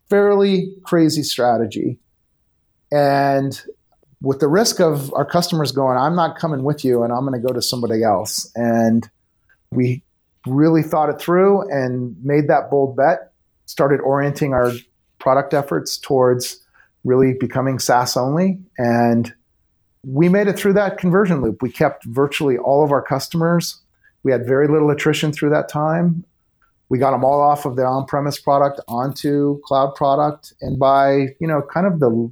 Fairly 0.09 0.71
crazy 0.83 1.21
strategy. 1.21 1.99
And 2.93 3.61
with 4.21 4.39
the 4.39 4.47
risk 4.47 4.79
of 4.79 5.13
our 5.13 5.25
customers 5.25 5.73
going, 5.73 5.97
I'm 5.97 6.15
not 6.15 6.37
coming 6.37 6.63
with 6.63 6.85
you 6.85 7.03
and 7.03 7.11
I'm 7.11 7.25
going 7.25 7.39
to 7.39 7.45
go 7.45 7.53
to 7.53 7.61
somebody 7.61 8.03
else. 8.03 8.49
And 8.55 9.09
we 9.71 10.01
really 10.47 10.83
thought 10.83 11.09
it 11.09 11.19
through 11.19 11.69
and 11.69 12.15
made 12.23 12.47
that 12.47 12.71
bold 12.71 12.95
bet, 12.95 13.28
started 13.69 13.99
orienting 14.01 14.53
our 14.53 14.71
product 15.19 15.53
efforts 15.53 15.97
towards 15.97 16.59
really 17.03 17.33
becoming 17.39 17.79
SaaS 17.79 18.17
only. 18.17 18.59
And 18.77 19.33
we 20.05 20.29
made 20.29 20.47
it 20.47 20.57
through 20.57 20.73
that 20.73 20.97
conversion 20.97 21.41
loop. 21.41 21.61
We 21.61 21.71
kept 21.71 22.05
virtually 22.05 22.57
all 22.57 22.83
of 22.83 22.91
our 22.91 23.01
customers 23.01 23.81
we 24.23 24.31
had 24.31 24.45
very 24.45 24.67
little 24.67 24.89
attrition 24.89 25.31
through 25.31 25.51
that 25.51 25.69
time. 25.69 26.25
We 26.89 26.97
got 26.97 27.11
them 27.11 27.23
all 27.23 27.41
off 27.41 27.65
of 27.65 27.75
their 27.75 27.87
on-premise 27.87 28.39
product 28.39 28.81
onto 28.87 29.59
cloud 29.61 29.95
product, 29.95 30.53
and 30.61 30.79
by 30.79 31.35
you 31.39 31.47
know 31.47 31.61
kind 31.61 31.85
of 31.85 31.99
the 31.99 32.31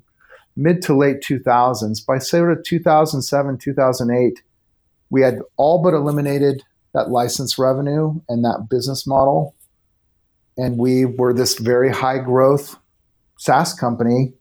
mid 0.55 0.81
to 0.81 0.97
late 0.97 1.21
2000s, 1.21 2.05
by 2.05 2.17
of 2.17 2.63
2007, 2.63 3.57
2008, 3.59 4.41
we 5.11 5.21
had 5.21 5.39
all 5.55 5.83
but 5.83 5.93
eliminated 5.93 6.63
that 6.93 7.09
license 7.09 7.59
revenue 7.59 8.19
and 8.27 8.43
that 8.43 8.67
business 8.69 9.05
model, 9.05 9.53
and 10.57 10.77
we 10.77 11.05
were 11.05 11.33
this 11.33 11.57
very 11.57 11.91
high 11.91 12.17
growth 12.17 12.75
SaaS 13.37 13.73
company 13.73 14.33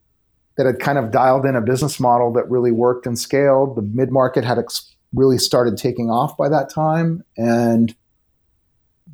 that 0.57 0.67
had 0.67 0.81
kind 0.81 0.99
of 0.99 1.11
dialed 1.11 1.45
in 1.45 1.55
a 1.55 1.61
business 1.61 2.01
model 2.01 2.33
that 2.33 2.51
really 2.51 2.73
worked 2.73 3.07
and 3.07 3.19
scaled. 3.19 3.77
The 3.77 3.83
mid 3.83 4.11
market 4.11 4.45
had 4.45 4.59
ex- 4.59 4.95
really 5.15 5.39
started 5.39 5.77
taking 5.77 6.11
off 6.11 6.37
by 6.37 6.49
that 6.49 6.71
time. 6.71 7.23
And 7.37 7.95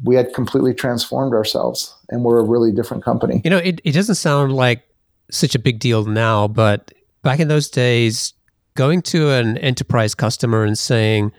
we 0.04 0.14
had 0.14 0.32
completely 0.32 0.72
transformed 0.72 1.34
ourselves 1.34 1.94
and 2.08 2.24
we're 2.24 2.38
a 2.38 2.44
really 2.44 2.72
different 2.72 3.04
company. 3.04 3.40
You 3.44 3.50
know, 3.50 3.58
it, 3.58 3.80
it 3.84 3.92
doesn't 3.92 4.14
sound 4.14 4.52
like 4.52 4.82
such 5.30 5.54
a 5.54 5.58
big 5.58 5.78
deal 5.80 6.04
now, 6.04 6.48
but 6.48 6.92
back 7.22 7.40
in 7.40 7.48
those 7.48 7.68
days, 7.68 8.34
going 8.74 9.02
to 9.02 9.30
an 9.30 9.58
enterprise 9.58 10.14
customer 10.14 10.64
and 10.64 10.78
saying, 10.78 11.32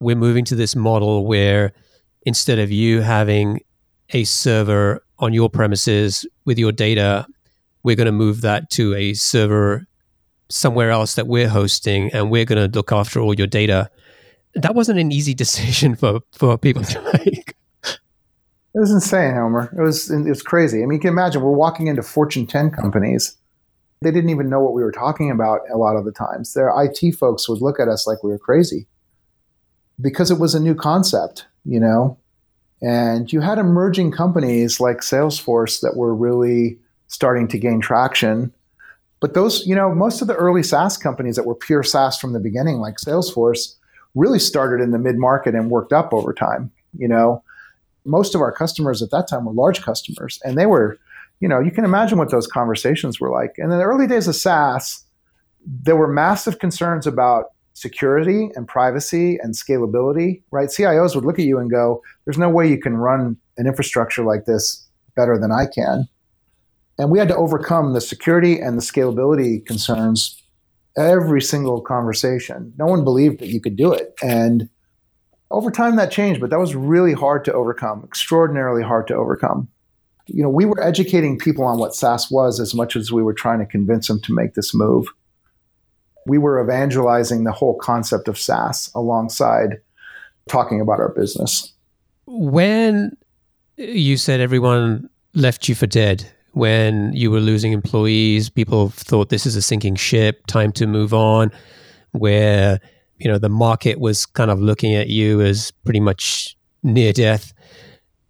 we're 0.00 0.16
moving 0.16 0.44
to 0.46 0.54
this 0.54 0.74
model 0.74 1.26
where 1.26 1.72
instead 2.22 2.58
of 2.58 2.70
you 2.70 3.00
having 3.00 3.60
a 4.10 4.24
server 4.24 5.04
on 5.18 5.32
your 5.32 5.48
premises 5.48 6.26
with 6.44 6.58
your 6.58 6.72
data, 6.72 7.26
we're 7.82 7.96
going 7.96 8.06
to 8.06 8.12
move 8.12 8.40
that 8.42 8.70
to 8.70 8.94
a 8.94 9.14
server 9.14 9.86
somewhere 10.48 10.90
else 10.90 11.14
that 11.14 11.26
we're 11.26 11.48
hosting 11.48 12.12
and 12.12 12.30
we're 12.30 12.44
going 12.44 12.70
to 12.70 12.76
look 12.76 12.92
after 12.92 13.20
all 13.20 13.34
your 13.34 13.46
data. 13.46 13.90
That 14.54 14.74
wasn't 14.74 14.98
an 14.98 15.12
easy 15.12 15.34
decision 15.44 15.96
for, 15.96 16.20
for 16.32 16.58
people 16.58 16.84
to 16.84 17.02
make. 17.24 17.54
It 18.74 18.80
was 18.80 18.90
insane, 18.90 19.36
Omer. 19.36 19.72
It 19.78 19.80
was 19.80 20.10
it 20.10 20.28
was 20.28 20.42
crazy. 20.42 20.82
I 20.82 20.86
mean, 20.86 20.96
you 20.96 21.00
can 21.00 21.10
imagine 21.10 21.42
we're 21.42 21.52
walking 21.52 21.86
into 21.86 22.02
Fortune 22.02 22.44
10 22.44 22.70
companies. 22.70 23.36
They 24.02 24.10
didn't 24.10 24.30
even 24.30 24.50
know 24.50 24.60
what 24.60 24.74
we 24.74 24.82
were 24.82 24.90
talking 24.90 25.30
about 25.30 25.60
a 25.72 25.78
lot 25.78 25.94
of 25.94 26.04
the 26.04 26.10
times. 26.10 26.54
Their 26.54 26.72
IT 26.76 27.14
folks 27.14 27.48
would 27.48 27.62
look 27.62 27.78
at 27.78 27.86
us 27.86 28.04
like 28.04 28.24
we 28.24 28.30
were 28.30 28.38
crazy 28.38 28.88
because 30.00 30.32
it 30.32 30.40
was 30.40 30.56
a 30.56 30.60
new 30.60 30.74
concept, 30.74 31.46
you 31.64 31.78
know. 31.78 32.18
And 32.84 33.32
you 33.32 33.40
had 33.40 33.58
emerging 33.58 34.10
companies 34.12 34.78
like 34.78 34.98
Salesforce 34.98 35.80
that 35.80 35.96
were 35.96 36.14
really 36.14 36.78
starting 37.08 37.48
to 37.48 37.58
gain 37.58 37.80
traction 37.80 38.52
but 39.24 39.32
those, 39.32 39.66
you 39.66 39.74
know, 39.74 39.94
most 39.94 40.20
of 40.20 40.28
the 40.28 40.34
early 40.34 40.62
SaaS 40.62 40.98
companies 40.98 41.36
that 41.36 41.46
were 41.46 41.54
pure 41.54 41.82
SaaS 41.82 42.18
from 42.18 42.34
the 42.34 42.40
beginning, 42.40 42.80
like 42.80 42.96
Salesforce, 42.96 43.74
really 44.14 44.38
started 44.38 44.82
in 44.82 44.90
the 44.90 44.98
mid 44.98 45.16
market 45.16 45.54
and 45.54 45.70
worked 45.70 45.94
up 45.94 46.12
over 46.12 46.34
time. 46.34 46.70
You 46.98 47.08
know, 47.08 47.42
most 48.04 48.34
of 48.34 48.42
our 48.42 48.52
customers 48.52 49.00
at 49.00 49.10
that 49.12 49.26
time 49.26 49.46
were 49.46 49.54
large 49.54 49.80
customers, 49.80 50.38
and 50.44 50.58
they 50.58 50.66
were, 50.66 50.98
you 51.40 51.48
know, 51.48 51.58
you 51.58 51.70
can 51.70 51.86
imagine 51.86 52.18
what 52.18 52.30
those 52.30 52.46
conversations 52.46 53.18
were 53.18 53.30
like. 53.30 53.54
And 53.56 53.72
in 53.72 53.78
the 53.78 53.84
early 53.86 54.06
days 54.06 54.28
of 54.28 54.36
SaaS, 54.36 55.02
there 55.64 55.96
were 55.96 56.06
massive 56.06 56.58
concerns 56.58 57.06
about 57.06 57.53
security 57.74 58.50
and 58.54 58.66
privacy 58.66 59.38
and 59.42 59.54
scalability, 59.54 60.42
right? 60.50 60.68
CIOs 60.68 61.14
would 61.14 61.24
look 61.24 61.38
at 61.38 61.44
you 61.44 61.58
and 61.58 61.70
go, 61.70 62.02
there's 62.24 62.38
no 62.38 62.48
way 62.48 62.68
you 62.68 62.80
can 62.80 62.96
run 62.96 63.36
an 63.58 63.66
infrastructure 63.66 64.24
like 64.24 64.46
this 64.46 64.88
better 65.16 65.38
than 65.38 65.52
I 65.52 65.66
can. 65.66 66.08
And 66.98 67.10
we 67.10 67.18
had 67.18 67.28
to 67.28 67.36
overcome 67.36 67.92
the 67.92 68.00
security 68.00 68.60
and 68.60 68.78
the 68.78 68.82
scalability 68.82 69.64
concerns 69.66 70.40
every 70.96 71.42
single 71.42 71.80
conversation. 71.80 72.72
No 72.78 72.86
one 72.86 73.02
believed 73.02 73.40
that 73.40 73.48
you 73.48 73.60
could 73.60 73.76
do 73.76 73.92
it. 73.92 74.14
And 74.22 74.68
over 75.50 75.70
time 75.70 75.96
that 75.96 76.12
changed, 76.12 76.40
but 76.40 76.50
that 76.50 76.60
was 76.60 76.76
really 76.76 77.12
hard 77.12 77.44
to 77.46 77.52
overcome, 77.52 78.02
extraordinarily 78.04 78.82
hard 78.82 79.08
to 79.08 79.14
overcome. 79.14 79.68
You 80.26 80.42
know, 80.42 80.48
we 80.48 80.64
were 80.64 80.82
educating 80.82 81.38
people 81.38 81.64
on 81.64 81.78
what 81.78 81.94
SaaS 81.94 82.30
was 82.30 82.60
as 82.60 82.74
much 82.74 82.96
as 82.96 83.12
we 83.12 83.22
were 83.22 83.34
trying 83.34 83.58
to 83.58 83.66
convince 83.66 84.06
them 84.06 84.20
to 84.22 84.32
make 84.32 84.54
this 84.54 84.72
move. 84.72 85.06
We 86.26 86.38
were 86.38 86.62
evangelizing 86.62 87.44
the 87.44 87.52
whole 87.52 87.74
concept 87.74 88.28
of 88.28 88.38
SaaS 88.38 88.90
alongside 88.94 89.80
talking 90.48 90.80
about 90.80 91.00
our 91.00 91.10
business. 91.10 91.72
When 92.26 93.16
you 93.76 94.16
said 94.16 94.40
everyone 94.40 95.08
left 95.34 95.68
you 95.68 95.74
for 95.74 95.86
dead, 95.86 96.30
when 96.52 97.12
you 97.12 97.30
were 97.30 97.40
losing 97.40 97.72
employees, 97.72 98.48
people 98.48 98.90
thought 98.90 99.28
this 99.28 99.44
is 99.44 99.56
a 99.56 99.62
sinking 99.62 99.96
ship, 99.96 100.46
time 100.46 100.72
to 100.72 100.86
move 100.86 101.12
on, 101.12 101.50
where 102.12 102.80
you 103.18 103.30
know 103.30 103.38
the 103.38 103.48
market 103.48 103.98
was 103.98 104.24
kind 104.24 104.50
of 104.50 104.60
looking 104.60 104.94
at 104.94 105.08
you 105.08 105.40
as 105.40 105.70
pretty 105.70 106.00
much 106.00 106.56
near 106.82 107.12
death. 107.12 107.52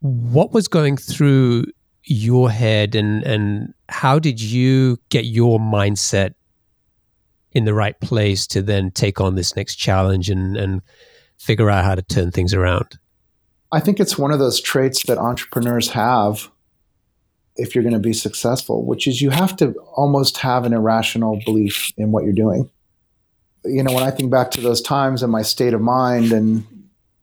What 0.01 0.53
was 0.53 0.69
going 0.69 0.97
through 0.97 1.67
your 2.05 2.51
head 2.51 2.95
and 2.95 3.23
and 3.25 3.75
how 3.89 4.19
did 4.19 4.41
you 4.41 4.99
get 5.11 5.27
your 5.27 5.59
mindset 5.59 6.35
in 7.55 7.65
the 7.65 7.75
right 7.75 7.99
place 8.01 8.47
to 8.49 8.63
then 8.63 8.91
take 8.91 9.21
on 9.21 9.37
this 9.37 9.57
next 9.57 9.77
challenge 9.77 10.29
and 10.29 10.57
and 10.57 10.83
figure 11.39 11.71
out 11.71 11.85
how 11.85 11.95
to 11.95 12.03
turn 12.03 12.31
things 12.31 12.55
around? 12.55 12.99
I 13.73 13.81
think 13.81 13.99
it's 13.99 14.19
one 14.19 14.33
of 14.33 14.39
those 14.39 14.61
traits 14.61 15.05
that 15.07 15.19
entrepreneurs 15.19 15.91
have 15.91 16.51
if 17.57 17.75
you're 17.75 17.85
going 17.85 17.95
to 17.95 18.01
be 18.01 18.13
successful, 18.13 18.85
which 18.85 19.07
is 19.07 19.21
you 19.21 19.31
have 19.31 19.57
to 19.57 19.73
almost 19.97 20.39
have 20.39 20.65
an 20.65 20.73
irrational 20.73 21.41
belief 21.45 21.93
in 21.97 22.13
what 22.13 22.25
you're 22.25 22.33
doing. 22.33 22.71
You 23.65 23.83
know, 23.83 23.93
when 23.93 24.03
I 24.03 24.11
think 24.11 24.31
back 24.31 24.51
to 24.53 24.61
those 24.61 24.83
times 24.83 25.23
and 25.23 25.31
my 25.31 25.43
state 25.43 25.73
of 25.73 25.81
mind 25.81 26.33
and 26.33 26.67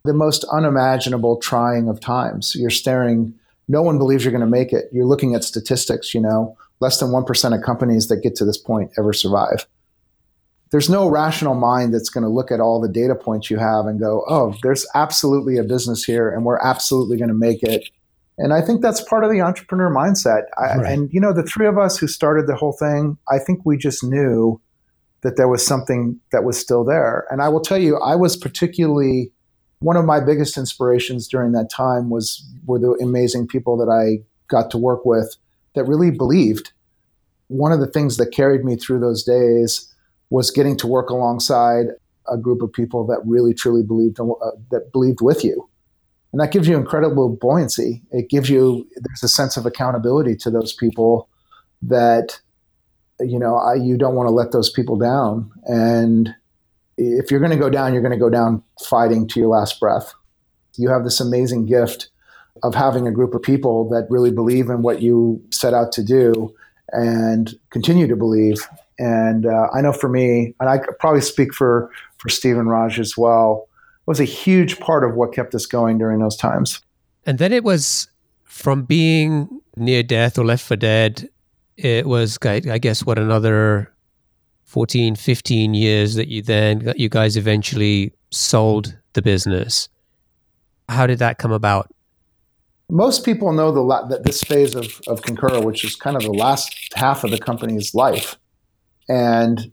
the 0.03 0.13
most 0.13 0.43
unimaginable 0.45 1.37
trying 1.37 1.87
of 1.87 1.99
times, 1.99 2.55
you're 2.55 2.69
staring, 2.69 3.33
no 3.67 3.81
one 3.81 3.97
believes 3.97 4.23
you're 4.23 4.31
going 4.31 4.41
to 4.41 4.47
make 4.47 4.73
it. 4.73 4.85
You're 4.91 5.05
looking 5.05 5.35
at 5.35 5.43
statistics, 5.43 6.13
you 6.13 6.21
know, 6.21 6.57
less 6.79 6.99
than 6.99 7.09
1% 7.09 7.55
of 7.55 7.63
companies 7.63 8.07
that 8.07 8.17
get 8.17 8.35
to 8.35 8.45
this 8.45 8.57
point 8.57 8.91
ever 8.97 9.13
survive. 9.13 9.67
There's 10.71 10.89
no 10.89 11.09
rational 11.09 11.53
mind 11.53 11.93
that's 11.93 12.09
going 12.09 12.23
to 12.23 12.29
look 12.29 12.49
at 12.51 12.59
all 12.59 12.79
the 12.79 12.87
data 12.87 13.13
points 13.13 13.51
you 13.51 13.57
have 13.57 13.85
and 13.85 13.99
go, 13.99 14.23
oh, 14.27 14.55
there's 14.63 14.87
absolutely 14.95 15.57
a 15.57 15.63
business 15.63 16.03
here 16.03 16.29
and 16.29 16.45
we're 16.45 16.59
absolutely 16.59 17.17
going 17.17 17.29
to 17.29 17.35
make 17.35 17.61
it. 17.61 17.89
And 18.37 18.53
I 18.53 18.61
think 18.61 18.81
that's 18.81 19.01
part 19.03 19.23
of 19.23 19.31
the 19.31 19.41
entrepreneur 19.41 19.93
mindset. 19.93 20.43
I, 20.57 20.77
right. 20.77 20.93
And, 20.93 21.13
you 21.13 21.19
know, 21.19 21.33
the 21.33 21.43
three 21.43 21.67
of 21.67 21.77
us 21.77 21.97
who 21.97 22.07
started 22.07 22.47
the 22.47 22.55
whole 22.55 22.71
thing, 22.71 23.17
I 23.29 23.37
think 23.37 23.65
we 23.65 23.77
just 23.77 24.03
knew 24.03 24.59
that 25.21 25.35
there 25.35 25.49
was 25.49 25.63
something 25.65 26.19
that 26.31 26.43
was 26.43 26.57
still 26.57 26.83
there. 26.83 27.27
And 27.29 27.41
I 27.41 27.49
will 27.49 27.59
tell 27.59 27.77
you, 27.77 27.97
I 27.97 28.15
was 28.15 28.37
particularly 28.37 29.31
one 29.79 29.97
of 29.97 30.05
my 30.05 30.19
biggest 30.19 30.57
inspirations 30.57 31.27
during 31.27 31.51
that 31.51 31.69
time 31.69 32.09
was 32.09 32.47
were 32.65 32.79
the 32.79 32.91
amazing 33.03 33.47
people 33.47 33.77
that 33.77 33.91
I 33.91 34.23
got 34.47 34.71
to 34.71 34.77
work 34.77 35.05
with 35.05 35.35
that 35.75 35.83
really 35.83 36.11
believed. 36.11 36.71
One 37.47 37.71
of 37.71 37.79
the 37.79 37.87
things 37.87 38.17
that 38.17 38.31
carried 38.31 38.63
me 38.63 38.77
through 38.77 38.99
those 38.99 39.23
days 39.23 39.90
was 40.31 40.51
getting 40.51 40.75
to 40.77 40.87
work 40.87 41.11
alongside 41.11 41.87
a 42.27 42.37
group 42.37 42.63
of 42.63 42.73
people 42.73 43.05
that 43.07 43.21
really 43.25 43.53
truly 43.53 43.83
believed 43.83 44.19
uh, 44.19 44.25
that 44.71 44.91
believed 44.91 45.21
with 45.21 45.43
you. 45.43 45.69
And 46.33 46.41
that 46.41 46.51
gives 46.51 46.67
you 46.67 46.77
incredible 46.77 47.29
buoyancy. 47.29 48.01
It 48.11 48.29
gives 48.29 48.49
you 48.49 48.89
there's 48.95 49.23
a 49.23 49.29
sense 49.29 49.57
of 49.57 49.67
accountability 49.67 50.35
to 50.37 50.49
those 50.49 50.73
people 50.73 51.29
that 51.83 52.41
you 53.19 53.37
know 53.37 53.57
I, 53.57 53.75
you 53.75 53.97
don't 53.97 54.15
want 54.15 54.27
to 54.27 54.33
let 54.33 54.51
those 54.51 54.71
people 54.71 54.97
down 54.97 55.51
and 55.65 56.33
if 56.97 57.31
you're 57.31 57.39
going 57.39 57.51
to 57.51 57.57
go 57.57 57.69
down, 57.69 57.93
you're 57.93 58.01
going 58.01 58.13
to 58.13 58.17
go 58.17 58.29
down 58.29 58.63
fighting 58.83 59.27
to 59.29 59.39
your 59.39 59.49
last 59.49 59.79
breath. 59.79 60.13
You 60.77 60.89
have 60.89 61.03
this 61.03 61.19
amazing 61.19 61.65
gift 61.65 62.09
of 62.63 62.75
having 62.75 63.07
a 63.07 63.11
group 63.11 63.33
of 63.33 63.41
people 63.41 63.89
that 63.89 64.07
really 64.09 64.31
believe 64.31 64.69
in 64.69 64.81
what 64.81 65.01
you 65.01 65.43
set 65.51 65.73
out 65.73 65.91
to 65.93 66.03
do 66.03 66.53
and 66.89 67.55
continue 67.71 68.07
to 68.07 68.15
believe. 68.15 68.67
And 68.99 69.45
uh, 69.45 69.67
I 69.73 69.81
know 69.81 69.93
for 69.93 70.09
me, 70.09 70.53
and 70.59 70.69
I 70.69 70.77
could 70.77 70.97
probably 70.99 71.21
speak 71.21 71.53
for 71.53 71.89
for 72.17 72.29
Steve 72.29 72.57
and 72.57 72.69
Raj 72.69 72.99
as 72.99 73.17
well, 73.17 73.67
was 74.05 74.19
a 74.19 74.25
huge 74.25 74.79
part 74.79 75.03
of 75.03 75.15
what 75.15 75.33
kept 75.33 75.55
us 75.55 75.65
going 75.65 75.97
during 75.97 76.19
those 76.19 76.35
times. 76.35 76.81
And 77.25 77.39
then 77.39 77.51
it 77.51 77.63
was 77.63 78.09
from 78.43 78.83
being 78.83 79.61
near 79.75 80.03
death 80.03 80.37
or 80.37 80.45
left 80.45 80.65
for 80.65 80.75
dead. 80.75 81.29
It 81.77 82.05
was, 82.05 82.37
I 82.43 82.59
guess, 82.59 83.05
what 83.05 83.17
another 83.17 83.91
14, 84.65 85.15
15 85.15 85.73
years 85.73 86.15
that 86.15 86.27
you 86.27 86.41
then, 86.41 86.79
that 86.85 86.99
you 86.99 87.09
guys 87.09 87.37
eventually 87.37 88.13
sold 88.29 88.97
the 89.13 89.21
business. 89.21 89.89
How 90.89 91.07
did 91.07 91.19
that 91.19 91.37
come 91.37 91.51
about? 91.51 91.91
Most 92.89 93.23
people 93.23 93.53
know 93.53 93.71
the 93.71 94.07
that 94.09 94.23
this 94.23 94.41
phase 94.43 94.75
of, 94.75 94.99
of 95.07 95.21
Concur, 95.21 95.61
which 95.61 95.85
is 95.85 95.95
kind 95.95 96.17
of 96.17 96.23
the 96.23 96.33
last 96.33 96.75
half 96.93 97.23
of 97.23 97.31
the 97.31 97.37
company's 97.37 97.95
life. 97.95 98.37
And 99.11 99.71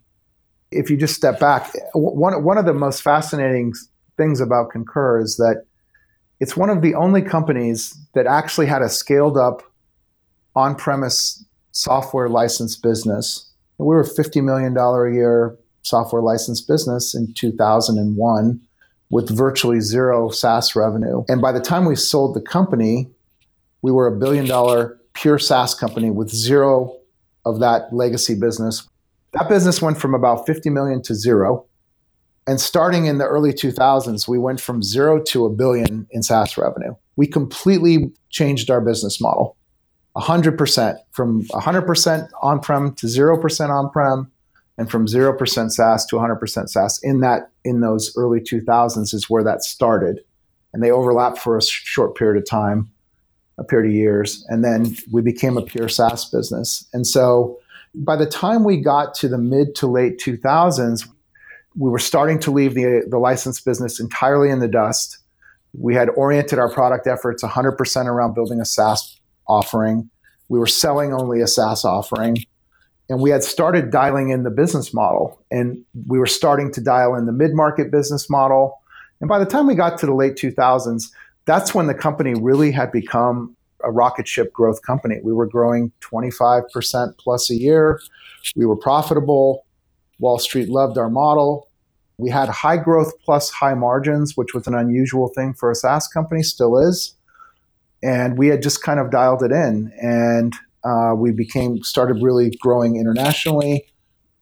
if 0.70 0.90
you 0.90 0.96
just 0.96 1.14
step 1.14 1.38
back, 1.38 1.72
one, 1.94 2.42
one 2.44 2.58
of 2.58 2.66
the 2.66 2.74
most 2.74 3.02
fascinating 3.02 3.72
things 4.16 4.40
about 4.40 4.70
Concur 4.70 5.20
is 5.20 5.36
that 5.36 5.64
it's 6.40 6.56
one 6.56 6.70
of 6.70 6.82
the 6.82 6.94
only 6.94 7.22
companies 7.22 7.96
that 8.14 8.26
actually 8.26 8.66
had 8.66 8.82
a 8.82 8.88
scaled 8.88 9.36
up 9.36 9.62
on 10.56 10.74
premise 10.74 11.44
software 11.72 12.28
license 12.28 12.76
business 12.76 13.48
we 13.78 13.86
were 13.86 14.00
a 14.00 14.04
$50 14.04 14.42
million 14.42 14.76
a 14.76 15.14
year 15.14 15.56
software 15.82 16.22
license 16.22 16.60
business 16.60 17.14
in 17.14 17.32
2001 17.34 18.60
with 19.10 19.30
virtually 19.34 19.80
zero 19.80 20.28
SaaS 20.28 20.76
revenue. 20.76 21.24
And 21.28 21.40
by 21.40 21.52
the 21.52 21.60
time 21.60 21.86
we 21.86 21.96
sold 21.96 22.34
the 22.34 22.40
company, 22.40 23.08
we 23.80 23.90
were 23.90 24.06
a 24.06 24.18
billion 24.18 24.46
dollar 24.46 25.00
pure 25.14 25.38
SaaS 25.38 25.74
company 25.74 26.10
with 26.10 26.28
zero 26.28 26.94
of 27.44 27.60
that 27.60 27.92
legacy 27.92 28.34
business. 28.34 28.86
That 29.32 29.48
business 29.48 29.82
went 29.82 29.98
from 29.98 30.14
about 30.14 30.46
50 30.46 30.70
million 30.70 31.02
to 31.02 31.14
zero. 31.14 31.66
And 32.46 32.60
starting 32.60 33.06
in 33.06 33.18
the 33.18 33.26
early 33.26 33.52
2000s, 33.52 34.26
we 34.26 34.38
went 34.38 34.60
from 34.60 34.82
zero 34.82 35.22
to 35.24 35.44
a 35.44 35.50
billion 35.50 36.06
in 36.10 36.22
SaaS 36.22 36.56
revenue. 36.56 36.94
We 37.16 37.26
completely 37.26 38.10
changed 38.30 38.70
our 38.70 38.80
business 38.80 39.20
model. 39.20 39.56
100% 40.16 40.98
from 41.12 41.44
100% 41.44 42.28
on-prem 42.42 42.94
to 42.94 43.06
0% 43.06 43.68
on-prem 43.70 44.30
and 44.78 44.90
from 44.90 45.06
0% 45.06 45.70
SaaS 45.70 46.06
to 46.06 46.16
100% 46.16 46.68
SaaS 46.68 47.00
in 47.02 47.20
that 47.20 47.50
in 47.64 47.80
those 47.80 48.16
early 48.16 48.40
2000s 48.40 49.12
is 49.12 49.28
where 49.28 49.44
that 49.44 49.62
started 49.62 50.20
and 50.72 50.82
they 50.82 50.90
overlapped 50.90 51.38
for 51.38 51.56
a 51.56 51.62
short 51.62 52.16
period 52.16 52.40
of 52.40 52.48
time 52.48 52.90
a 53.58 53.64
period 53.64 53.90
of 53.90 53.94
years 53.94 54.44
and 54.48 54.64
then 54.64 54.96
we 55.10 55.20
became 55.20 55.56
a 55.56 55.62
pure 55.62 55.88
SaaS 55.88 56.24
business 56.24 56.86
and 56.92 57.06
so 57.06 57.58
by 58.04 58.16
the 58.16 58.26
time 58.26 58.64
we 58.64 58.76
got 58.76 59.14
to 59.14 59.28
the 59.28 59.38
mid 59.38 59.74
to 59.74 59.86
late 59.86 60.18
2000s 60.18 61.08
we 61.76 61.90
were 61.90 61.98
starting 61.98 62.40
to 62.40 62.50
leave 62.50 62.74
the, 62.74 63.04
the 63.08 63.18
license 63.18 63.60
business 63.60 64.00
entirely 64.00 64.50
in 64.50 64.58
the 64.58 64.68
dust 64.68 65.18
we 65.72 65.94
had 65.94 66.08
oriented 66.10 66.58
our 66.58 66.70
product 66.70 67.06
efforts 67.06 67.42
100% 67.42 68.06
around 68.06 68.34
building 68.34 68.60
a 68.60 68.64
SaaS 68.64 69.18
offering. 69.46 70.10
We 70.48 70.58
were 70.58 70.66
selling 70.66 71.12
only 71.12 71.40
a 71.40 71.46
SaaS 71.46 71.84
offering. 71.84 72.38
And 73.10 73.20
we 73.20 73.30
had 73.30 73.42
started 73.42 73.90
dialing 73.90 74.30
in 74.30 74.42
the 74.42 74.50
business 74.50 74.92
model. 74.92 75.42
And 75.50 75.84
we 76.06 76.18
were 76.18 76.26
starting 76.26 76.72
to 76.72 76.80
dial 76.80 77.14
in 77.14 77.26
the 77.26 77.32
mid 77.32 77.54
market 77.54 77.90
business 77.90 78.28
model. 78.28 78.80
And 79.20 79.28
by 79.28 79.38
the 79.38 79.46
time 79.46 79.66
we 79.66 79.74
got 79.74 79.98
to 79.98 80.06
the 80.06 80.14
late 80.14 80.36
2000s, 80.36 81.10
that's 81.44 81.74
when 81.74 81.86
the 81.86 81.94
company 81.94 82.34
really 82.34 82.70
had 82.70 82.92
become 82.92 83.56
a 83.84 83.90
rocket 83.90 84.26
ship 84.28 84.52
growth 84.52 84.82
company. 84.82 85.16
We 85.22 85.32
were 85.32 85.46
growing 85.46 85.92
25% 86.00 87.18
plus 87.18 87.50
a 87.50 87.54
year. 87.54 88.00
We 88.56 88.66
were 88.66 88.76
profitable. 88.76 89.64
Wall 90.18 90.38
Street 90.38 90.68
loved 90.68 90.98
our 90.98 91.10
model. 91.10 91.68
We 92.18 92.30
had 92.30 92.48
high 92.48 92.78
growth 92.78 93.12
plus 93.24 93.50
high 93.50 93.74
margins, 93.74 94.36
which 94.36 94.52
was 94.52 94.66
an 94.66 94.74
unusual 94.74 95.28
thing 95.28 95.54
for 95.54 95.70
a 95.70 95.74
SaaS 95.74 96.08
company, 96.08 96.42
still 96.42 96.76
is 96.76 97.14
and 98.02 98.38
we 98.38 98.48
had 98.48 98.62
just 98.62 98.82
kind 98.82 99.00
of 99.00 99.10
dialed 99.10 99.42
it 99.42 99.52
in 99.52 99.92
and 100.00 100.54
uh, 100.84 101.14
we 101.16 101.32
became 101.32 101.82
started 101.82 102.22
really 102.22 102.50
growing 102.60 102.96
internationally 102.96 103.86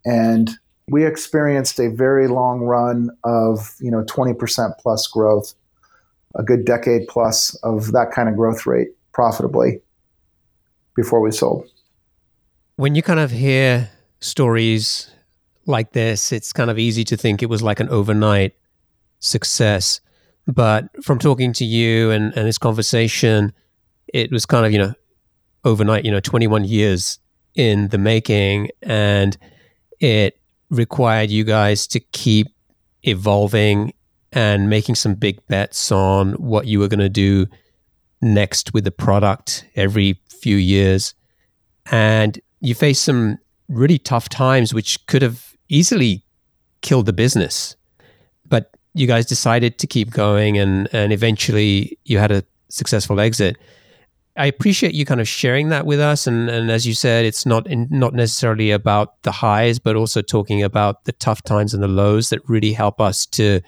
and 0.04 0.50
we 0.88 1.04
experienced 1.04 1.80
a 1.80 1.88
very 1.90 2.28
long 2.28 2.60
run 2.60 3.10
of 3.24 3.74
you 3.80 3.90
know 3.90 4.02
20% 4.04 4.72
plus 4.78 5.06
growth 5.06 5.54
a 6.36 6.42
good 6.42 6.64
decade 6.64 7.08
plus 7.08 7.54
of 7.62 7.92
that 7.92 8.10
kind 8.10 8.28
of 8.28 8.36
growth 8.36 8.66
rate 8.66 8.88
profitably 9.16 9.80
before 10.94 11.20
we 11.20 11.30
sold 11.30 11.66
when 12.76 12.94
you 12.94 13.02
kind 13.02 13.20
of 13.20 13.30
hear 13.30 13.88
stories 14.20 15.10
like 15.64 15.92
this 15.92 16.32
it's 16.32 16.52
kind 16.52 16.70
of 16.70 16.78
easy 16.78 17.04
to 17.04 17.16
think 17.16 17.42
it 17.42 17.48
was 17.48 17.62
like 17.62 17.80
an 17.80 17.88
overnight 17.88 18.54
success 19.18 20.00
but 20.46 20.88
from 21.04 21.18
talking 21.18 21.52
to 21.54 21.64
you 21.64 22.10
and, 22.10 22.36
and 22.36 22.46
this 22.46 22.58
conversation, 22.58 23.52
it 24.12 24.30
was 24.30 24.46
kind 24.46 24.64
of, 24.64 24.72
you 24.72 24.78
know, 24.78 24.94
overnight, 25.64 26.04
you 26.04 26.10
know, 26.10 26.20
21 26.20 26.64
years 26.64 27.18
in 27.54 27.88
the 27.88 27.98
making. 27.98 28.70
And 28.82 29.36
it 29.98 30.38
required 30.70 31.30
you 31.30 31.42
guys 31.42 31.86
to 31.88 32.00
keep 32.00 32.48
evolving 33.02 33.92
and 34.32 34.70
making 34.70 34.94
some 34.94 35.14
big 35.14 35.44
bets 35.48 35.90
on 35.90 36.34
what 36.34 36.66
you 36.66 36.78
were 36.78 36.88
going 36.88 37.00
to 37.00 37.08
do 37.08 37.46
next 38.34 38.74
with 38.74 38.84
the 38.84 38.90
product 38.90 39.66
every 39.76 40.20
few 40.28 40.56
years. 40.56 41.14
And 41.90 42.40
you 42.60 42.74
faced 42.74 43.02
some 43.02 43.38
really 43.68 43.98
tough 43.98 44.28
times, 44.28 44.72
which 44.74 45.04
could 45.06 45.22
have 45.22 45.56
easily 45.68 46.24
killed 46.82 47.06
the 47.06 47.12
business. 47.12 47.76
But 48.48 48.76
you 48.94 49.06
guys 49.06 49.26
decided 49.26 49.78
to 49.78 49.86
keep 49.86 50.10
going 50.10 50.56
and 50.58 50.88
and 50.92 51.12
eventually 51.12 51.98
you 52.04 52.18
had 52.18 52.32
a 52.32 52.42
successful 52.68 53.20
exit. 53.20 53.56
I 54.38 54.46
appreciate 54.46 54.92
you 54.92 55.06
kind 55.06 55.20
of 55.20 55.28
sharing 55.28 55.68
that 55.68 55.86
with 55.86 56.00
us 56.00 56.26
and 56.26 56.48
and 56.48 56.70
as 56.70 56.86
you 56.86 56.94
said 56.94 57.24
it's 57.24 57.44
not 57.44 57.66
in, 57.66 57.88
not 57.90 58.14
necessarily 58.14 58.70
about 58.70 59.22
the 59.22 59.32
highs 59.32 59.78
but 59.78 59.96
also 59.96 60.22
talking 60.22 60.62
about 60.62 61.04
the 61.04 61.12
tough 61.12 61.42
times 61.42 61.74
and 61.74 61.82
the 61.82 61.88
lows 61.88 62.30
that 62.30 62.40
really 62.48 62.72
help 62.72 63.00
us 63.00 63.26
to 63.26 63.60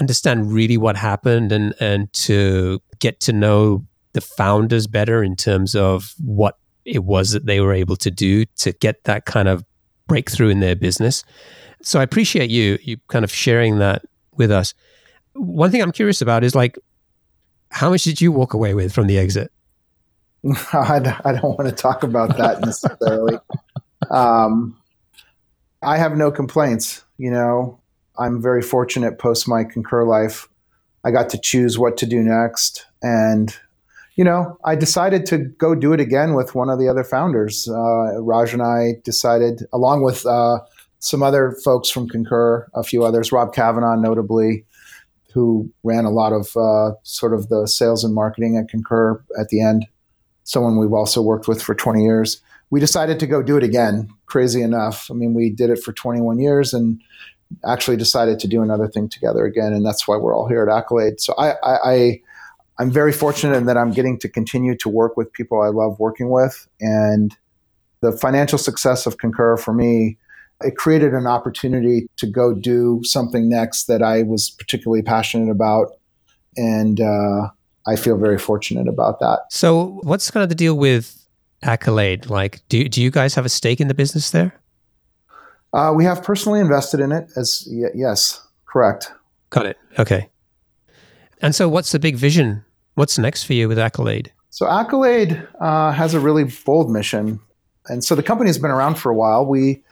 understand 0.00 0.52
really 0.52 0.76
what 0.76 0.96
happened 0.96 1.52
and 1.52 1.74
and 1.80 2.12
to 2.12 2.80
get 2.98 3.20
to 3.20 3.32
know 3.32 3.86
the 4.14 4.20
founders 4.20 4.86
better 4.86 5.22
in 5.22 5.36
terms 5.36 5.76
of 5.76 6.14
what 6.24 6.58
it 6.84 7.04
was 7.04 7.32
that 7.32 7.46
they 7.46 7.60
were 7.60 7.72
able 7.72 7.96
to 7.96 8.10
do 8.10 8.44
to 8.56 8.72
get 8.72 9.04
that 9.04 9.26
kind 9.26 9.48
of 9.48 9.64
breakthrough 10.06 10.48
in 10.48 10.60
their 10.60 10.76
business. 10.76 11.24
So 11.82 12.00
I 12.00 12.02
appreciate 12.02 12.50
you 12.50 12.78
you 12.82 12.96
kind 13.08 13.24
of 13.24 13.32
sharing 13.32 13.78
that 13.78 14.02
with 14.36 14.50
us. 14.50 14.74
One 15.34 15.70
thing 15.70 15.82
I'm 15.82 15.92
curious 15.92 16.22
about 16.22 16.44
is 16.44 16.54
like, 16.54 16.78
how 17.70 17.90
much 17.90 18.04
did 18.04 18.20
you 18.20 18.32
walk 18.32 18.54
away 18.54 18.74
with 18.74 18.92
from 18.92 19.06
the 19.06 19.18
exit? 19.18 19.50
I, 20.72 21.00
don't 21.00 21.58
want 21.58 21.68
to 21.68 21.72
talk 21.72 22.02
about 22.02 22.36
that 22.36 22.60
necessarily. 22.60 23.38
um, 24.10 24.76
I 25.82 25.96
have 25.96 26.16
no 26.16 26.30
complaints. 26.30 27.02
You 27.16 27.30
know, 27.30 27.80
I'm 28.18 28.42
very 28.42 28.62
fortunate 28.62 29.18
post 29.18 29.48
my 29.48 29.64
concur 29.64 30.04
life. 30.04 30.48
I 31.02 31.10
got 31.10 31.30
to 31.30 31.38
choose 31.38 31.78
what 31.78 31.96
to 31.98 32.06
do 32.06 32.22
next. 32.22 32.86
And, 33.02 33.56
you 34.16 34.24
know, 34.24 34.56
I 34.64 34.76
decided 34.76 35.26
to 35.26 35.38
go 35.38 35.74
do 35.74 35.92
it 35.92 36.00
again 36.00 36.34
with 36.34 36.54
one 36.54 36.68
of 36.68 36.78
the 36.78 36.88
other 36.88 37.04
founders. 37.04 37.68
Uh, 37.68 38.20
Raj 38.20 38.52
and 38.52 38.62
I 38.62 38.94
decided, 39.02 39.62
along 39.72 40.02
with 40.02 40.24
uh, 40.24 40.60
some 41.00 41.22
other 41.22 41.56
folks 41.64 41.90
from 41.90 42.08
Concur, 42.08 42.68
a 42.74 42.84
few 42.84 43.04
others, 43.04 43.32
Rob 43.32 43.52
Kavanaugh, 43.52 43.96
notably, 43.96 44.64
who 45.32 45.68
ran 45.82 46.04
a 46.04 46.10
lot 46.10 46.32
of 46.32 46.56
uh, 46.56 46.92
sort 47.02 47.34
of 47.34 47.48
the 47.48 47.66
sales 47.66 48.04
and 48.04 48.14
marketing 48.14 48.56
at 48.56 48.68
Concur 48.68 49.22
at 49.38 49.48
the 49.48 49.60
end. 49.60 49.86
Someone 50.44 50.78
we've 50.78 50.92
also 50.92 51.20
worked 51.20 51.48
with 51.48 51.60
for 51.60 51.74
20 51.74 52.02
years. 52.02 52.40
We 52.70 52.78
decided 52.78 53.18
to 53.20 53.26
go 53.26 53.42
do 53.42 53.56
it 53.56 53.64
again. 53.64 54.08
Crazy 54.26 54.62
enough. 54.62 55.10
I 55.10 55.14
mean, 55.14 55.34
we 55.34 55.50
did 55.50 55.70
it 55.70 55.82
for 55.82 55.92
21 55.92 56.38
years 56.38 56.72
and 56.72 57.00
actually 57.66 57.96
decided 57.96 58.38
to 58.40 58.48
do 58.48 58.62
another 58.62 58.88
thing 58.88 59.08
together 59.08 59.44
again, 59.44 59.72
and 59.72 59.84
that's 59.84 60.06
why 60.06 60.16
we're 60.16 60.34
all 60.34 60.48
here 60.48 60.62
at 60.62 60.74
Accolade. 60.74 61.20
So 61.20 61.34
I, 61.36 61.52
I, 61.62 61.78
I 61.84 62.20
I'm 62.78 62.90
very 62.90 63.12
fortunate 63.12 63.56
in 63.56 63.66
that 63.66 63.76
I'm 63.76 63.92
getting 63.92 64.18
to 64.18 64.28
continue 64.28 64.76
to 64.78 64.88
work 64.88 65.16
with 65.16 65.32
people 65.32 65.62
I 65.62 65.68
love 65.68 65.98
working 66.00 66.30
with, 66.30 66.66
and 66.80 67.36
the 68.00 68.12
financial 68.12 68.58
success 68.58 69.06
of 69.06 69.18
Concur 69.18 69.56
for 69.56 69.72
me 69.72 70.18
it 70.60 70.76
created 70.76 71.14
an 71.14 71.26
opportunity 71.26 72.08
to 72.16 72.26
go 72.26 72.54
do 72.54 73.00
something 73.04 73.48
next 73.48 73.84
that 73.84 74.02
I 74.02 74.22
was 74.22 74.50
particularly 74.50 75.02
passionate 75.02 75.50
about. 75.50 75.92
And 76.56 77.00
uh, 77.00 77.48
I 77.86 77.96
feel 77.96 78.16
very 78.16 78.38
fortunate 78.38 78.88
about 78.88 79.18
that. 79.20 79.40
So, 79.50 80.00
what's 80.02 80.30
kind 80.30 80.42
of 80.42 80.48
the 80.48 80.54
deal 80.54 80.74
with 80.74 81.26
Accolade? 81.62 82.30
Like, 82.30 82.62
do, 82.68 82.88
do 82.88 83.02
you 83.02 83.10
guys 83.10 83.34
have 83.34 83.44
a 83.44 83.48
stake 83.48 83.80
in 83.80 83.88
the 83.88 83.94
business 83.94 84.30
there? 84.30 84.58
Uh, 85.72 85.92
we 85.94 86.04
have 86.04 86.22
personally 86.22 86.60
invested 86.60 87.00
in 87.00 87.10
it 87.10 87.28
as 87.36 87.66
y- 87.68 87.90
yes, 87.94 88.46
correct. 88.66 89.10
Got 89.50 89.66
it. 89.66 89.76
Okay. 89.98 90.28
And 91.44 91.54
so, 91.54 91.68
what's 91.68 91.92
the 91.92 91.98
big 91.98 92.16
vision? 92.16 92.64
What's 92.94 93.18
next 93.18 93.44
for 93.44 93.52
you 93.52 93.68
with 93.68 93.78
Accolade? 93.78 94.32
So, 94.48 94.66
Accolade 94.66 95.46
uh, 95.60 95.92
has 95.92 96.14
a 96.14 96.18
really 96.18 96.44
bold 96.64 96.90
mission. 96.90 97.38
And 97.86 98.02
so, 98.02 98.14
the 98.14 98.22
company 98.22 98.48
has 98.48 98.56
been 98.56 98.70
around 98.70 98.94
for 98.94 99.12
a 99.12 99.14
while. 99.14 99.44
We 99.44 99.82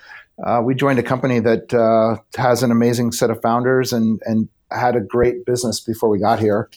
uh, 0.43 0.63
we 0.65 0.75
joined 0.75 0.99
a 0.99 1.03
company 1.03 1.41
that 1.41 1.75
uh, 1.75 2.23
has 2.41 2.63
an 2.63 2.71
amazing 2.71 3.13
set 3.13 3.29
of 3.29 3.43
founders 3.43 3.93
and, 3.93 4.19
and 4.25 4.49
had 4.71 4.97
a 4.97 5.01
great 5.01 5.45
business 5.45 5.79
before 5.79 6.09
we 6.09 6.19
got 6.19 6.41
here. 6.41 6.71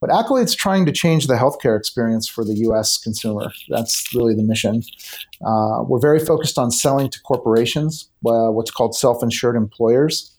But 0.00 0.10
Accolade's 0.10 0.54
trying 0.54 0.86
to 0.86 0.92
change 0.92 1.26
the 1.26 1.34
healthcare 1.34 1.76
experience 1.76 2.26
for 2.26 2.42
the 2.42 2.54
US 2.68 2.96
consumer. 2.96 3.52
That's 3.68 4.14
really 4.14 4.34
the 4.34 4.42
mission. 4.42 4.82
Uh, 5.44 5.82
we're 5.86 6.00
very 6.00 6.24
focused 6.24 6.56
on 6.56 6.70
selling 6.70 7.10
to 7.10 7.20
corporations, 7.20 8.08
uh, 8.26 8.48
what's 8.48 8.70
called 8.70 8.94
self 8.94 9.22
insured 9.22 9.56
employers. 9.56 10.34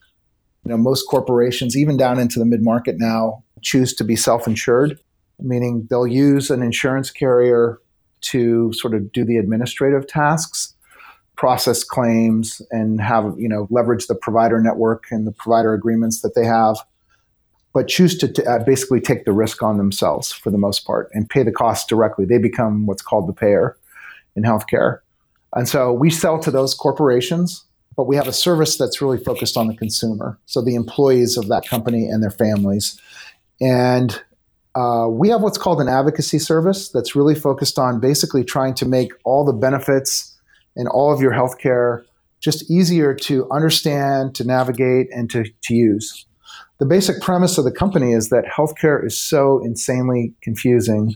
You 0.66 0.72
know, 0.72 0.78
most 0.78 1.04
corporations, 1.04 1.78
even 1.78 1.96
down 1.96 2.20
into 2.20 2.39
the 2.39 2.46
mid 2.46 2.64
market 2.64 2.96
now, 2.98 3.44
choose 3.64 3.93
to 3.95 4.03
be 4.03 4.16
self 4.16 4.47
insured, 4.47 4.99
meaning 5.39 5.88
they'll 5.89 6.07
use 6.07 6.51
an 6.51 6.61
insurance 6.61 7.09
carrier 7.09 7.80
to 8.22 8.72
sort 8.74 8.93
of 8.93 9.11
do 9.11 9.26
the 9.26 9.38
administrative 9.38 10.07
tasks 10.07 10.74
process 11.36 11.84
claims 11.84 12.61
and 12.70 13.01
have 13.01 13.34
you 13.38 13.49
know 13.49 13.68
leverage 13.72 14.05
the 14.05 14.16
provider 14.16 14.61
network 14.61 15.05
and 15.09 15.26
the 15.26 15.32
provider 15.32 15.74
agreements 15.74 16.22
that 16.22 16.36
they 16.36 16.45
have 16.45 16.78
but 17.74 17.88
choose 17.88 18.16
to, 18.16 18.32
to 18.32 18.45
uh, 18.47 18.64
basically 18.64 19.01
take 19.01 19.26
the 19.26 19.32
risk 19.32 19.64
on 19.64 19.78
themselves 19.78 20.32
for 20.32 20.51
the 20.51 20.59
most 20.59 20.86
part 20.86 21.09
and 21.14 21.28
pay 21.28 21.41
the 21.41 21.51
costs 21.51 21.88
directly. 21.88 22.24
They 22.24 22.38
become 22.38 22.86
what's 22.86 23.01
called 23.01 23.28
the 23.28 23.34
payer 23.34 23.76
in 24.36 24.43
healthcare. 24.43 24.99
And 25.53 25.68
so 25.68 25.91
we 25.91 26.11
sell 26.11 26.38
to 26.38 26.51
those 26.51 26.76
corporations 26.76 27.66
but 27.95 28.07
we 28.07 28.16
have 28.16 28.28
a 28.28 28.34
service 28.34 28.78
that's 28.78 29.01
really 29.01 29.18
focused 29.18 29.57
on 29.57 29.68
the 29.68 29.76
consumer. 29.76 30.39
So 30.45 30.61
the 30.61 30.76
employees 30.76 31.38
of 31.38 31.47
that 31.49 31.68
company 31.68 32.07
and 32.07 32.24
their 32.24 32.32
families 32.32 32.99
and 33.62 34.22
uh, 34.76 35.08
we 35.10 35.30
have 35.30 35.41
what's 35.41 35.58
called 35.58 35.80
an 35.82 35.88
advocacy 35.88 36.39
service 36.39 36.89
that's 36.89 37.16
really 37.16 37.36
focused 37.36 37.78
on 37.78 37.99
basically 37.99 38.43
trying 38.43 38.74
to 38.74 38.86
make 38.86 39.12
all 39.24 39.45
the 39.45 39.54
benefits 39.54 40.36
and 40.76 40.88
all 40.88 41.14
of 41.14 41.22
your 41.22 41.32
healthcare 41.32 42.04
just 42.39 42.70
easier 42.70 43.14
to 43.14 43.49
understand, 43.51 44.36
to 44.36 44.43
navigate, 44.43 45.08
and 45.12 45.30
to, 45.30 45.45
to 45.62 45.74
use. 45.74 46.26
The 46.80 46.86
basic 46.86 47.22
premise 47.22 47.58
of 47.58 47.64
the 47.64 47.72
company 47.72 48.14
is 48.14 48.30
that 48.30 48.45
healthcare 48.45 49.06
is 49.06 49.18
so 49.18 49.64
insanely 49.64 50.34
confusing 50.41 51.16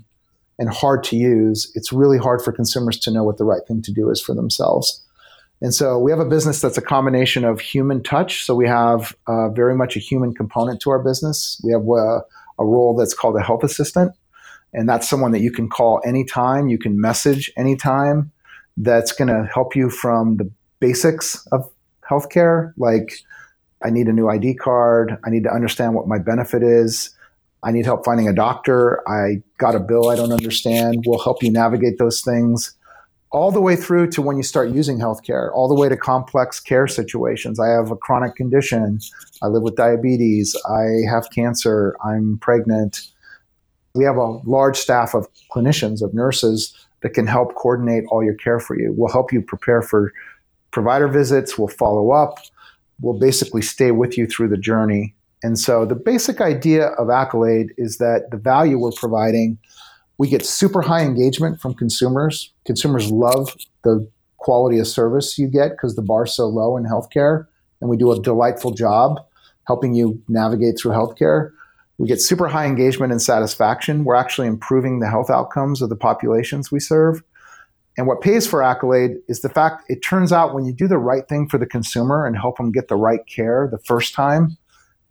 and 0.60 0.70
hard 0.70 1.04
to 1.06 1.18
use. 1.18 1.72
It's 1.76 1.92
really 1.92 2.18
hard 2.18 2.42
for 2.42 2.52
consumers 2.52 2.98
to 3.00 3.12
know 3.12 3.24
what 3.24 3.38
the 3.38 3.44
right 3.44 3.62
thing 3.68 3.82
to 3.82 3.92
do 3.92 4.10
is 4.10 4.22
for 4.22 4.34
themselves. 4.34 5.04
And 5.62 5.74
so 5.74 5.98
we 5.98 6.12
have 6.12 6.20
a 6.20 6.26
business 6.26 6.62
that's 6.62 6.78
a 6.78 6.82
combination 6.82 7.44
of 7.44 7.60
human 7.60 8.04
touch. 8.04 8.46
So 8.46 8.54
we 8.54 8.68
have 8.68 9.16
uh, 9.26 9.50
very 9.50 9.76
much 9.76 9.96
a 9.96 10.00
human 10.00 10.34
component 10.34 10.82
to 10.82 10.92
our 10.92 11.00
business. 11.00 11.60
We 11.64 11.72
have 11.72 11.82
uh, 11.82 12.22
a 12.60 12.66
role 12.66 12.96
that's 12.96 13.14
called 13.14 13.36
a 13.38 13.42
health 13.42 13.64
assistant, 13.64 14.14
and 14.74 14.88
that's 14.88 15.10
someone 15.10 15.32
that 15.32 15.42
you 15.42 15.52
can 15.52 15.70
call 15.70 16.02
anytime, 16.06 16.68
you 16.68 16.78
can 16.78 17.00
message 17.00 17.52
anytime 17.58 18.32
that's 18.78 19.12
going 19.12 19.28
to 19.28 19.50
help 19.52 19.76
you 19.76 19.90
from 19.90 20.38
the 20.38 20.50
basics 20.80 21.46
of 21.52 21.70
healthcare, 22.08 22.74
like 22.78 23.12
I 23.84 23.90
need 23.90 24.08
a 24.08 24.14
new 24.14 24.30
ID 24.30 24.56
card, 24.56 25.18
I 25.26 25.30
need 25.30 25.44
to 25.44 25.52
understand 25.52 25.96
what 25.96 26.08
my 26.08 26.20
benefit 26.20 26.64
is, 26.64 27.12
I 27.64 27.72
need 27.72 27.86
help 27.86 28.06
finding 28.06 28.28
a 28.28 28.34
doctor, 28.34 29.02
I 29.10 29.42
got 29.58 29.76
a 29.76 29.80
bill 29.80 30.10
I 30.10 30.16
don't 30.16 30.32
understand. 30.32 31.04
We'll 31.06 31.20
help 31.20 31.42
you 31.42 31.52
navigate 31.52 31.98
those 31.98 32.22
things. 32.22 32.74
All 33.32 33.52
the 33.52 33.62
way 33.62 33.76
through 33.76 34.12
to 34.12 34.22
when 34.22 34.38
you 34.38 34.44
start 34.44 34.70
using 34.70 35.00
healthcare, 35.00 35.52
all 35.54 35.68
the 35.68 35.76
way 35.76 35.90
to 35.90 35.98
complex 35.98 36.60
care 36.60 36.88
situations. 36.88 37.60
I 37.60 37.68
have 37.68 37.92
a 37.92 37.96
chronic 37.96 38.36
condition. 38.36 39.00
I 39.42 39.48
live 39.48 39.64
with 39.64 39.76
diabetes. 39.76 40.56
I 40.70 41.10
have 41.10 41.30
cancer. 41.32 41.98
I'm 42.04 42.38
pregnant. 42.40 43.02
We 43.96 44.06
have 44.06 44.18
a 44.18 44.40
large 44.46 44.78
staff 44.78 45.14
of 45.14 45.28
clinicians, 45.54 46.02
of 46.02 46.14
nurses 46.14 46.74
that 47.02 47.10
can 47.10 47.28
help 47.28 47.56
coordinate 47.56 48.06
all 48.10 48.24
your 48.24 48.36
care 48.36 48.60
for 48.60 48.80
you. 48.80 48.94
We'll 48.96 49.12
help 49.12 49.34
you 49.34 49.42
prepare 49.42 49.82
for 49.82 50.14
provider 50.72 51.08
visits, 51.08 51.58
we'll 51.58 51.68
follow 51.68 52.12
up, 52.12 52.40
we'll 53.02 53.18
basically 53.18 53.62
stay 53.62 53.92
with 53.92 54.18
you 54.18 54.28
through 54.28 54.50
the 54.50 54.58
journey. 54.58 55.16
And 55.44 55.58
so 55.58 55.86
the 55.86 55.96
basic 55.96 56.42
idea 56.42 56.88
of 57.00 57.10
Accolade 57.10 57.74
is 57.78 57.98
that 57.98 58.30
the 58.32 58.38
value 58.38 58.80
we're 58.80 58.92
providing, 58.92 59.58
we 60.18 60.28
get 60.28 60.46
super 60.46 60.82
high 60.82 61.04
engagement 61.04 61.60
from 61.60 61.74
consumers. 61.74 62.52
Consumers 62.66 63.12
love 63.12 63.56
the 63.84 64.10
quality 64.38 64.80
of 64.80 64.88
service 64.88 65.38
you 65.38 65.48
get 65.48 65.72
because 65.72 65.96
the 65.96 66.02
bar's 66.02 66.34
so 66.34 66.48
low 66.48 66.78
in 66.78 66.84
healthcare, 66.84 67.48
and 67.82 67.90
we 67.90 67.98
do 67.98 68.12
a 68.12 68.22
delightful 68.22 68.72
job 68.72 69.20
helping 69.68 69.94
you 69.94 70.22
navigate 70.28 70.80
through 70.80 70.94
healthcare. 70.94 71.52
We 71.98 72.08
get 72.08 72.22
super 72.22 72.48
high 72.48 72.66
engagement 72.66 73.12
and 73.12 73.22
satisfaction. 73.22 74.04
We're 74.04 74.16
actually 74.16 74.48
improving 74.48 75.00
the 75.00 75.10
health 75.10 75.30
outcomes 75.30 75.82
of 75.82 75.90
the 75.90 75.96
populations 75.96 76.72
we 76.72 76.80
serve. 76.80 77.22
And 77.98 78.06
what 78.06 78.22
pays 78.22 78.46
for 78.46 78.62
Accolade 78.62 79.18
is 79.28 79.42
the 79.42 79.50
fact 79.50 79.84
it 79.90 80.04
turns 80.04 80.32
out 80.32 80.54
when 80.54 80.66
you 80.66 80.72
do 80.72 80.88
the 80.88 81.00
right 81.00 81.28
thing 81.28 81.50
for 81.50 81.58
the 81.58 81.66
consumer 81.66 82.28
and 82.28 82.38
help 82.38 82.58
them 82.58 82.72
get 82.72 82.88
the 82.88 82.96
right 82.96 83.26
care 83.26 83.68
the 83.72 83.80
first 83.80 84.14
time 84.14 84.58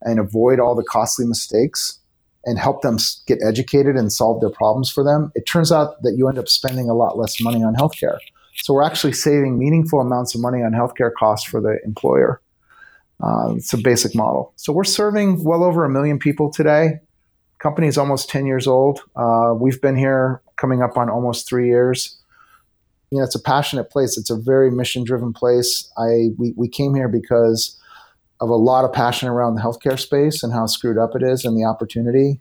and 0.02 0.20
avoid 0.20 0.60
all 0.60 0.76
the 0.76 0.84
costly 0.84 1.26
mistakes 1.26 1.98
and 2.46 2.58
help 2.58 2.82
them 2.82 2.96
get 3.26 3.38
educated 3.44 3.96
and 3.96 4.12
solve 4.12 4.40
their 4.40 4.50
problems 4.50 4.88
for 4.88 5.04
them, 5.04 5.32
it 5.34 5.46
turns 5.46 5.72
out 5.72 6.00
that 6.02 6.14
you 6.16 6.28
end 6.28 6.38
up 6.38 6.48
spending 6.48 6.88
a 6.88 6.94
lot 6.94 7.18
less 7.18 7.40
money 7.40 7.62
on 7.62 7.74
healthcare. 7.74 8.18
So 8.54 8.72
we're 8.72 8.84
actually 8.84 9.12
saving 9.12 9.58
meaningful 9.58 10.00
amounts 10.00 10.34
of 10.34 10.40
money 10.40 10.62
on 10.62 10.72
healthcare 10.72 11.10
costs 11.12 11.46
for 11.46 11.60
the 11.60 11.78
employer. 11.84 12.40
Uh, 13.22 13.54
it's 13.56 13.72
a 13.72 13.78
basic 13.78 14.14
model. 14.14 14.52
So 14.56 14.72
we're 14.72 14.84
serving 14.84 15.42
well 15.42 15.64
over 15.64 15.84
a 15.84 15.90
million 15.90 16.18
people 16.18 16.50
today. 16.50 17.00
Company 17.58 17.88
is 17.88 17.98
almost 17.98 18.28
10 18.28 18.46
years 18.46 18.66
old. 18.66 19.00
Uh, 19.16 19.54
we've 19.58 19.80
been 19.80 19.96
here 19.96 20.40
coming 20.56 20.82
up 20.82 20.96
on 20.96 21.10
almost 21.10 21.48
three 21.48 21.66
years. 21.66 22.16
You 23.10 23.18
know, 23.18 23.24
it's 23.24 23.34
a 23.34 23.42
passionate 23.42 23.90
place. 23.90 24.16
It's 24.16 24.30
a 24.30 24.36
very 24.36 24.70
mission 24.70 25.04
driven 25.04 25.32
place. 25.32 25.90
I 25.98 26.30
we, 26.38 26.52
we 26.56 26.68
came 26.68 26.94
here 26.94 27.08
because 27.08 27.78
of 28.40 28.48
a 28.48 28.56
lot 28.56 28.84
of 28.84 28.92
passion 28.92 29.28
around 29.28 29.54
the 29.54 29.60
healthcare 29.60 29.98
space 29.98 30.42
and 30.42 30.52
how 30.52 30.66
screwed 30.66 30.98
up 30.98 31.14
it 31.14 31.22
is 31.22 31.44
and 31.44 31.56
the 31.56 31.64
opportunity. 31.64 32.40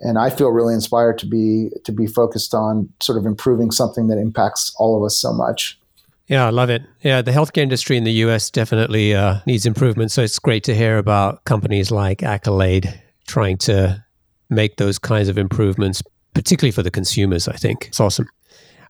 And 0.00 0.18
I 0.18 0.30
feel 0.30 0.48
really 0.48 0.74
inspired 0.74 1.18
to 1.18 1.26
be 1.26 1.70
to 1.84 1.92
be 1.92 2.06
focused 2.06 2.54
on 2.54 2.92
sort 3.00 3.18
of 3.18 3.24
improving 3.24 3.70
something 3.70 4.08
that 4.08 4.18
impacts 4.18 4.74
all 4.76 4.96
of 4.96 5.04
us 5.04 5.16
so 5.16 5.32
much. 5.32 5.78
Yeah, 6.26 6.46
I 6.46 6.50
love 6.50 6.70
it. 6.70 6.82
Yeah, 7.02 7.22
the 7.22 7.30
healthcare 7.30 7.62
industry 7.62 7.96
in 7.96 8.04
the 8.04 8.12
US 8.24 8.50
definitely 8.50 9.14
uh, 9.14 9.40
needs 9.46 9.66
improvement. 9.66 10.10
So 10.10 10.22
it's 10.22 10.38
great 10.38 10.64
to 10.64 10.74
hear 10.74 10.98
about 10.98 11.44
companies 11.44 11.90
like 11.90 12.22
Accolade 12.22 13.00
trying 13.26 13.58
to 13.58 14.04
make 14.50 14.76
those 14.76 14.98
kinds 14.98 15.28
of 15.28 15.38
improvements, 15.38 16.02
particularly 16.34 16.72
for 16.72 16.82
the 16.82 16.90
consumers, 16.90 17.48
I 17.48 17.56
think. 17.56 17.86
It's 17.88 18.00
awesome. 18.00 18.28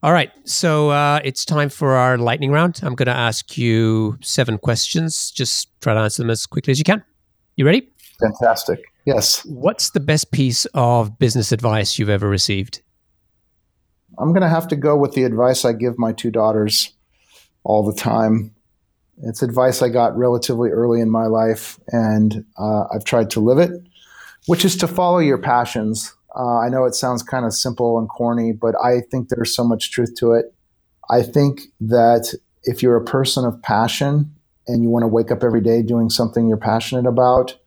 All 0.03 0.13
right. 0.13 0.33
So 0.45 0.91
uh, 0.91 1.21
it's 1.23 1.45
time 1.45 1.69
for 1.69 1.93
our 1.93 2.19
lightning 2.19 2.51
round. 2.51 2.81
I'm 2.83 2.97
going 2.97 3.07
to 3.07 3.17
ask 3.17 3.57
you 3.57 4.19
seven 4.21 4.59
questions. 4.59 5.31
Just 5.31 5.69
try 5.81 5.95
to 5.95 6.01
answer 6.01 6.23
them 6.23 6.31
as 6.31 6.45
quickly 6.45 6.73
as 6.73 6.79
you 6.79 6.85
can. 6.85 7.05
You 7.57 7.65
ready? 7.65 7.89
Fantastic. 8.21 8.81
Yes. 9.05 9.45
What's 9.45 9.91
the 9.91 10.01
best 10.01 10.33
piece 10.33 10.65
of 10.75 11.19
business 11.19 11.53
advice 11.53 11.99
you've 11.99 12.09
ever 12.09 12.29
received? 12.29 12.83
I'm 14.19 14.33
going 14.33 14.43
to 14.43 14.49
have 14.49 14.69
to 14.69 14.77
go 14.77 14.97
with 14.97 15.13
the 15.13 15.25
advice 15.25 15.65
I 15.65 15.73
give 15.73 15.99
my 15.99 16.13
two 16.13 16.31
daughters 16.31 16.93
all 17.65 17.85
the 17.85 17.99
time. 17.99 18.55
It's 19.23 19.43
advice 19.43 19.83
I 19.83 19.89
got 19.89 20.17
relatively 20.17 20.71
early 20.71 21.01
in 21.01 21.11
my 21.11 21.27
life, 21.27 21.79
and 21.89 22.45
uh, 22.59 22.85
I've 22.93 23.05
tried 23.05 23.31
to 23.31 23.41
live 23.41 23.59
it, 23.59 23.71
which 24.47 24.65
is 24.65 24.77
to 24.79 24.89
follow 24.89 25.19
your 25.19 25.39
passions. 25.39 26.13
Uh, 26.35 26.59
I 26.59 26.69
know 26.69 26.85
it 26.85 26.95
sounds 26.95 27.23
kind 27.23 27.45
of 27.45 27.53
simple 27.53 27.99
and 27.99 28.09
corny, 28.09 28.53
but 28.53 28.75
I 28.83 29.01
think 29.11 29.29
there's 29.29 29.55
so 29.55 29.65
much 29.65 29.91
truth 29.91 30.15
to 30.19 30.33
it. 30.33 30.55
I 31.11 31.23
think 31.23 31.63
that 31.81 32.33
if 32.65 32.83
you're 32.83 32.97
a 32.97 33.05
person 33.05 33.45
of 33.45 33.61
passion 33.63 34.35
and 34.67 34.83
you 34.83 34.89
want 34.89 35.03
to 35.03 35.09
wake 35.09 35.31
up 35.31 35.43
every 35.43 35.61
day 35.61 35.83
doing 35.83 36.09
something 36.09 36.49
you're 36.49 36.57
passionate 36.57 37.07
about, 37.07 37.59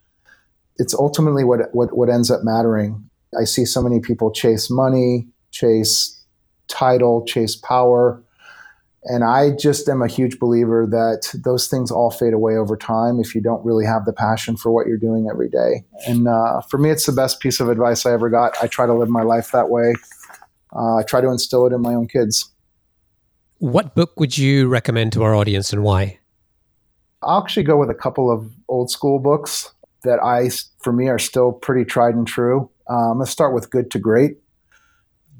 it's 0.78 0.93
ultimately 0.93 1.43
what, 1.43 1.74
what, 1.74 1.95
what 1.95 2.09
ends 2.09 2.32
up 2.32 2.41
mattering. 2.43 3.09
I 3.39 3.43
see 3.43 3.66
so 3.66 3.82
many 3.82 3.99
people 3.99 4.32
chase 4.32 4.70
money, 4.70 5.28
chase 5.51 6.24
title, 6.68 7.24
chase 7.26 7.55
power. 7.55 8.24
And 9.08 9.24
I 9.24 9.51
just 9.51 9.88
am 9.88 10.01
a 10.01 10.08
huge 10.08 10.39
believer 10.39 10.88
that 10.89 11.32
those 11.43 11.68
things 11.68 11.91
all 11.91 12.10
fade 12.10 12.34
away 12.34 12.58
over 12.58 12.76
time 12.76 13.20
if 13.20 13.36
you 13.36 13.41
don't 13.41 13.64
really 13.64 13.86
have 13.86 14.06
the 14.06 14.14
passion 14.14 14.58
for 14.58 14.72
what 14.72 14.88
you're 14.88 14.97
doing 14.97 15.28
every 15.30 15.47
day. 15.47 15.84
And 16.08 16.28
uh, 16.28 16.62
for 16.62 16.80
me, 16.80 16.89
it's 16.89 17.06
the 17.06 17.12
best 17.12 17.39
piece 17.39 17.60
of 17.60 17.70
advice 17.70 18.06
I 18.06 18.14
ever 18.14 18.30
got. 18.30 18.56
I 18.64 18.68
try 18.68 18.88
to 18.88 18.93
live 18.93 19.10
my 19.10 19.22
life 19.22 19.51
that 19.51 19.70
way. 19.70 19.93
Uh, 20.76 20.97
I 20.97 21.03
try 21.03 21.22
to 21.22 21.30
instill 21.30 21.68
it 21.68 21.74
in 21.74 21.82
my 21.82 21.93
own 21.93 22.08
kids. 22.08 22.49
What 23.60 23.93
book 23.95 24.20
would 24.20 24.38
you 24.38 24.68
recommend 24.68 25.14
to 25.14 25.24
our 25.24 25.36
audience 25.36 25.72
and 25.72 25.84
why? 25.84 26.20
I'll 27.22 27.41
actually 27.41 27.64
go 27.64 27.78
with 27.78 27.89
a 27.89 27.95
couple 27.95 28.32
of 28.32 28.51
old 28.68 28.89
school 28.89 29.20
books 29.20 29.72
that 30.03 30.20
I, 30.22 30.49
for 30.82 30.91
me, 30.91 31.10
are 31.10 31.20
still 31.20 31.51
pretty 31.51 31.86
tried 31.86 32.16
and 32.16 32.28
true. 32.28 32.70
Uh, 32.89 33.12
I'm 33.12 33.18
going 33.18 33.26
to 33.26 33.32
start 33.32 33.53
with 33.53 33.70
Good 33.70 33.91
to 33.91 33.99
Great, 33.99 34.38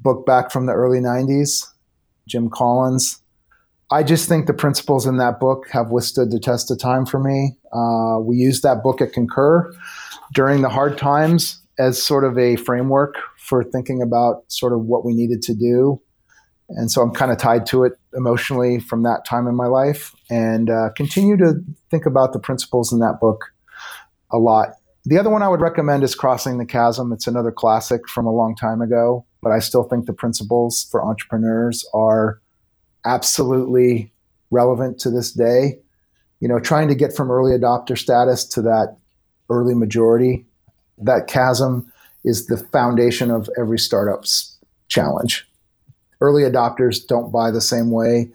book 0.02 0.24
back 0.24 0.50
from 0.50 0.66
the 0.66 0.72
early 0.72 0.98
90s, 0.98 1.66
Jim 2.26 2.48
Collins. 2.48 3.20
I 3.90 4.02
just 4.02 4.28
think 4.28 4.46
the 4.46 4.54
principles 4.54 5.06
in 5.06 5.18
that 5.18 5.38
book 5.38 5.66
have 5.70 5.90
withstood 5.90 6.32
the 6.32 6.40
test 6.40 6.70
of 6.70 6.78
time 6.78 7.06
for 7.06 7.20
me. 7.20 7.56
Uh, 7.72 8.18
we 8.20 8.36
used 8.36 8.64
that 8.64 8.82
book 8.82 9.00
at 9.00 9.12
Concur 9.12 9.72
during 10.34 10.62
the 10.62 10.68
hard 10.68 10.98
times 10.98 11.60
as 11.78 12.02
sort 12.02 12.24
of 12.24 12.36
a 12.36 12.56
framework 12.56 13.14
for 13.38 13.62
thinking 13.62 14.02
about 14.02 14.42
sort 14.48 14.72
of 14.72 14.80
what 14.86 15.04
we 15.04 15.14
needed 15.14 15.40
to 15.42 15.54
do. 15.54 16.00
And 16.70 16.90
so 16.90 17.00
I'm 17.00 17.12
kind 17.12 17.30
of 17.30 17.38
tied 17.38 17.64
to 17.66 17.84
it 17.84 17.92
emotionally 18.16 18.80
from 18.80 19.04
that 19.04 19.24
time 19.24 19.46
in 19.46 19.54
my 19.54 19.66
life 19.66 20.12
and 20.28 20.68
uh, 20.68 20.88
continue 20.96 21.36
to 21.36 21.54
think 21.90 22.06
about 22.06 22.32
the 22.32 22.40
principles 22.40 22.92
in 22.92 22.98
that 23.00 23.20
book 23.20 23.44
a 24.32 24.38
lot. 24.38 24.70
The 25.04 25.18
other 25.18 25.30
one 25.30 25.42
I 25.42 25.48
would 25.48 25.60
recommend 25.60 26.02
is 26.02 26.16
Crossing 26.16 26.58
the 26.58 26.66
Chasm. 26.66 27.12
It's 27.12 27.28
another 27.28 27.52
classic 27.52 28.08
from 28.08 28.26
a 28.26 28.32
long 28.32 28.56
time 28.56 28.80
ago, 28.80 29.24
but 29.40 29.52
I 29.52 29.60
still 29.60 29.84
think 29.84 30.06
the 30.06 30.12
principles 30.12 30.88
for 30.90 31.04
entrepreneurs 31.04 31.88
are 31.94 32.40
absolutely 33.06 34.12
relevant 34.50 34.98
to 35.00 35.10
this 35.10 35.32
day. 35.32 35.78
You 36.40 36.48
know, 36.48 36.60
trying 36.60 36.88
to 36.88 36.94
get 36.94 37.14
from 37.16 37.30
early 37.30 37.56
adopter 37.58 37.96
status 37.96 38.44
to 38.46 38.62
that 38.62 38.96
early 39.48 39.74
majority, 39.74 40.44
that 40.98 41.28
chasm 41.28 41.90
is 42.24 42.46
the 42.46 42.58
foundation 42.58 43.30
of 43.30 43.48
every 43.58 43.78
startup's 43.78 44.58
challenge. 44.88 45.48
Early 46.20 46.42
adopters 46.42 47.06
don't 47.06 47.30
buy 47.30 47.50
the 47.50 47.60
same 47.60 47.90
way 47.90 48.30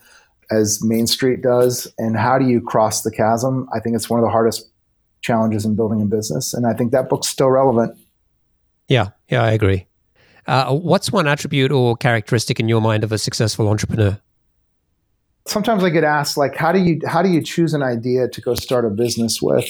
as 0.49 0.83
Main 0.83 1.07
Street 1.07 1.41
does. 1.41 1.91
And 1.97 2.17
how 2.17 2.37
do 2.37 2.45
you 2.45 2.61
cross 2.61 3.01
the 3.01 3.11
chasm? 3.11 3.67
I 3.73 3.79
think 3.79 3.95
it's 3.95 4.09
one 4.09 4.19
of 4.19 4.23
the 4.23 4.31
hardest 4.31 4.69
challenges 5.21 5.65
in 5.65 5.75
building 5.75 6.01
a 6.01 6.05
business. 6.05 6.53
And 6.53 6.65
I 6.65 6.73
think 6.73 6.91
that 6.91 7.09
book's 7.09 7.27
still 7.27 7.49
relevant. 7.49 7.97
Yeah, 8.87 9.09
yeah, 9.29 9.43
I 9.43 9.51
agree. 9.51 9.87
Uh, 10.47 10.75
what's 10.75 11.11
one 11.11 11.27
attribute 11.27 11.71
or 11.71 11.95
characteristic 11.95 12.59
in 12.59 12.67
your 12.67 12.81
mind 12.81 13.03
of 13.03 13.11
a 13.11 13.17
successful 13.17 13.69
entrepreneur? 13.69 14.19
Sometimes 15.47 15.83
I 15.83 15.89
get 15.89 16.03
asked 16.03 16.37
like, 16.37 16.55
how 16.55 16.71
do 16.71 16.79
you 16.79 16.99
how 17.05 17.21
do 17.21 17.29
you 17.29 17.41
choose 17.41 17.73
an 17.73 17.83
idea 17.83 18.27
to 18.27 18.41
go 18.41 18.55
start 18.55 18.85
a 18.85 18.89
business 18.89 19.41
with? 19.41 19.65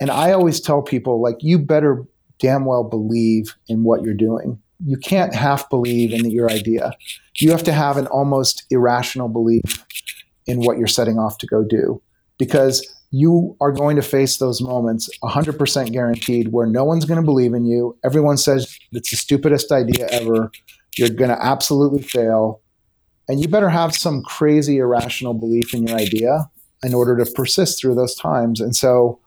And 0.00 0.10
I 0.10 0.32
always 0.32 0.60
tell 0.60 0.82
people 0.82 1.22
like, 1.22 1.36
you 1.40 1.58
better 1.58 2.04
damn 2.38 2.64
well 2.64 2.84
believe 2.84 3.54
in 3.68 3.82
what 3.82 4.02
you're 4.02 4.14
doing. 4.14 4.60
You 4.84 4.98
can't 4.98 5.34
half 5.34 5.70
believe 5.70 6.12
in 6.12 6.30
your 6.30 6.50
idea. 6.50 6.92
You 7.36 7.50
have 7.50 7.62
to 7.64 7.72
have 7.72 7.96
an 7.96 8.06
almost 8.08 8.64
irrational 8.70 9.28
belief 9.28 9.84
in 10.46 10.60
what 10.60 10.76
you're 10.76 10.86
setting 10.86 11.18
off 11.18 11.38
to 11.38 11.46
go 11.46 11.64
do 11.64 12.00
because 12.38 12.86
you 13.10 13.56
are 13.60 13.72
going 13.72 13.96
to 13.96 14.02
face 14.02 14.36
those 14.36 14.60
moments 14.60 15.08
100% 15.22 15.92
guaranteed 15.92 16.52
where 16.52 16.66
no 16.66 16.84
one's 16.84 17.04
going 17.06 17.20
to 17.20 17.24
believe 17.24 17.54
in 17.54 17.64
you. 17.64 17.96
Everyone 18.04 18.36
says 18.36 18.78
it's 18.92 19.10
the 19.10 19.16
stupidest 19.16 19.72
idea 19.72 20.06
ever. 20.10 20.50
You're 20.98 21.08
going 21.08 21.30
to 21.30 21.42
absolutely 21.42 22.02
fail 22.02 22.60
and 23.28 23.40
you 23.40 23.48
better 23.48 23.68
have 23.68 23.94
some 23.94 24.22
crazy 24.22 24.78
irrational 24.78 25.34
belief 25.34 25.74
in 25.74 25.86
your 25.86 25.96
idea 25.96 26.50
in 26.82 26.94
order 26.94 27.16
to 27.16 27.30
persist 27.32 27.80
through 27.80 27.94
those 27.94 28.14
times. 28.14 28.60
And 28.60 28.76
so 28.76 29.18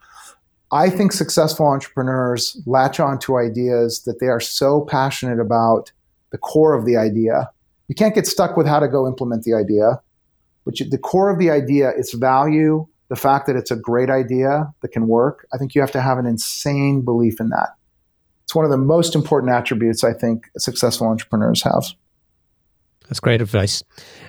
I 0.72 0.89
think 0.89 1.12
successful 1.12 1.66
entrepreneurs 1.66 2.62
latch 2.66 3.00
on 3.00 3.20
to 3.20 3.38
ideas 3.38 4.04
that 4.04 4.20
they 4.20 4.28
are 4.28 4.39
so 4.39 4.82
passionate 4.82 5.39
about 5.39 5.91
the 6.32 6.38
core 6.38 6.76
of 6.76 6.86
the 6.86 6.95
idea. 6.95 7.50
You 7.88 7.95
can't 7.95 8.14
get 8.14 8.28
stuck 8.28 8.56
with 8.56 8.68
how 8.68 8.80
to 8.80 8.88
go 8.88 9.08
implement 9.08 9.43
the 9.43 9.56
idea, 9.56 10.00
but 10.64 10.80
you, 10.80 10.88
the 10.88 11.00
core 11.00 11.30
of 11.30 11.39
the 11.39 11.50
idea, 11.50 11.89
its 11.89 12.14
value, 12.14 12.88
the 13.10 13.16
fact 13.16 13.47
that 13.47 13.56
it's 13.56 13.72
a 13.72 13.76
great 13.76 14.12
idea 14.12 14.72
that 14.82 14.89
can 14.89 15.08
work. 15.08 15.47
I 15.52 15.58
think 15.58 15.74
you 15.74 15.82
have 15.82 15.91
to 15.93 16.02
have 16.02 16.20
an 16.20 16.28
insane 16.28 17.02
belief 17.02 17.39
in 17.39 17.50
that. 17.50 17.70
It's 18.43 18.54
one 18.54 18.66
of 18.66 18.72
the 18.72 18.78
most 18.78 19.16
important 19.16 19.52
attributes 19.52 20.04
I 20.04 20.14
think 20.14 20.45
successful 20.58 21.08
entrepreneurs 21.08 21.64
have. 21.64 21.86
That's 23.10 23.20
great 23.20 23.41
advice. 23.41 23.84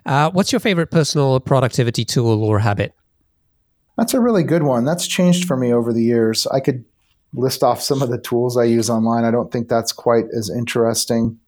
Uh, 0.06 0.30
what's 0.30 0.52
your 0.52 0.60
favorite 0.60 0.90
personal 0.90 1.38
productivity 1.38 2.04
tool 2.04 2.42
or 2.42 2.58
habit? 2.58 2.94
That's 3.98 4.14
a 4.14 4.20
really 4.20 4.42
good 4.42 4.62
one. 4.62 4.86
That's 4.86 5.06
changed 5.06 5.46
for 5.46 5.56
me 5.56 5.72
over 5.72 5.92
the 5.92 6.02
years. 6.02 6.46
I 6.46 6.60
could 6.60 6.84
list 7.34 7.62
off 7.62 7.82
some 7.82 8.00
of 8.00 8.08
the 8.08 8.18
tools 8.18 8.56
I 8.56 8.64
use 8.64 8.88
online. 8.88 9.24
I 9.24 9.30
don't 9.30 9.52
think 9.52 9.68
that's 9.68 9.92
quite 9.92 10.24
as 10.36 10.48
interesting. 10.48 11.38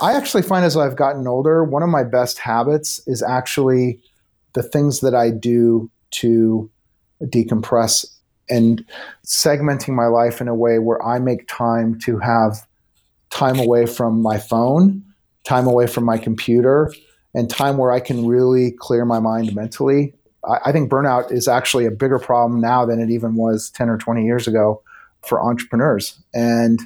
I 0.00 0.14
actually 0.14 0.42
find 0.42 0.64
as 0.64 0.76
I've 0.76 0.96
gotten 0.96 1.28
older, 1.28 1.62
one 1.62 1.84
of 1.84 1.88
my 1.88 2.02
best 2.02 2.38
habits 2.38 3.00
is 3.06 3.22
actually 3.22 4.00
the 4.54 4.62
things 4.62 5.00
that 5.00 5.14
I 5.14 5.30
do 5.30 5.88
to 6.10 6.68
decompress 7.22 8.04
and 8.50 8.84
segmenting 9.24 9.94
my 9.94 10.06
life 10.06 10.40
in 10.40 10.48
a 10.48 10.54
way 10.54 10.80
where 10.80 11.02
I 11.04 11.20
make 11.20 11.46
time 11.46 11.98
to 12.00 12.18
have 12.18 12.66
time 13.30 13.58
away 13.58 13.86
from 13.86 14.20
my 14.20 14.38
phone 14.38 15.04
time 15.46 15.66
away 15.66 15.86
from 15.86 16.04
my 16.04 16.18
computer, 16.18 16.92
and 17.34 17.48
time 17.48 17.76
where 17.78 17.92
I 17.92 18.00
can 18.00 18.26
really 18.26 18.72
clear 18.72 19.04
my 19.04 19.20
mind 19.20 19.54
mentally. 19.54 20.14
I, 20.44 20.58
I 20.66 20.72
think 20.72 20.90
burnout 20.90 21.32
is 21.32 21.48
actually 21.48 21.86
a 21.86 21.90
bigger 21.90 22.18
problem 22.18 22.60
now 22.60 22.84
than 22.84 23.00
it 23.00 23.10
even 23.10 23.36
was 23.36 23.70
10 23.70 23.88
or 23.88 23.96
20 23.96 24.24
years 24.24 24.48
ago 24.48 24.82
for 25.22 25.42
entrepreneurs. 25.42 26.20
And 26.34 26.80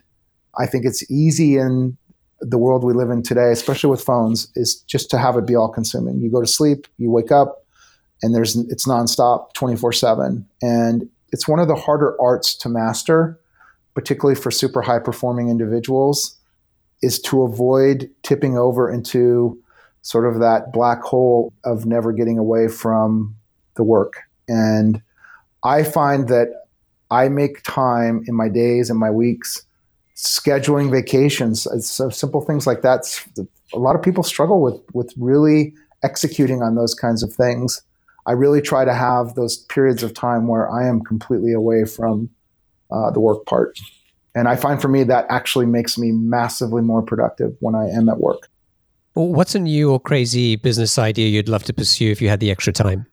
I 0.58 0.66
think 0.66 0.84
it's 0.84 1.08
easy 1.10 1.56
in 1.56 1.96
the 2.40 2.58
world 2.58 2.84
we 2.84 2.92
live 2.92 3.10
in 3.10 3.22
today, 3.22 3.50
especially 3.52 3.90
with 3.90 4.02
phones, 4.02 4.50
is 4.54 4.76
just 4.82 5.10
to 5.10 5.18
have 5.18 5.36
it 5.36 5.46
be 5.46 5.54
all 5.54 5.68
consuming. 5.68 6.20
You 6.20 6.30
go 6.30 6.40
to 6.40 6.46
sleep, 6.46 6.86
you 6.98 7.10
wake 7.10 7.30
up, 7.30 7.64
and 8.22 8.34
there's 8.34 8.56
it's 8.56 8.86
nonstop 8.86 9.52
24 9.54 9.92
7. 9.92 10.46
And 10.62 11.08
it's 11.32 11.46
one 11.46 11.60
of 11.60 11.68
the 11.68 11.74
harder 11.74 12.20
arts 12.20 12.54
to 12.56 12.68
master, 12.68 13.38
particularly 13.94 14.40
for 14.40 14.50
super 14.50 14.82
high 14.82 14.98
performing 14.98 15.48
individuals 15.48 16.39
is 17.02 17.20
to 17.20 17.42
avoid 17.42 18.10
tipping 18.22 18.56
over 18.58 18.90
into 18.90 19.58
sort 20.02 20.26
of 20.26 20.40
that 20.40 20.72
black 20.72 21.02
hole 21.02 21.52
of 21.64 21.86
never 21.86 22.12
getting 22.12 22.38
away 22.38 22.68
from 22.68 23.34
the 23.76 23.82
work. 23.82 24.22
And 24.48 25.02
I 25.64 25.82
find 25.82 26.28
that 26.28 26.48
I 27.10 27.28
make 27.28 27.62
time 27.62 28.24
in 28.26 28.34
my 28.34 28.48
days 28.48 28.90
and 28.90 28.98
my 28.98 29.10
weeks 29.10 29.66
scheduling 30.16 30.90
vacations. 30.90 31.66
So 31.86 32.10
simple 32.10 32.40
things 32.40 32.66
like 32.66 32.82
that. 32.82 33.04
A 33.72 33.78
lot 33.78 33.96
of 33.96 34.02
people 34.02 34.22
struggle 34.22 34.60
with 34.62 34.80
with 34.92 35.12
really 35.16 35.74
executing 36.02 36.62
on 36.62 36.74
those 36.74 36.94
kinds 36.94 37.22
of 37.22 37.32
things. 37.32 37.82
I 38.26 38.32
really 38.32 38.60
try 38.60 38.84
to 38.84 38.94
have 38.94 39.34
those 39.34 39.56
periods 39.56 40.02
of 40.02 40.14
time 40.14 40.46
where 40.46 40.70
I 40.70 40.86
am 40.86 41.00
completely 41.00 41.52
away 41.52 41.84
from 41.84 42.30
uh, 42.90 43.10
the 43.10 43.20
work 43.20 43.46
part. 43.46 43.78
And 44.34 44.48
I 44.48 44.56
find 44.56 44.80
for 44.80 44.88
me 44.88 45.02
that 45.04 45.26
actually 45.28 45.66
makes 45.66 45.98
me 45.98 46.12
massively 46.12 46.82
more 46.82 47.02
productive 47.02 47.56
when 47.60 47.74
I 47.74 47.88
am 47.88 48.08
at 48.08 48.18
work. 48.18 48.48
What's 49.14 49.54
a 49.54 49.58
new 49.58 49.90
or 49.90 49.98
crazy 49.98 50.56
business 50.56 50.98
idea 50.98 51.28
you'd 51.28 51.48
love 51.48 51.64
to 51.64 51.72
pursue 51.72 52.10
if 52.10 52.22
you 52.22 52.28
had 52.28 52.40
the 52.40 52.50
extra 52.50 52.72
time? 52.72 53.06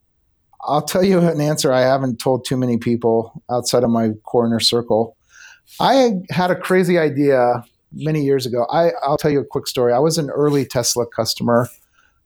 I'll 0.61 0.81
tell 0.81 1.03
you 1.03 1.19
an 1.19 1.41
answer 1.41 1.71
I 1.71 1.81
haven't 1.81 2.19
told 2.19 2.45
too 2.45 2.57
many 2.57 2.77
people 2.77 3.41
outside 3.49 3.83
of 3.83 3.89
my 3.89 4.09
corner 4.23 4.59
circle. 4.59 5.17
I 5.79 6.13
had 6.29 6.51
a 6.51 6.55
crazy 6.55 6.97
idea 6.97 7.63
many 7.91 8.21
years 8.21 8.45
ago. 8.45 8.67
I, 8.71 8.91
I'll 9.03 9.17
tell 9.17 9.31
you 9.31 9.39
a 9.39 9.45
quick 9.45 9.67
story. 9.67 9.93
I 9.93 9.99
was 9.99 10.17
an 10.17 10.29
early 10.29 10.65
Tesla 10.65 11.05
customer. 11.07 11.67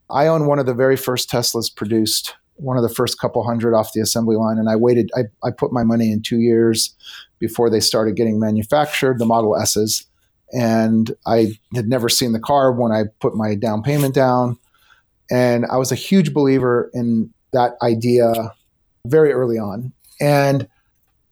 I 0.09 0.27
own 0.27 0.47
one 0.47 0.59
of 0.59 0.65
the 0.65 0.73
very 0.73 0.97
first 0.97 1.29
Teslas 1.29 1.73
produced, 1.73 2.35
one 2.55 2.77
of 2.77 2.83
the 2.83 2.93
first 2.93 3.19
couple 3.19 3.43
hundred 3.43 3.73
off 3.73 3.93
the 3.93 4.01
assembly 4.01 4.35
line. 4.35 4.57
And 4.57 4.69
I 4.69 4.75
waited, 4.75 5.09
I, 5.15 5.23
I 5.45 5.51
put 5.51 5.71
my 5.71 5.83
money 5.83 6.11
in 6.11 6.21
two 6.21 6.39
years 6.39 6.93
before 7.41 7.69
they 7.69 7.81
started 7.81 8.15
getting 8.15 8.39
manufactured, 8.39 9.19
the 9.19 9.25
Model 9.25 9.57
S's. 9.57 10.05
And 10.53 11.13
I 11.25 11.57
had 11.75 11.89
never 11.89 12.07
seen 12.07 12.31
the 12.31 12.39
car 12.39 12.71
when 12.71 12.93
I 12.93 13.05
put 13.19 13.35
my 13.35 13.55
down 13.55 13.81
payment 13.81 14.13
down. 14.13 14.57
And 15.29 15.65
I 15.65 15.77
was 15.77 15.91
a 15.91 15.95
huge 15.95 16.33
believer 16.33 16.89
in 16.93 17.33
that 17.51 17.73
idea 17.81 18.53
very 19.07 19.33
early 19.33 19.57
on. 19.57 19.91
And 20.21 20.67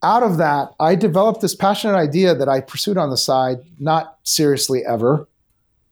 out 0.02 0.24
of 0.24 0.38
that, 0.38 0.70
I 0.80 0.96
developed 0.96 1.42
this 1.42 1.56
passionate 1.56 1.96
idea 1.96 2.34
that 2.34 2.50
I 2.50 2.62
pursued 2.62 2.98
on 2.98 3.10
the 3.10 3.18
side, 3.18 3.60
not 3.78 4.18
seriously 4.24 4.84
ever, 4.86 5.28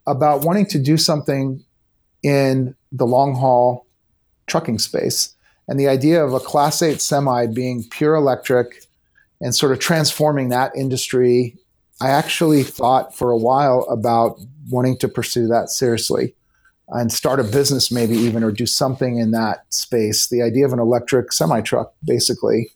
about 0.07 0.43
wanting 0.43 0.65
to 0.67 0.79
do 0.79 0.97
something 0.97 1.63
in 2.23 2.75
the 2.91 3.05
long 3.05 3.35
haul 3.35 3.85
trucking 4.47 4.79
space. 4.79 5.35
And 5.67 5.77
the 5.77 5.89
idea 5.89 6.23
of 6.23 6.33
a 6.33 6.39
Class 6.39 6.81
8 6.81 7.01
semi 7.01 7.45
being 7.47 7.83
pure 7.91 8.15
electric 8.15 8.86
and 9.41 9.55
sort 9.55 9.71
of 9.71 9.79
transforming 9.79 10.49
that 10.49 10.75
industry, 10.75 11.57
I 12.01 12.09
actually 12.09 12.63
thought 12.63 13.15
for 13.15 13.31
a 13.31 13.37
while 13.37 13.87
about 13.89 14.39
wanting 14.69 14.97
to 14.99 15.07
pursue 15.07 15.47
that 15.47 15.69
seriously 15.69 16.35
and 16.89 17.11
start 17.11 17.39
a 17.39 17.43
business, 17.43 17.91
maybe 17.91 18.15
even, 18.15 18.43
or 18.43 18.51
do 18.51 18.65
something 18.65 19.17
in 19.17 19.31
that 19.31 19.65
space. 19.73 20.29
The 20.29 20.41
idea 20.41 20.65
of 20.65 20.73
an 20.73 20.79
electric 20.79 21.33
semi 21.33 21.61
truck, 21.61 21.93
basically. 22.03 22.71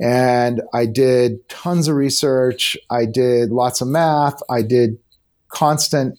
And 0.00 0.60
I 0.72 0.86
did 0.86 1.48
tons 1.48 1.86
of 1.86 1.94
research. 1.94 2.76
I 2.90 3.06
did 3.06 3.50
lots 3.50 3.80
of 3.80 3.88
math. 3.88 4.42
I 4.50 4.62
did 4.62 4.98
constant 5.48 6.18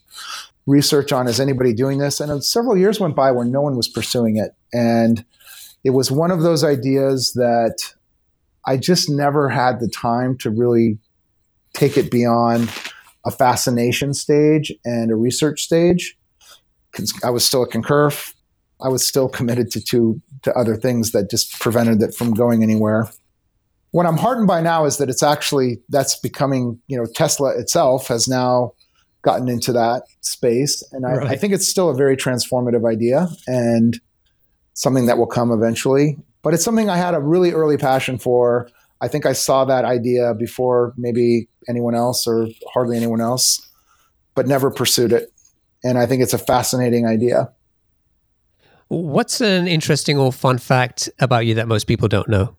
research 0.66 1.12
on 1.12 1.28
is 1.28 1.40
anybody 1.40 1.74
doing 1.74 2.00
this? 2.00 2.20
And 2.20 2.44
several 2.44 2.78
years 2.78 3.00
went 3.00 3.16
by 3.16 3.32
where 3.32 3.46
no 3.46 3.62
one 3.62 3.76
was 3.76 3.88
pursuing 3.88 4.38
it. 4.38 4.56
And 4.74 5.26
it 5.84 5.92
was 5.92 6.10
one 6.10 6.32
of 6.32 6.42
those 6.42 6.64
ideas 6.64 7.34
that 7.34 7.94
I 8.68 8.78
just 8.78 9.09
never 9.09 9.49
had 9.49 9.80
the 9.80 9.88
time 9.88 10.38
to 10.39 10.49
really 10.49 10.97
take 11.74 11.97
it 11.97 12.09
beyond 12.09 12.70
a 13.26 13.32
fascination 13.32 14.13
stage 14.13 14.72
and 14.84 15.11
a 15.11 15.16
research 15.16 15.61
stage. 15.61 16.18
I 17.24 17.30
was 17.30 17.45
still 17.45 17.63
a 17.63 17.68
concur. 17.68 18.11
I 18.82 18.89
was 18.89 19.05
still 19.05 19.28
committed 19.28 19.72
to, 19.72 19.84
to, 19.86 20.22
to 20.43 20.53
other 20.53 20.76
things 20.76 21.11
that 21.11 21.30
just 21.30 21.59
prevented 21.59 22.01
it 22.01 22.13
from 22.13 22.34
going 22.34 22.63
anywhere. 22.63 23.09
What 23.91 24.05
I'm 24.05 24.18
heartened 24.18 24.47
by 24.47 24.61
now 24.61 24.86
is 24.86 24.97
that 24.97 25.09
it's 25.09 25.24
actually 25.24 25.82
that's 25.89 26.20
becoming, 26.20 26.80
you 26.88 26.97
know, 26.97 27.05
Tesla 27.05 27.57
itself 27.57 28.07
has 28.07 28.28
now 28.28 28.74
gotten 29.22 29.49
into 29.49 29.74
that 29.74 30.03
space. 30.22 30.84
And 30.91 31.05
I, 31.05 31.16
right. 31.16 31.28
I 31.28 31.36
think 31.36 31.53
it's 31.53 31.68
still 31.68 31.89
a 31.89 31.95
very 31.95 32.16
transformative 32.16 32.89
idea 32.89 33.28
and 33.47 33.99
something 34.74 35.05
that 35.07 35.18
will 35.18 35.28
come 35.28 35.51
eventually. 35.51 36.18
But 36.46 36.54
it's 36.54 36.64
something 36.64 36.91
I 36.91 36.98
had 36.98 37.16
a 37.16 37.20
really 37.20 37.54
early 37.54 37.76
passion 37.76 38.20
for. 38.20 38.70
I 39.02 39.08
think 39.08 39.26
I 39.26 39.34
saw 39.34 39.66
that 39.66 39.84
idea 39.84 40.36
before 40.36 40.93
maybe 40.96 41.50
anyone 41.68 41.96
else 41.96 42.28
or 42.28 42.48
hardly 42.72 42.98
anyone 42.98 43.20
else, 43.20 43.68
but 44.36 44.48
never 44.48 44.70
pursued 44.70 45.12
it. 45.12 45.34
And 45.84 45.98
I 45.98 46.06
think 46.06 46.22
it's 46.22 46.34
a 46.34 46.38
fascinating 46.38 47.08
idea. 47.08 47.52
What's 48.89 49.41
an 49.41 49.68
interesting 49.68 50.20
or 50.20 50.32
fun 50.32 50.60
fact 50.60 51.10
about 51.18 51.48
you 51.48 51.56
that 51.56 51.68
most 51.68 51.86
people 51.86 52.08
don't 52.08 52.30
know? 52.30 52.56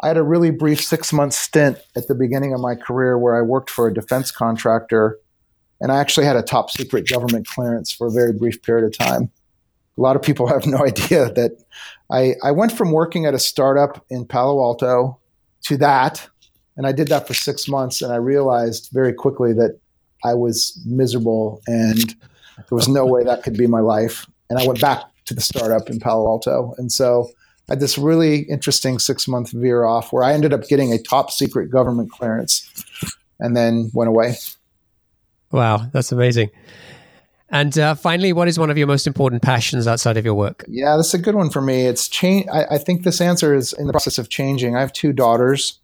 I 0.00 0.08
had 0.08 0.16
a 0.16 0.24
really 0.24 0.50
brief 0.50 0.82
six 0.82 1.12
month 1.12 1.34
stint 1.34 1.78
at 1.94 2.08
the 2.08 2.14
beginning 2.16 2.54
of 2.54 2.60
my 2.60 2.74
career 2.74 3.16
where 3.16 3.36
I 3.36 3.42
worked 3.42 3.70
for 3.70 3.86
a 3.86 3.94
defense 3.94 4.32
contractor 4.32 5.20
and 5.80 5.92
I 5.92 6.00
actually 6.00 6.26
had 6.26 6.34
a 6.34 6.42
top 6.42 6.72
secret 6.72 7.08
government 7.08 7.46
clearance 7.46 7.92
for 7.92 8.08
a 8.08 8.10
very 8.10 8.32
brief 8.32 8.64
period 8.64 8.84
of 8.84 8.98
time. 8.98 9.30
A 9.96 10.00
lot 10.00 10.16
of 10.16 10.22
people 10.22 10.48
have 10.48 10.66
no 10.66 10.78
idea 10.84 11.30
that 11.34 11.52
I, 12.14 12.36
I 12.44 12.52
went 12.52 12.70
from 12.70 12.92
working 12.92 13.26
at 13.26 13.34
a 13.34 13.38
startup 13.40 14.04
in 14.08 14.24
Palo 14.24 14.60
Alto 14.62 15.18
to 15.64 15.76
that. 15.78 16.28
And 16.76 16.86
I 16.86 16.92
did 16.92 17.08
that 17.08 17.26
for 17.26 17.34
six 17.34 17.68
months. 17.68 18.02
And 18.02 18.12
I 18.12 18.16
realized 18.16 18.90
very 18.92 19.12
quickly 19.12 19.52
that 19.54 19.78
I 20.24 20.34
was 20.34 20.80
miserable 20.86 21.60
and 21.66 22.14
there 22.56 22.76
was 22.76 22.88
no 22.88 23.04
way 23.04 23.24
that 23.24 23.42
could 23.42 23.56
be 23.56 23.66
my 23.66 23.80
life. 23.80 24.26
And 24.48 24.60
I 24.60 24.66
went 24.66 24.80
back 24.80 25.02
to 25.24 25.34
the 25.34 25.40
startup 25.40 25.90
in 25.90 25.98
Palo 25.98 26.28
Alto. 26.28 26.74
And 26.78 26.92
so 26.92 27.30
I 27.68 27.72
had 27.72 27.80
this 27.80 27.98
really 27.98 28.40
interesting 28.42 28.98
six 29.00 29.26
month 29.26 29.50
veer 29.50 29.84
off 29.84 30.12
where 30.12 30.22
I 30.22 30.34
ended 30.34 30.52
up 30.52 30.68
getting 30.68 30.92
a 30.92 30.98
top 30.98 31.32
secret 31.32 31.70
government 31.70 32.12
clearance 32.12 32.70
and 33.40 33.56
then 33.56 33.90
went 33.92 34.08
away. 34.08 34.36
Wow, 35.50 35.88
that's 35.92 36.12
amazing. 36.12 36.50
And 37.54 37.78
uh, 37.78 37.94
finally, 37.94 38.32
what 38.32 38.48
is 38.48 38.58
one 38.58 38.68
of 38.68 38.76
your 38.76 38.88
most 38.88 39.06
important 39.06 39.40
passions 39.40 39.86
outside 39.86 40.16
of 40.16 40.24
your 40.24 40.34
work? 40.34 40.64
Yeah, 40.66 40.96
that's 40.96 41.14
a 41.14 41.18
good 41.18 41.36
one 41.36 41.50
for 41.50 41.62
me. 41.62 41.86
It's 41.86 42.08
change. 42.08 42.48
I, 42.52 42.64
I 42.72 42.78
think 42.78 43.04
this 43.04 43.20
answer 43.20 43.54
is 43.54 43.72
in 43.72 43.86
the 43.86 43.92
process 43.92 44.18
of 44.18 44.28
changing. 44.28 44.74
I 44.74 44.80
have 44.80 44.92
two 44.92 45.12
daughters, 45.12 45.78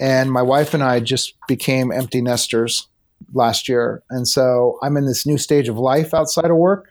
and 0.00 0.32
my 0.32 0.40
wife 0.40 0.72
and 0.72 0.82
I 0.82 1.00
just 1.00 1.34
became 1.46 1.92
empty 1.92 2.22
nesters 2.22 2.88
last 3.34 3.68
year, 3.68 4.02
and 4.08 4.26
so 4.26 4.78
I'm 4.82 4.96
in 4.96 5.04
this 5.04 5.26
new 5.26 5.36
stage 5.36 5.68
of 5.68 5.76
life 5.76 6.14
outside 6.14 6.50
of 6.50 6.56
work, 6.56 6.88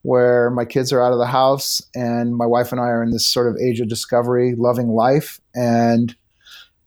where 0.00 0.48
my 0.48 0.64
kids 0.64 0.90
are 0.90 1.02
out 1.02 1.12
of 1.12 1.18
the 1.18 1.26
house, 1.26 1.82
and 1.94 2.34
my 2.34 2.46
wife 2.46 2.72
and 2.72 2.80
I 2.80 2.84
are 2.84 3.02
in 3.02 3.10
this 3.10 3.26
sort 3.26 3.48
of 3.48 3.58
age 3.62 3.80
of 3.80 3.88
discovery, 3.88 4.54
loving 4.56 4.88
life, 4.88 5.42
and 5.54 6.16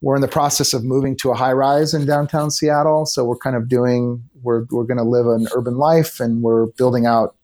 we're 0.06 0.14
in 0.14 0.22
the 0.22 0.28
process 0.28 0.72
of 0.72 0.84
moving 0.84 1.16
to 1.16 1.32
a 1.32 1.34
high 1.34 1.50
rise 1.50 1.92
in 1.92 2.06
downtown 2.06 2.48
Seattle. 2.48 3.06
So 3.06 3.24
we're 3.24 3.38
kind 3.38 3.56
of 3.56 3.68
doing, 3.68 4.22
we're, 4.40 4.64
we're 4.70 4.84
going 4.84 4.98
to 4.98 5.02
live 5.02 5.26
an 5.26 5.48
urban 5.52 5.78
life 5.78 6.20
and 6.20 6.42
we're 6.42 6.66
building 6.66 7.06
out 7.06 7.34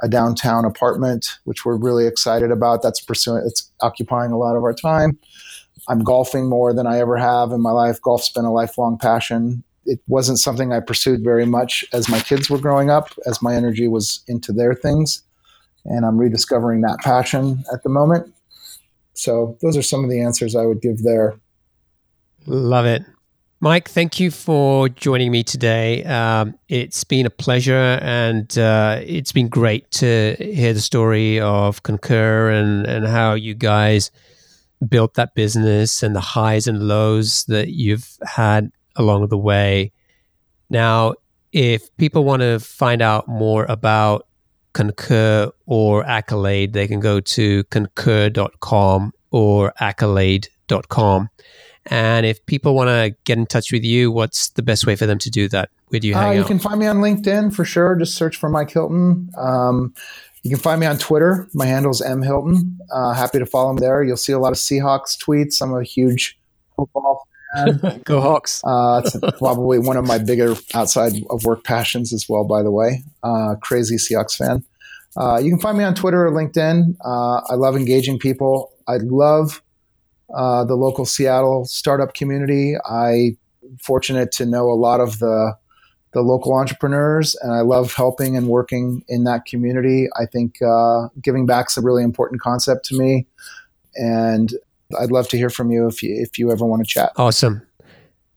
a 0.00 0.08
downtown 0.08 0.64
apartment, 0.64 1.38
which 1.44 1.66
we're 1.66 1.76
really 1.76 2.06
excited 2.06 2.50
about. 2.50 2.80
That's 2.80 3.02
pursuing, 3.02 3.42
it's 3.46 3.70
occupying 3.82 4.32
a 4.32 4.38
lot 4.38 4.56
of 4.56 4.62
our 4.62 4.72
time. 4.72 5.18
I'm 5.88 6.02
golfing 6.02 6.48
more 6.48 6.72
than 6.72 6.86
I 6.86 7.00
ever 7.00 7.18
have 7.18 7.52
in 7.52 7.60
my 7.60 7.70
life. 7.70 8.00
Golf's 8.00 8.30
been 8.30 8.46
a 8.46 8.52
lifelong 8.52 8.96
passion. 8.96 9.62
It 9.84 10.00
wasn't 10.08 10.38
something 10.38 10.72
I 10.72 10.80
pursued 10.80 11.22
very 11.22 11.44
much 11.44 11.84
as 11.92 12.08
my 12.08 12.20
kids 12.20 12.48
were 12.48 12.56
growing 12.56 12.88
up, 12.88 13.10
as 13.26 13.42
my 13.42 13.54
energy 13.54 13.88
was 13.88 14.24
into 14.26 14.54
their 14.54 14.72
things. 14.72 15.22
And 15.84 16.06
I'm 16.06 16.16
rediscovering 16.16 16.80
that 16.80 17.00
passion 17.00 17.62
at 17.74 17.82
the 17.82 17.90
moment. 17.90 18.32
So, 19.12 19.58
those 19.60 19.76
are 19.76 19.82
some 19.82 20.02
of 20.02 20.08
the 20.08 20.22
answers 20.22 20.56
I 20.56 20.64
would 20.64 20.80
give 20.80 21.02
there. 21.02 21.38
Love 22.46 22.86
it. 22.86 23.04
Mike, 23.60 23.88
thank 23.88 24.20
you 24.20 24.30
for 24.30 24.88
joining 24.88 25.32
me 25.32 25.42
today. 25.42 26.04
Um, 26.04 26.58
it's 26.68 27.04
been 27.04 27.24
a 27.24 27.30
pleasure 27.30 27.98
and 28.02 28.56
uh, 28.58 29.00
it's 29.02 29.32
been 29.32 29.48
great 29.48 29.90
to 29.92 30.36
hear 30.38 30.74
the 30.74 30.80
story 30.80 31.40
of 31.40 31.82
Concur 31.82 32.50
and, 32.50 32.86
and 32.86 33.06
how 33.06 33.32
you 33.32 33.54
guys 33.54 34.10
built 34.86 35.14
that 35.14 35.34
business 35.34 36.02
and 36.02 36.14
the 36.14 36.20
highs 36.20 36.66
and 36.66 36.86
lows 36.86 37.44
that 37.46 37.68
you've 37.68 38.18
had 38.22 38.70
along 38.94 39.28
the 39.28 39.38
way. 39.38 39.90
Now, 40.68 41.14
if 41.50 41.94
people 41.96 42.24
want 42.24 42.42
to 42.42 42.60
find 42.60 43.00
out 43.00 43.26
more 43.26 43.64
about 43.70 44.26
Concur 44.74 45.50
or 45.64 46.04
Accolade, 46.04 46.74
they 46.74 46.86
can 46.86 47.00
go 47.00 47.20
to 47.20 47.64
concur.com 47.64 49.12
or 49.30 49.72
accolade.com. 49.80 51.30
And 51.88 52.26
if 52.26 52.44
people 52.46 52.74
want 52.74 52.88
to 52.88 53.14
get 53.24 53.38
in 53.38 53.46
touch 53.46 53.72
with 53.72 53.84
you, 53.84 54.10
what's 54.10 54.50
the 54.50 54.62
best 54.62 54.86
way 54.86 54.96
for 54.96 55.06
them 55.06 55.18
to 55.18 55.30
do 55.30 55.48
that 55.48 55.70
with 55.90 56.04
you? 56.04 56.14
hang 56.14 56.28
Uh, 56.28 56.32
you 56.32 56.44
can 56.44 56.58
find 56.58 56.80
me 56.80 56.86
on 56.86 56.98
LinkedIn 56.98 57.54
for 57.54 57.64
sure. 57.64 57.96
Just 57.96 58.14
search 58.14 58.36
for 58.36 58.48
Mike 58.48 58.70
Hilton. 58.70 59.30
Um, 59.38 59.94
you 60.42 60.50
can 60.50 60.58
find 60.58 60.80
me 60.80 60.86
on 60.86 60.98
Twitter. 60.98 61.48
My 61.54 61.66
handle 61.66 61.90
is 61.90 62.00
M 62.00 62.22
Hilton. 62.22 62.78
Uh, 62.92 63.12
happy 63.12 63.38
to 63.38 63.46
follow 63.46 63.72
me 63.72 63.80
there. 63.80 64.02
You'll 64.02 64.16
see 64.16 64.32
a 64.32 64.38
lot 64.38 64.52
of 64.52 64.58
Seahawks 64.58 65.16
tweets. 65.18 65.60
I'm 65.60 65.74
a 65.74 65.82
huge 65.82 66.38
football 66.76 67.26
fan. 67.54 68.00
Go 68.04 68.20
Hawks. 68.20 68.62
Uh, 68.64 69.02
it's 69.04 69.16
probably 69.38 69.78
one 69.78 69.96
of 69.96 70.06
my 70.06 70.18
bigger 70.18 70.54
outside 70.74 71.12
of 71.30 71.44
work 71.44 71.64
passions 71.64 72.12
as 72.12 72.26
well, 72.28 72.44
by 72.44 72.62
the 72.62 72.70
way. 72.70 73.02
Uh, 73.22 73.56
crazy 73.60 73.96
Seahawks 73.96 74.36
fan. 74.36 74.64
Uh, 75.16 75.38
you 75.38 75.50
can 75.50 75.58
find 75.58 75.78
me 75.78 75.84
on 75.84 75.94
Twitter 75.94 76.26
or 76.26 76.30
LinkedIn. 76.30 76.96
Uh, 77.04 77.40
I 77.48 77.54
love 77.54 77.74
engaging 77.74 78.18
people. 78.18 78.72
I 78.86 78.98
love 78.98 79.62
uh, 80.34 80.64
the 80.64 80.74
local 80.74 81.04
Seattle 81.04 81.64
startup 81.64 82.14
community. 82.14 82.74
I 82.84 83.36
fortunate 83.80 84.32
to 84.32 84.46
know 84.46 84.70
a 84.70 84.74
lot 84.74 85.00
of 85.00 85.18
the 85.18 85.54
the 86.12 86.22
local 86.22 86.54
entrepreneurs, 86.54 87.34
and 87.42 87.52
I 87.52 87.60
love 87.60 87.92
helping 87.92 88.36
and 88.36 88.48
working 88.48 89.04
in 89.06 89.24
that 89.24 89.44
community. 89.44 90.08
I 90.18 90.24
think 90.24 90.62
uh, 90.62 91.08
giving 91.20 91.44
back 91.44 91.66
is 91.68 91.76
a 91.76 91.82
really 91.82 92.02
important 92.02 92.40
concept 92.40 92.86
to 92.86 92.96
me, 92.96 93.26
and 93.96 94.52
I'd 94.98 95.10
love 95.10 95.28
to 95.28 95.36
hear 95.36 95.50
from 95.50 95.70
you 95.70 95.86
if 95.86 96.02
you 96.02 96.14
if 96.20 96.38
you 96.38 96.50
ever 96.50 96.64
want 96.64 96.86
to 96.86 96.88
chat. 96.88 97.12
Awesome. 97.16 97.62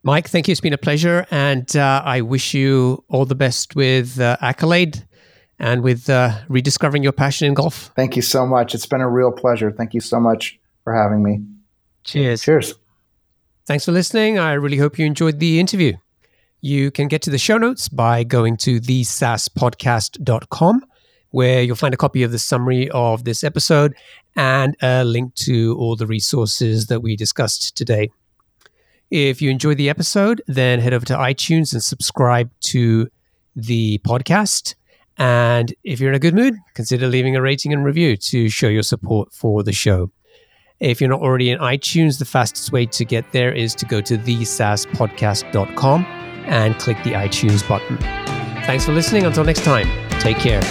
Mike, 0.04 0.30
thank 0.30 0.48
you. 0.48 0.54
It's 0.54 0.62
been 0.62 0.74
a 0.74 0.78
pleasure. 0.78 1.26
And 1.30 1.76
uh, 1.76 2.02
I 2.06 2.22
wish 2.22 2.54
you 2.54 3.04
all 3.10 3.26
the 3.26 3.36
best 3.36 3.76
with 3.76 4.20
uh, 4.20 4.38
Accolade 4.42 5.06
and 5.60 5.84
with 5.84 6.10
uh, 6.10 6.40
rediscovering 6.48 7.04
your 7.04 7.12
passion 7.12 7.48
in 7.48 7.54
golf. 7.54 7.92
Thank 7.96 8.16
you 8.16 8.22
so 8.22 8.46
much. 8.46 8.74
It's 8.74 8.86
been 8.86 9.02
a 9.02 9.10
real 9.10 9.32
pleasure. 9.32 9.72
Thank 9.72 9.94
you 9.94 10.00
so 10.00 10.20
much 10.20 10.58
for 10.84 10.96
having 10.96 11.22
me. 11.22 11.42
Cheers. 12.10 12.41
Cheers. 12.41 12.74
Thanks 13.68 13.86
for 13.86 13.91
listening. 13.91 14.39
I 14.39 14.53
really 14.53 14.78
hope 14.78 14.97
you 14.97 15.05
enjoyed 15.05 15.39
the 15.39 15.60
interview. 15.60 15.93
You 16.60 16.89
can 16.89 17.07
get 17.07 17.22
to 17.22 17.30
the 17.30 17.38
show 17.38 17.60
notes 17.60 17.88
by 17.88 18.24
going 18.24 18.57
to 18.57 18.82
thesaaspodcast.com, 18.82 20.86
where 21.30 21.62
you'll 21.62 21.76
find 21.76 21.93
a 21.93 21.97
copy 21.97 22.24
of 22.24 22.32
the 22.32 22.39
summary 22.39 22.89
of 22.89 23.26
this 23.26 23.43
episode 23.43 23.93
and 24.36 24.76
a 24.82 25.03
link 25.03 25.36
to 25.36 25.78
all 25.78 25.95
the 25.95 26.07
resources 26.07 26.88
that 26.88 27.01
we 27.01 27.16
discussed 27.16 27.78
today. 27.78 28.10
If 29.12 29.39
you 29.39 29.51
enjoyed 29.51 29.78
the 29.78 29.89
episode, 29.89 30.41
then 30.47 30.80
head 30.80 30.95
over 30.95 31.05
to 31.05 31.16
iTunes 31.16 31.74
and 31.74 31.84
subscribe 31.84 32.49
to 32.62 33.07
the 33.55 33.99
podcast. 33.99 34.74
And 35.18 35.76
if 35.84 35.99
you're 35.99 36.10
in 36.10 36.16
a 36.16 36.20
good 36.20 36.34
mood, 36.34 36.55
consider 36.74 37.07
leaving 37.07 37.36
a 37.36 37.41
rating 37.41 37.72
and 37.72 37.86
review 37.86 38.18
to 38.18 38.49
show 38.49 38.68
your 38.68 38.84
support 38.84 39.32
for 39.32 39.62
the 39.62 39.74
show. 39.74 40.12
If 40.80 41.01
you're 41.01 41.09
not 41.09 41.21
already 41.21 41.49
in 41.49 41.59
iTunes, 41.59 42.19
the 42.19 42.25
fastest 42.25 42.71
way 42.71 42.86
to 42.86 43.03
get 43.03 43.32
there 43.32 43.51
is 43.51 43.75
to 43.75 43.86
go 43.86 43.99
to 44.01 44.17
thesaaspodcast.com 44.17 46.05
and 46.45 46.80
click 46.80 46.97
the 47.03 47.11
iTunes 47.11 47.67
button. 47.67 47.97
Thanks 48.65 48.86
for 48.86 48.93
listening. 48.93 49.25
Until 49.25 49.43
next 49.43 49.63
time, 49.63 49.88
take 50.19 50.38
care. 50.38 50.61